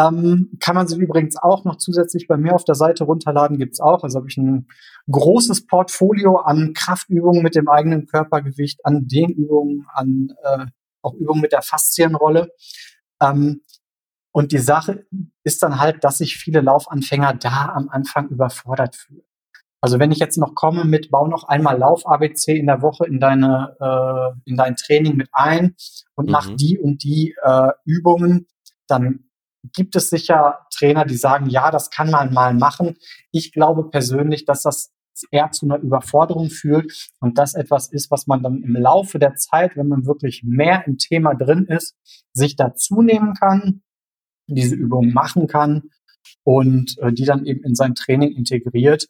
[0.00, 3.80] Ähm, kann man sich übrigens auch noch zusätzlich bei mir auf der Seite runterladen, gibt's
[3.80, 4.02] auch.
[4.02, 4.68] Also habe ich ein
[5.10, 10.66] großes Portfolio an Kraftübungen mit dem eigenen Körpergewicht, an Dehnübungen, an äh,
[11.02, 12.52] auch Übungen mit der Faszienrolle.
[13.20, 13.62] Ähm,
[14.32, 15.06] und die Sache
[15.42, 19.24] ist dann halt, dass sich viele Laufanfänger da am Anfang überfordert fühlen.
[19.82, 23.18] Also wenn ich jetzt noch komme mit, bau noch einmal Lauf-ABC in der Woche in
[23.18, 25.74] deine, äh, in dein Training mit ein
[26.14, 26.32] und mhm.
[26.32, 28.46] mach die und die äh, Übungen,
[28.86, 29.29] dann
[29.62, 32.96] gibt es sicher Trainer, die sagen, ja, das kann man mal machen.
[33.30, 34.92] Ich glaube persönlich, dass das
[35.30, 39.34] eher zu einer Überforderung führt und das etwas ist, was man dann im Laufe der
[39.34, 41.94] Zeit, wenn man wirklich mehr im Thema drin ist,
[42.32, 43.82] sich dazu nehmen kann,
[44.46, 45.90] diese Übungen machen kann
[46.42, 49.08] und äh, die dann eben in sein Training integriert.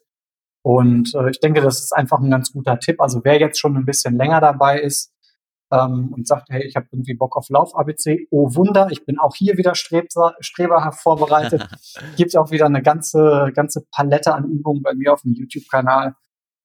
[0.63, 2.99] Und äh, ich denke, das ist einfach ein ganz guter Tipp.
[2.99, 5.13] Also wer jetzt schon ein bisschen länger dabei ist
[5.71, 9.35] ähm, und sagt, hey, ich habe irgendwie Bock auf Lauf-ABC, oh Wunder, ich bin auch
[9.35, 11.67] hier wieder strebser, streberhaft vorbereitet.
[12.17, 16.15] Gibt auch wieder eine ganze, ganze Palette an Übungen bei mir auf dem YouTube-Kanal,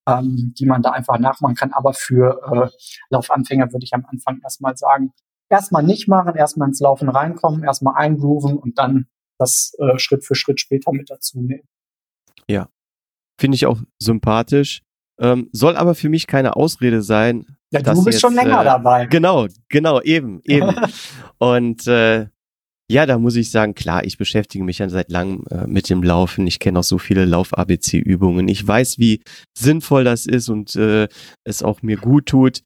[0.07, 1.73] ähm, die man da einfach nachmachen kann.
[1.73, 2.77] Aber für äh,
[3.09, 5.13] Laufanfänger würde ich am Anfang erstmal sagen,
[5.49, 9.07] erstmal nicht machen, erstmal ins Laufen reinkommen, erstmal eingrooven und dann
[9.37, 11.67] das äh, Schritt für Schritt später mit dazu nehmen.
[12.47, 12.69] Ja,
[13.39, 14.81] finde ich auch sympathisch.
[15.19, 17.56] Ähm, soll aber für mich keine Ausrede sein.
[17.71, 19.05] Ja, du bist jetzt, schon länger äh, dabei.
[19.07, 20.73] Genau, genau, eben, eben.
[21.37, 22.27] und äh,
[22.89, 26.03] ja, da muss ich sagen, klar, ich beschäftige mich ja seit langem äh, mit dem
[26.03, 26.47] Laufen.
[26.47, 28.47] Ich kenne auch so viele Lauf-ABC-Übungen.
[28.47, 29.21] Ich weiß, wie
[29.57, 31.09] sinnvoll das ist und äh,
[31.43, 32.61] es auch mir gut tut.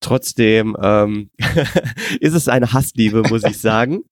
[0.00, 1.30] Trotzdem ähm,
[2.20, 4.04] ist es eine Hassliebe, muss ich sagen.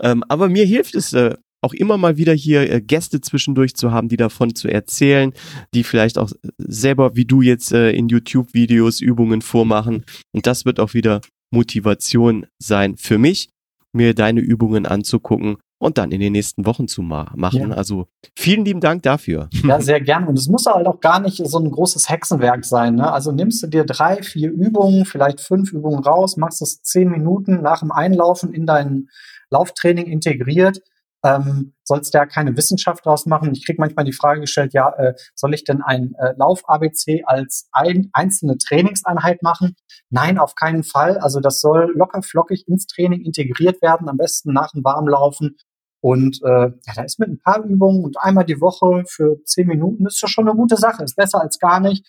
[0.00, 3.92] ähm, aber mir hilft es äh, auch immer mal wieder hier äh, Gäste zwischendurch zu
[3.92, 5.32] haben, die davon zu erzählen,
[5.74, 10.04] die vielleicht auch selber wie du jetzt äh, in YouTube-Videos Übungen vormachen.
[10.32, 11.20] Und das wird auch wieder
[11.50, 13.50] Motivation sein für mich,
[13.92, 17.70] mir deine Übungen anzugucken und dann in den nächsten Wochen zu ma machen.
[17.70, 17.76] Ja.
[17.76, 18.06] Also
[18.36, 19.48] vielen lieben Dank dafür.
[19.64, 20.26] Ja, sehr gern.
[20.26, 22.96] Und es muss halt auch gar nicht so ein großes Hexenwerk sein.
[22.96, 23.10] Ne?
[23.10, 27.62] Also nimmst du dir drei, vier Übungen, vielleicht fünf Übungen raus, machst es zehn Minuten
[27.62, 29.08] nach dem Einlaufen in dein
[29.50, 30.80] Lauftraining integriert
[31.22, 33.52] ähm, sollst du ja keine Wissenschaft draus machen.
[33.52, 37.68] Ich kriege manchmal die Frage gestellt, ja, äh, soll ich denn ein äh, Lauf-ABC als
[37.72, 39.76] ein, einzelne Trainingseinheit machen?
[40.08, 41.18] Nein, auf keinen Fall.
[41.18, 45.56] Also das soll locker flockig ins Training integriert werden, am besten nach dem Warmlaufen.
[46.02, 49.66] Und äh, ja, da ist mit ein paar Übungen und einmal die Woche für zehn
[49.66, 51.04] Minuten ist schon eine gute Sache.
[51.04, 52.06] Ist besser als gar nicht.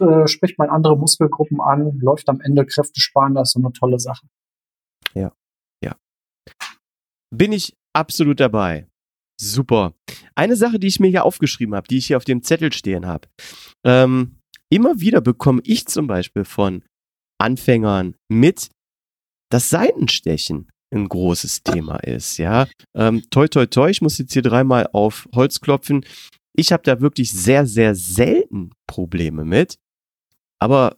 [0.00, 3.72] Äh, spricht man andere Muskelgruppen an, läuft am Ende Kräfte sparen, das ist so eine
[3.72, 4.28] tolle Sache.
[5.14, 5.32] Ja,
[5.82, 5.96] ja.
[7.30, 8.86] Bin ich absolut dabei.
[9.40, 9.94] Super.
[10.34, 13.06] Eine Sache, die ich mir hier aufgeschrieben habe, die ich hier auf dem Zettel stehen
[13.06, 13.28] habe.
[13.84, 14.38] Ähm,
[14.70, 16.84] immer wieder bekomme ich zum Beispiel von
[17.40, 18.70] Anfängern mit,
[19.50, 22.38] dass Seitenstechen ein großes Thema ist.
[22.38, 22.66] Ja,
[22.96, 23.90] ähm, toi toi toi.
[23.90, 26.04] Ich muss jetzt hier dreimal auf Holz klopfen.
[26.56, 29.78] Ich habe da wirklich sehr sehr selten Probleme mit.
[30.60, 30.96] Aber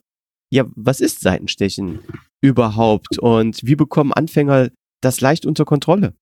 [0.53, 2.01] ja, was ist Seitenstechen
[2.41, 4.71] überhaupt und wie bekommen Anfänger
[5.03, 6.15] das leicht unter Kontrolle?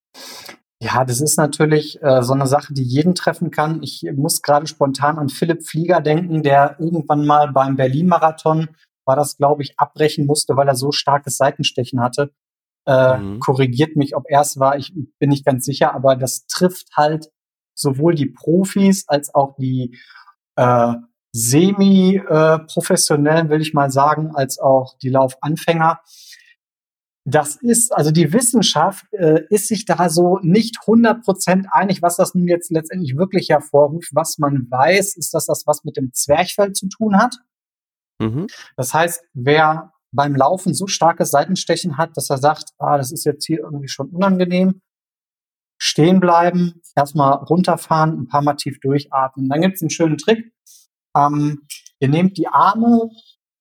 [0.81, 3.83] Ja, das ist natürlich äh, so eine Sache, die jeden treffen kann.
[3.83, 8.69] Ich muss gerade spontan an Philipp Flieger denken, der irgendwann mal beim Berlin-Marathon,
[9.05, 12.33] war das, glaube ich, abbrechen musste, weil er so starkes Seitenstechen hatte.
[12.87, 13.41] Äh, mhm.
[13.41, 17.33] Korrigiert mich, ob er es war, ich bin nicht ganz sicher, aber das trifft halt
[17.75, 19.99] sowohl die Profis als auch die
[20.57, 20.95] äh,
[21.33, 26.01] semi-professionellen, will ich mal sagen, als auch die Laufanfänger
[27.31, 32.35] das ist, also die Wissenschaft äh, ist sich da so nicht 100% einig, was das
[32.35, 34.15] nun jetzt letztendlich wirklich hervorruft.
[34.15, 37.37] Was man weiß, ist, dass das was mit dem Zwerchfell zu tun hat.
[38.19, 38.47] Mhm.
[38.77, 43.25] Das heißt, wer beim Laufen so starkes Seitenstechen hat, dass er sagt, ah, das ist
[43.25, 44.81] jetzt hier irgendwie schon unangenehm,
[45.77, 49.51] stehen bleiben, erstmal runterfahren, ein paar Mal tief durchatmen.
[49.51, 50.51] Dann gibt es einen schönen Trick.
[51.15, 51.67] Ähm,
[52.01, 53.11] ihr nehmt die Arme,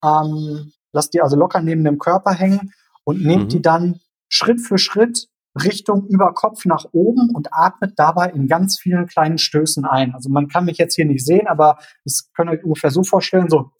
[0.01, 2.71] ähm, lasst die also locker neben dem Körper hängen
[3.07, 3.49] und nehmt mhm.
[3.49, 8.77] die dann Schritt für Schritt Richtung über Kopf nach oben und atmet dabei in ganz
[8.79, 10.13] vielen kleinen Stößen ein.
[10.13, 13.03] Also man kann mich jetzt hier nicht sehen, aber das könnt ihr euch ungefähr so
[13.03, 13.71] vorstellen, so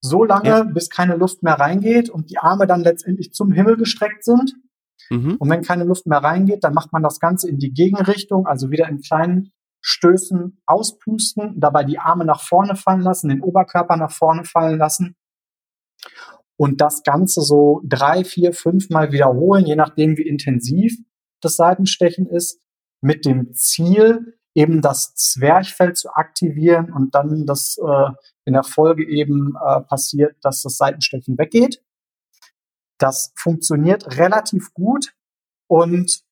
[0.00, 0.62] so lange, ja.
[0.62, 4.54] bis keine Luft mehr reingeht und die Arme dann letztendlich zum Himmel gestreckt sind.
[5.10, 5.34] Mhm.
[5.40, 8.70] Und wenn keine Luft mehr reingeht, dann macht man das Ganze in die Gegenrichtung, also
[8.70, 9.50] wieder in kleinen
[9.80, 15.16] Stößen auspusten, dabei die Arme nach vorne fallen lassen, den Oberkörper nach vorne fallen lassen
[16.56, 20.96] und das Ganze so drei, vier, fünf Mal wiederholen, je nachdem, wie intensiv
[21.40, 22.60] das Seitenstechen ist,
[23.02, 28.10] mit dem Ziel, eben das Zwerchfell zu aktivieren und dann das äh,
[28.46, 31.82] in der Folge eben äh, passiert, dass das Seitenstechen weggeht.
[32.98, 35.12] Das funktioniert relativ gut
[35.68, 36.22] und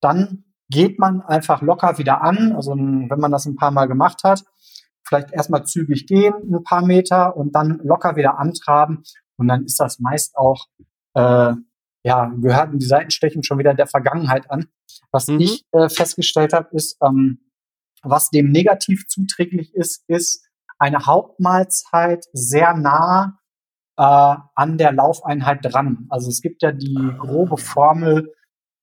[0.00, 2.52] dann geht man einfach locker wieder an.
[2.52, 4.44] Also wenn man das ein paar Mal gemacht hat,
[5.06, 9.04] vielleicht erstmal zügig gehen, ein paar Meter und dann locker wieder antraben
[9.38, 10.66] und dann ist das meist auch,
[11.14, 11.54] äh,
[12.04, 14.68] ja, gehörten die Seitenstechen schon wieder der Vergangenheit an.
[15.10, 15.40] Was mhm.
[15.40, 17.50] ich äh, festgestellt habe, ist, ähm,
[18.02, 20.46] was dem negativ zuträglich ist, ist
[20.78, 23.38] eine Hauptmahlzeit sehr nah
[23.96, 26.06] äh, an der Laufeinheit dran.
[26.08, 28.32] Also es gibt ja die grobe Formel,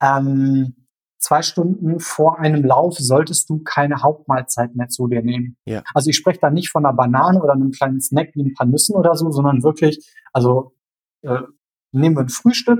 [0.01, 0.84] ähm,
[1.17, 5.57] zwei Stunden vor einem Lauf solltest du keine Hauptmahlzeit mehr zu dir nehmen.
[5.65, 5.83] Ja.
[5.93, 8.67] Also ich spreche da nicht von einer Banane oder einem kleinen Snack wie ein paar
[8.67, 10.73] Nüssen oder so, sondern wirklich, also
[11.21, 11.41] äh,
[11.91, 12.79] nehmen wir ein Frühstück.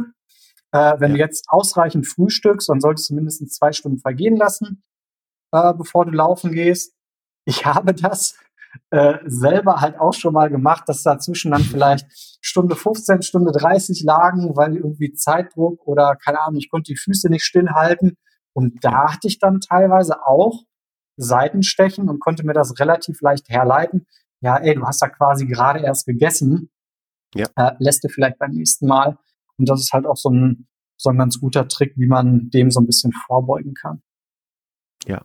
[0.72, 1.16] Äh, wenn ja.
[1.16, 4.84] du jetzt ausreichend frühstückst, dann solltest du mindestens zwei Stunden vergehen lassen,
[5.52, 6.94] äh, bevor du laufen gehst.
[7.46, 8.38] ich habe das
[8.92, 12.06] äh, selber halt auch schon mal gemacht, dass dazwischen dann vielleicht
[12.42, 17.30] Stunde 15, Stunde 30 lagen, weil irgendwie Zeitdruck oder keine Ahnung, ich konnte die Füße
[17.30, 18.18] nicht stillhalten.
[18.56, 20.64] Und da hatte ich dann teilweise auch
[21.18, 24.06] Seitenstechen und konnte mir das relativ leicht herleiten.
[24.42, 26.70] Ja, ey, du hast da quasi gerade erst gegessen.
[27.34, 27.48] Ja.
[27.56, 29.18] Äh, lässt du vielleicht beim nächsten Mal.
[29.58, 30.68] Und das ist halt auch so ein,
[30.98, 34.02] so ein ganz guter Trick, wie man dem so ein bisschen vorbeugen kann.
[35.06, 35.24] Ja.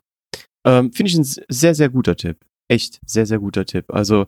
[0.65, 2.45] Ähm, Finde ich ein sehr, sehr guter Tipp.
[2.67, 3.85] Echt, sehr, sehr guter Tipp.
[3.93, 4.27] Also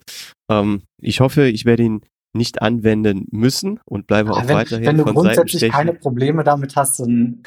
[0.49, 2.01] ähm, ich hoffe, ich werde ihn
[2.33, 6.75] nicht anwenden müssen und bleibe ja, auch wenn, weiterhin Wenn du grundsätzlich keine Probleme damit
[6.75, 7.43] hast, dann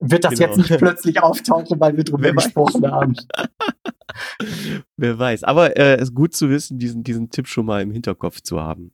[0.00, 0.46] wird das genau.
[0.46, 3.14] jetzt nicht plötzlich auftauchen, weil wir drüber gesprochen haben.
[4.96, 5.44] Wer weiß.
[5.44, 8.60] Aber äh, es ist gut zu wissen, diesen, diesen Tipp schon mal im Hinterkopf zu
[8.60, 8.92] haben.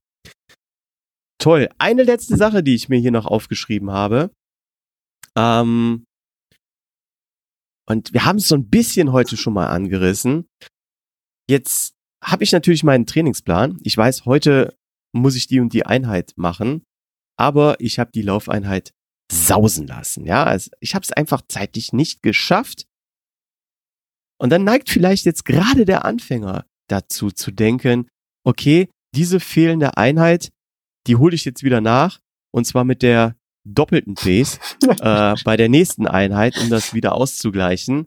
[1.39, 1.69] Toll.
[1.79, 4.31] Eine letzte Sache, die ich mir hier noch aufgeschrieben habe.
[5.37, 6.05] Ähm,
[7.89, 10.49] und wir haben es so ein bisschen heute schon mal angerissen.
[11.49, 13.79] Jetzt habe ich natürlich meinen Trainingsplan.
[13.85, 14.77] Ich weiß, heute
[15.15, 16.83] muss ich die und die Einheit machen,
[17.39, 18.93] aber ich habe die Laufeinheit
[19.31, 20.25] sausen lassen.
[20.25, 22.87] Ja, also ich habe es einfach zeitlich nicht geschafft.
[24.39, 28.09] Und dann neigt vielleicht jetzt gerade der Anfänger dazu zu denken,
[28.45, 30.53] okay, diese fehlende Einheit,
[31.07, 32.21] die hole ich jetzt wieder nach
[32.53, 34.59] und zwar mit der doppelten Pace
[35.01, 38.07] äh, bei der nächsten Einheit, um das wieder auszugleichen.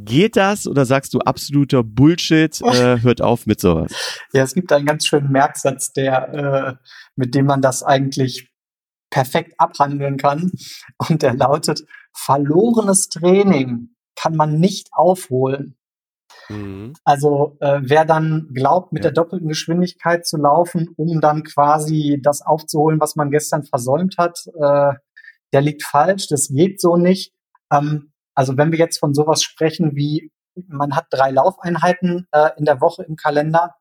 [0.00, 2.60] Geht das oder sagst du absoluter Bullshit?
[2.68, 3.92] Äh, hört auf mit sowas.
[4.32, 6.84] Ja, es gibt einen ganz schönen Merksatz, der, äh,
[7.16, 8.48] mit dem man das eigentlich
[9.10, 10.52] perfekt abhandeln kann.
[11.08, 11.82] Und der lautet,
[12.14, 15.76] verlorenes Training kann man nicht aufholen.
[16.48, 16.94] Mhm.
[17.04, 19.10] Also äh, wer dann glaubt, mit ja.
[19.10, 24.46] der doppelten Geschwindigkeit zu laufen, um dann quasi das aufzuholen, was man gestern versäumt hat,
[24.46, 24.92] äh,
[25.52, 26.26] der liegt falsch.
[26.28, 27.32] Das geht so nicht.
[27.72, 30.30] Ähm, also wenn wir jetzt von sowas sprechen wie,
[30.66, 33.74] man hat drei Laufeinheiten äh, in der Woche im Kalender,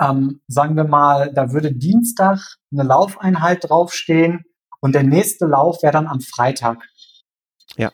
[0.00, 2.40] ähm, sagen wir mal, da würde Dienstag
[2.72, 4.44] eine Laufeinheit draufstehen
[4.80, 6.82] und der nächste Lauf wäre dann am Freitag.
[7.76, 7.92] Ja.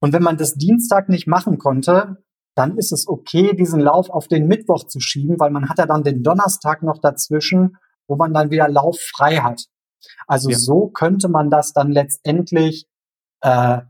[0.00, 2.22] Und wenn man das Dienstag nicht machen konnte,
[2.54, 5.86] dann ist es okay, diesen Lauf auf den Mittwoch zu schieben, weil man hat ja
[5.86, 7.76] dann den Donnerstag noch dazwischen,
[8.08, 9.64] wo man dann wieder Lauf frei hat.
[10.26, 10.58] Also ja.
[10.58, 12.86] so könnte man das dann letztendlich
[13.42, 13.80] äh,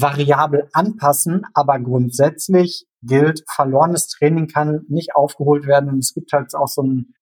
[0.00, 5.90] variabel anpassen, aber grundsätzlich gilt, verlorenes Training kann nicht aufgeholt werden.
[5.90, 7.14] Und es gibt halt auch so einen,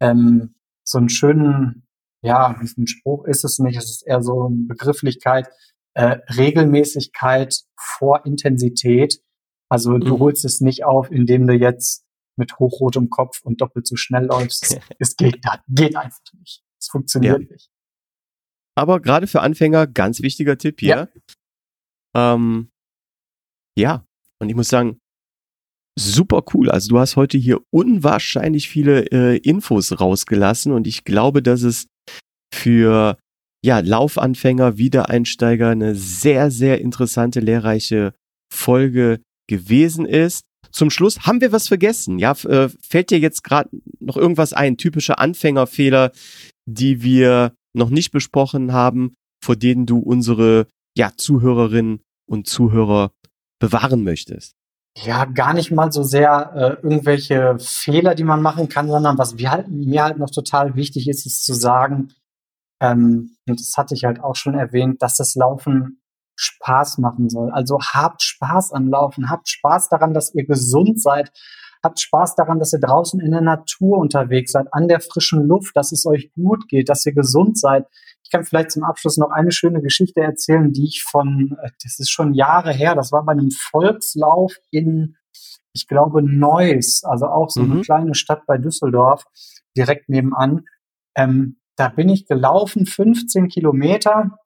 [0.00, 1.86] ähm, so einen schönen,
[2.22, 5.48] ja, ein Spruch ist es nicht, es ist eher so eine Begrifflichkeit,
[5.94, 9.20] äh, Regelmäßigkeit vor Intensität.
[9.68, 10.00] Also mhm.
[10.00, 12.04] du holst es nicht auf, indem du jetzt
[12.36, 14.78] mit hochrotem Kopf und doppelt so schnell läufst.
[14.98, 16.62] es geht, geht einfach nicht.
[16.78, 17.48] Es funktioniert ja.
[17.50, 17.70] nicht.
[18.74, 20.88] Aber gerade für Anfänger ganz wichtiger Tipp hier.
[20.88, 21.08] Ja.
[22.16, 22.70] Ähm,
[23.78, 24.04] ja,
[24.40, 24.98] und ich muss sagen,
[25.98, 26.70] super cool.
[26.70, 31.86] Also du hast heute hier unwahrscheinlich viele äh, Infos rausgelassen und ich glaube, dass es
[32.52, 33.18] für
[33.64, 38.14] ja, Laufanfänger, Wiedereinsteiger eine sehr, sehr interessante, lehrreiche
[38.52, 40.42] Folge gewesen ist.
[40.70, 42.18] Zum Schluss haben wir was vergessen.
[42.18, 44.76] Ja, äh, fällt dir jetzt gerade noch irgendwas ein?
[44.76, 46.12] Typische Anfängerfehler,
[46.66, 50.66] die wir noch nicht besprochen haben, vor denen du unsere
[50.96, 53.12] ja, Zuhörerinnen und Zuhörer
[53.58, 54.54] bewahren möchtest?
[54.98, 59.36] Ja, gar nicht mal so sehr äh, irgendwelche Fehler, die man machen kann, sondern was
[59.36, 62.14] wir halt, mir halt noch total wichtig ist, ist zu sagen,
[62.80, 66.00] ähm, und das hatte ich halt auch schon erwähnt, dass das Laufen
[66.36, 67.50] Spaß machen soll.
[67.50, 71.30] Also habt Spaß am Laufen, habt Spaß daran, dass ihr gesund seid,
[71.82, 75.76] habt Spaß daran, dass ihr draußen in der Natur unterwegs seid, an der frischen Luft,
[75.76, 77.86] dass es euch gut geht, dass ihr gesund seid.
[78.26, 82.00] Ich kann vielleicht zum Abschluss noch eine schöne Geschichte erzählen, die ich von, äh, das
[82.00, 85.16] ist schon Jahre her, das war bei einem Volkslauf in,
[85.72, 87.72] ich glaube, Neuss, also auch so mhm.
[87.72, 89.24] eine kleine Stadt bei Düsseldorf,
[89.76, 90.64] direkt nebenan.
[91.16, 94.36] Ähm, da bin ich gelaufen, 15 Kilometer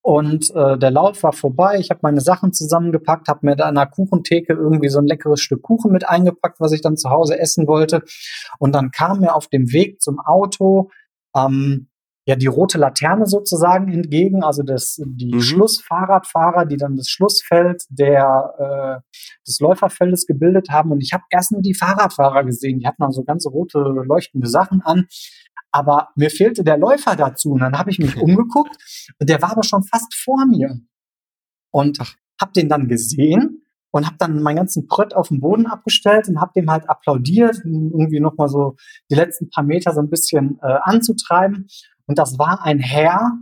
[0.00, 1.78] und äh, der Lauf war vorbei.
[1.78, 5.42] Ich habe meine Sachen zusammengepackt, habe mir da an der Kuchentheke irgendwie so ein leckeres
[5.42, 8.04] Stück Kuchen mit eingepackt, was ich dann zu Hause essen wollte.
[8.58, 10.90] Und dann kam mir auf dem Weg zum Auto
[11.36, 11.88] ähm,
[12.32, 15.40] ja die rote Laterne sozusagen entgegen, also das, die mhm.
[15.40, 20.92] Schlussfahrradfahrer, die dann das Schlussfeld der, äh, des Läuferfeldes gebildet haben.
[20.92, 24.80] Und ich habe erst nur die Fahrradfahrer gesehen, die hatten also ganz rote leuchtende Sachen
[24.82, 25.06] an.
[25.70, 27.52] Aber mir fehlte der Läufer dazu.
[27.52, 28.76] Und dann habe ich mich umgeguckt
[29.18, 30.80] und der war aber schon fast vor mir.
[31.70, 31.98] Und
[32.40, 36.40] habe den dann gesehen und habe dann meinen ganzen Prött auf den Boden abgestellt und
[36.40, 38.76] habe dem halt applaudiert, um irgendwie nochmal so
[39.10, 41.68] die letzten paar Meter so ein bisschen äh, anzutreiben.
[42.06, 43.32] Und das war ein Herr,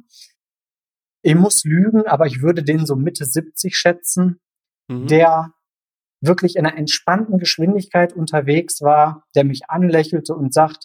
[1.22, 4.40] ich muss lügen, aber ich würde den so Mitte 70 schätzen,
[4.88, 5.06] mhm.
[5.06, 5.52] der
[6.20, 10.84] wirklich in einer entspannten Geschwindigkeit unterwegs war, der mich anlächelte und sagt,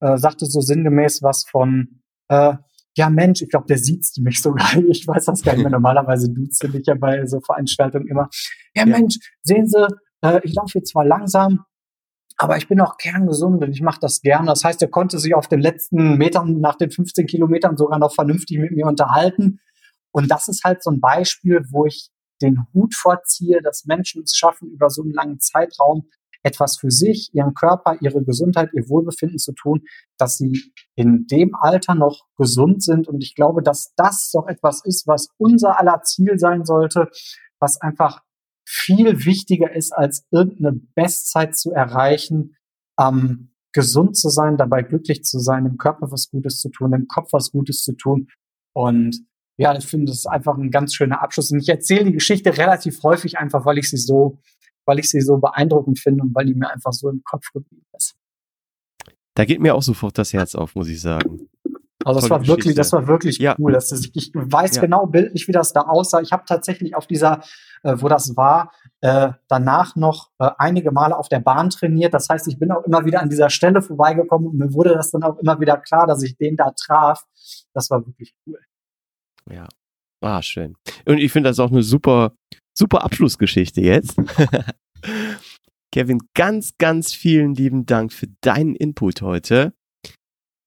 [0.00, 2.54] äh, sagte so sinngemäß was von, äh,
[2.96, 4.66] ja Mensch, ich glaube, der sieht mich sogar.
[4.88, 5.70] Ich weiß das gar nicht mehr.
[5.70, 8.28] Normalerweise duzt du dich ja bei so Veranstaltungen immer.
[8.74, 8.86] Ja, ja.
[8.86, 9.86] Mensch, sehen Sie,
[10.22, 11.64] äh, ich laufe jetzt zwar langsam,
[12.36, 14.46] aber ich bin auch kerngesund und ich mache das gerne.
[14.46, 18.14] Das heißt, er konnte sich auf den letzten Metern nach den 15 Kilometern sogar noch
[18.14, 19.60] vernünftig mit mir unterhalten.
[20.12, 22.10] Und das ist halt so ein Beispiel, wo ich
[22.42, 26.08] den Hut vorziehe, dass Menschen es schaffen, über so einen langen Zeitraum
[26.42, 29.82] etwas für sich, ihren Körper, ihre Gesundheit, ihr Wohlbefinden zu tun,
[30.16, 33.08] dass sie in dem Alter noch gesund sind.
[33.08, 37.08] Und ich glaube, dass das doch etwas ist, was unser aller Ziel sein sollte,
[37.58, 38.22] was einfach
[38.66, 42.56] viel wichtiger ist, als irgendeine Bestzeit zu erreichen,
[43.00, 47.08] ähm, gesund zu sein, dabei glücklich zu sein, im Körper was Gutes zu tun, im
[47.08, 48.28] Kopf was Gutes zu tun.
[48.74, 49.24] Und
[49.58, 51.50] ja, ich finde, das ist einfach ein ganz schöner Abschluss.
[51.50, 54.38] Und ich erzähle die Geschichte relativ häufig einfach, weil ich sie so,
[54.84, 57.86] weil ich sie so beeindruckend finde und weil die mir einfach so im Kopf geblieben
[57.96, 58.16] ist.
[59.34, 61.48] Da geht mir auch sofort das Herz auf, muss ich sagen.
[62.06, 62.56] Also das war Geschichte.
[62.56, 63.56] wirklich, das war wirklich ja.
[63.58, 63.72] cool.
[63.72, 64.82] Das ist, ich weiß ja.
[64.82, 66.20] genau bildlich, wie das da aussah.
[66.20, 67.40] Ich habe tatsächlich auf dieser,
[67.82, 68.70] äh, wo das war,
[69.00, 72.14] äh, danach noch äh, einige Male auf der Bahn trainiert.
[72.14, 75.10] Das heißt, ich bin auch immer wieder an dieser Stelle vorbeigekommen und mir wurde das
[75.10, 77.24] dann auch immer wieder klar, dass ich den da traf.
[77.74, 78.60] Das war wirklich cool.
[79.50, 79.66] Ja.
[80.20, 80.76] Ah, schön.
[81.06, 82.36] Und ich finde das auch eine super,
[82.72, 84.16] super Abschlussgeschichte jetzt.
[85.92, 89.72] Kevin, ganz, ganz vielen lieben Dank für deinen Input heute.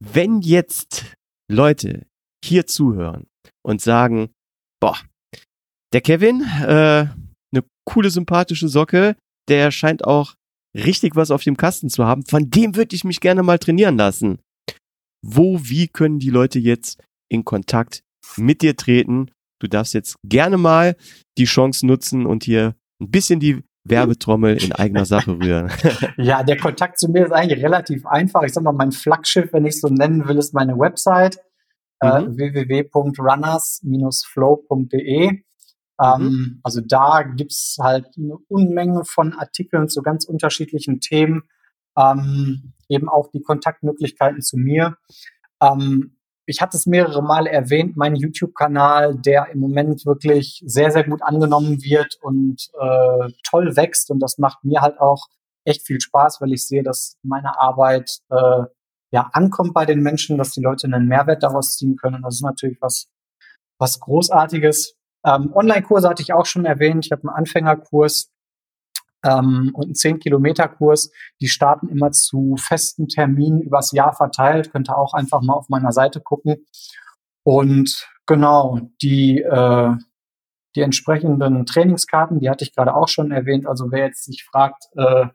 [0.02, 1.16] Wenn jetzt
[1.50, 2.06] Leute
[2.44, 3.28] hier zuhören
[3.64, 4.32] und sagen,
[4.80, 4.98] boah,
[5.94, 7.08] der Kevin, äh,
[7.52, 9.16] eine coole, sympathische Socke,
[9.50, 10.36] der scheint auch
[10.76, 13.98] richtig was auf dem Kasten zu haben, von dem würde ich mich gerne mal trainieren
[13.98, 14.40] lassen.
[15.26, 18.04] Wo, wie können die Leute jetzt in Kontakt
[18.38, 19.32] mit dir treten?
[19.60, 20.96] Du darfst jetzt gerne mal
[21.38, 25.72] die Chance nutzen und hier ein bisschen die Werbetrommel in eigener Sache rühren.
[26.18, 28.44] ja, der Kontakt zu mir ist eigentlich relativ einfach.
[28.44, 31.40] Ich sag mal, mein Flaggschiff, wenn ich es so nennen will, ist meine Website
[32.02, 32.40] äh, mhm.
[32.40, 35.42] äh, www.runners-flow.de.
[36.02, 36.62] Ähm, mhm.
[36.64, 41.44] Also da gibt's halt eine Unmenge von Artikeln zu ganz unterschiedlichen Themen,
[41.98, 44.96] ähm, eben auch die Kontaktmöglichkeiten zu mir.
[45.62, 46.19] Ähm,
[46.50, 51.22] ich hatte es mehrere Male erwähnt, mein YouTube-Kanal, der im Moment wirklich sehr, sehr gut
[51.22, 54.10] angenommen wird und äh, toll wächst.
[54.10, 55.28] Und das macht mir halt auch
[55.64, 58.64] echt viel Spaß, weil ich sehe, dass meine Arbeit äh,
[59.12, 62.24] ja ankommt bei den Menschen, dass die Leute einen Mehrwert daraus ziehen können.
[62.24, 63.08] Das ist natürlich was,
[63.78, 64.96] was Großartiges.
[65.26, 67.06] Ähm, Online-Kurse hatte ich auch schon erwähnt.
[67.06, 68.32] Ich habe einen Anfängerkurs,
[69.24, 71.12] ähm, und ein 10-Kilometer-Kurs.
[71.42, 74.72] Die starten immer zu festen Terminen übers Jahr verteilt.
[74.72, 76.66] Könnt ihr auch einfach mal auf meiner Seite gucken.
[77.44, 79.92] Und genau, die, äh,
[80.76, 83.68] die entsprechenden Trainingskarten, die hatte ich gerade auch schon erwähnt.
[83.68, 85.28] Also wer jetzt sich fragt, äh,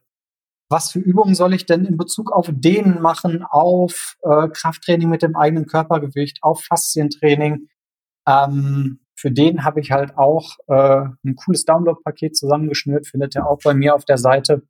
[0.71, 5.23] was für Übungen soll ich denn in Bezug auf Dehnen machen, auf äh, Krafttraining mit
[5.23, 7.69] dem eigenen Körpergewicht, auf Faszientraining,
[8.27, 13.59] ähm, für den habe ich halt auch äh, ein cooles Download-Paket zusammengeschnürt, findet ihr auch
[13.65, 14.69] bei mir auf der Seite.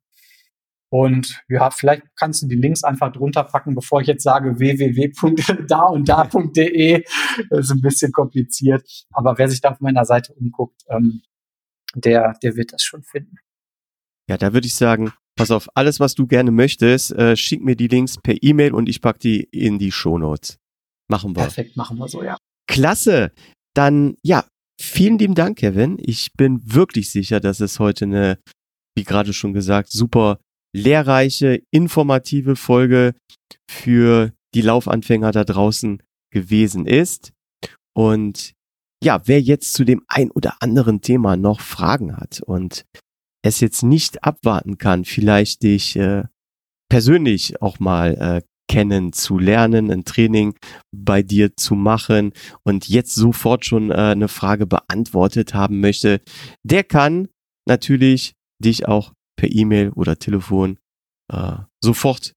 [0.89, 7.03] Und ja, vielleicht kannst du die Links einfach drunter packen, bevor ich jetzt sage www.da-und-da.de.
[7.49, 8.89] Das ist ein bisschen kompliziert.
[9.11, 11.21] Aber wer sich da auf meiner Seite umguckt, ähm,
[11.93, 13.35] der, der wird das schon finden.
[14.29, 17.75] Ja, da würde ich sagen, pass auf, alles, was du gerne möchtest, äh, schick mir
[17.75, 20.59] die Links per E-Mail und ich pack die in die Shownotes.
[21.09, 21.41] Machen wir.
[21.41, 22.37] Perfekt, machen wir so, ja.
[22.67, 23.33] Klasse.
[23.75, 24.45] Dann, ja,
[24.81, 25.97] vielen lieben Dank, Kevin.
[25.99, 28.39] Ich bin wirklich sicher, dass es heute eine,
[28.95, 30.39] wie gerade schon gesagt, super
[30.73, 33.13] lehrreiche, informative Folge
[33.69, 37.33] für die Laufanfänger da draußen gewesen ist.
[37.93, 38.53] Und
[39.03, 42.85] ja, wer jetzt zu dem ein oder anderen Thema noch Fragen hat und
[43.43, 46.23] es jetzt nicht abwarten kann, vielleicht dich äh,
[46.89, 50.55] persönlich auch mal äh, kennen, zu lernen, ein Training
[50.95, 52.33] bei dir zu machen
[52.63, 56.21] und jetzt sofort schon äh, eine Frage beantwortet haben möchte,
[56.63, 57.27] der kann
[57.67, 58.33] natürlich
[58.63, 60.79] dich auch per E-Mail oder Telefon
[61.31, 62.33] äh, sofort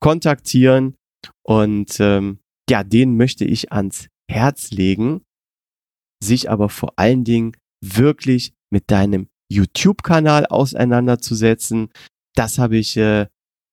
[0.00, 0.96] kontaktieren
[1.44, 2.38] und ähm,
[2.70, 5.22] ja, den möchte ich ans Herz legen,
[6.22, 11.90] sich aber vor allen Dingen wirklich mit deinem YouTube-Kanal auseinanderzusetzen.
[12.36, 13.26] Das habe ich äh,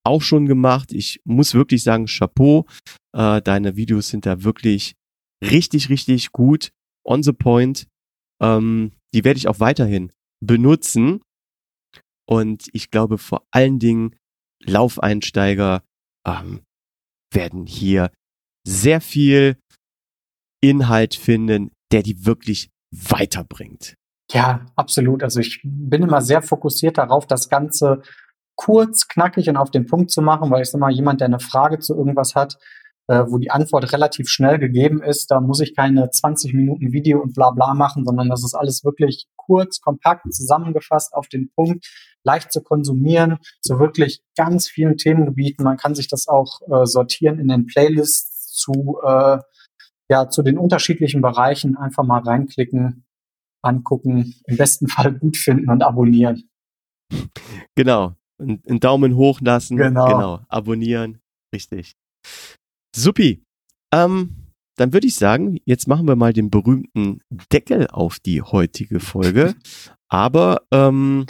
[0.08, 0.92] auch schon gemacht.
[0.92, 2.66] Ich muss wirklich sagen, Chapeau.
[3.16, 4.96] Äh, deine Videos sind da wirklich
[5.44, 6.72] richtig, richtig gut.
[7.06, 7.88] On the point.
[8.42, 10.12] Ähm, die werde ich auch weiterhin
[10.44, 11.22] benutzen.
[12.28, 14.16] Und ich glaube vor allen Dingen,
[14.64, 15.84] Laufeinsteiger
[16.28, 16.62] ähm,
[17.34, 18.12] werden hier
[18.66, 19.58] sehr viel
[20.62, 23.96] Inhalt finden, der die wirklich weiterbringt.
[24.32, 25.24] Ja, absolut.
[25.24, 28.02] Also ich bin immer sehr fokussiert darauf, das Ganze
[28.58, 31.40] kurz, knackig und auf den Punkt zu machen, weil ich sag mal, jemand, der eine
[31.40, 32.58] Frage zu irgendwas hat,
[33.08, 37.22] äh, wo die Antwort relativ schnell gegeben ist, da muss ich keine 20 Minuten Video
[37.22, 41.88] und bla bla machen, sondern das ist alles wirklich kurz, kompakt, zusammengefasst auf den Punkt,
[42.24, 45.64] leicht zu konsumieren, zu wirklich ganz vielen Themengebieten.
[45.64, 49.38] Man kann sich das auch äh, sortieren in den Playlists zu, äh,
[50.10, 51.78] ja, zu den unterschiedlichen Bereichen.
[51.78, 53.06] Einfach mal reinklicken,
[53.62, 56.50] angucken, im besten Fall gut finden und abonnieren.
[57.76, 58.16] Genau.
[58.40, 59.78] Einen Daumen hoch lassen.
[59.78, 60.06] Genau.
[60.06, 60.40] genau.
[60.48, 61.20] Abonnieren.
[61.54, 61.94] Richtig.
[62.96, 63.44] Supi.
[63.94, 64.48] Ähm,
[64.78, 69.56] dann würde ich sagen, jetzt machen wir mal den berühmten Deckel auf die heutige Folge.
[70.08, 71.26] Aber ähm,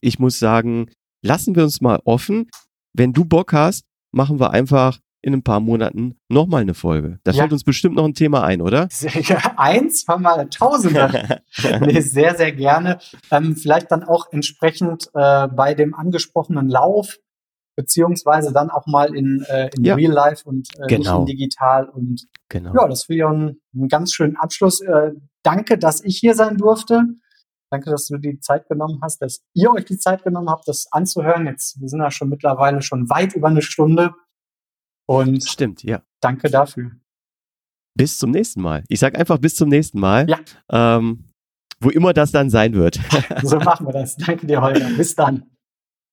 [0.00, 0.90] ich muss sagen,
[1.24, 2.48] lassen wir uns mal offen.
[2.94, 7.18] Wenn du Bock hast, machen wir einfach in ein paar Monaten nochmal eine Folge.
[7.24, 7.38] Da ja.
[7.40, 8.88] fällt uns bestimmt noch ein Thema ein, oder?
[8.90, 11.40] Sehr, eins, haben wir Tausende.
[11.80, 12.98] nee, sehr, sehr gerne.
[13.30, 17.16] Ähm, vielleicht dann auch entsprechend äh, bei dem angesprochenen Lauf,
[17.76, 19.94] beziehungsweise dann auch mal in, äh, in ja.
[19.94, 21.24] Real Life und äh, genau.
[21.24, 21.88] nicht in digital.
[21.88, 22.74] Und genau.
[22.74, 24.80] ja, das ich auch einen, einen ganz schönen Abschluss.
[24.80, 25.12] Äh,
[25.42, 27.02] danke, dass ich hier sein durfte.
[27.70, 30.86] Danke, dass du die Zeit genommen hast, dass ihr euch die Zeit genommen habt, das
[30.90, 31.46] anzuhören.
[31.46, 34.14] Jetzt, wir sind ja schon mittlerweile schon weit über eine Stunde.
[35.08, 36.02] Und Stimmt, ja.
[36.20, 36.92] Danke dafür.
[37.96, 38.84] Bis zum nächsten Mal.
[38.88, 40.28] Ich sag einfach bis zum nächsten Mal.
[40.28, 40.38] Ja.
[40.70, 41.24] Ähm,
[41.80, 43.00] wo immer das dann sein wird.
[43.42, 44.16] so machen wir das.
[44.16, 44.90] Danke dir, Holger.
[44.96, 45.50] Bis dann.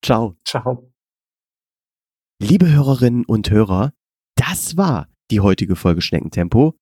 [0.04, 0.36] Ciao.
[0.46, 0.92] Ciao.
[2.42, 3.92] Liebe Hörerinnen und Hörer,
[4.36, 6.76] das war die heutige Folge Schneckentempo.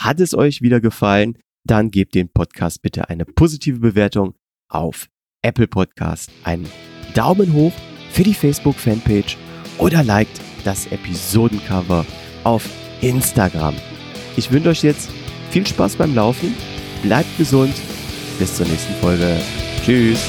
[0.00, 1.38] Hat es euch wieder gefallen?
[1.66, 4.34] Dann gebt dem Podcast bitte eine positive Bewertung
[4.70, 5.08] auf
[5.42, 6.68] Apple Podcast, einen
[7.14, 7.72] Daumen hoch
[8.10, 9.36] für die Facebook-Fanpage
[9.78, 12.04] oder liked das Episodencover
[12.44, 12.64] auf
[13.00, 13.74] Instagram.
[14.36, 15.10] Ich wünsche euch jetzt
[15.50, 16.54] viel Spaß beim Laufen,
[17.02, 17.74] bleibt gesund,
[18.38, 19.36] bis zur nächsten Folge.
[19.84, 20.20] Tschüss.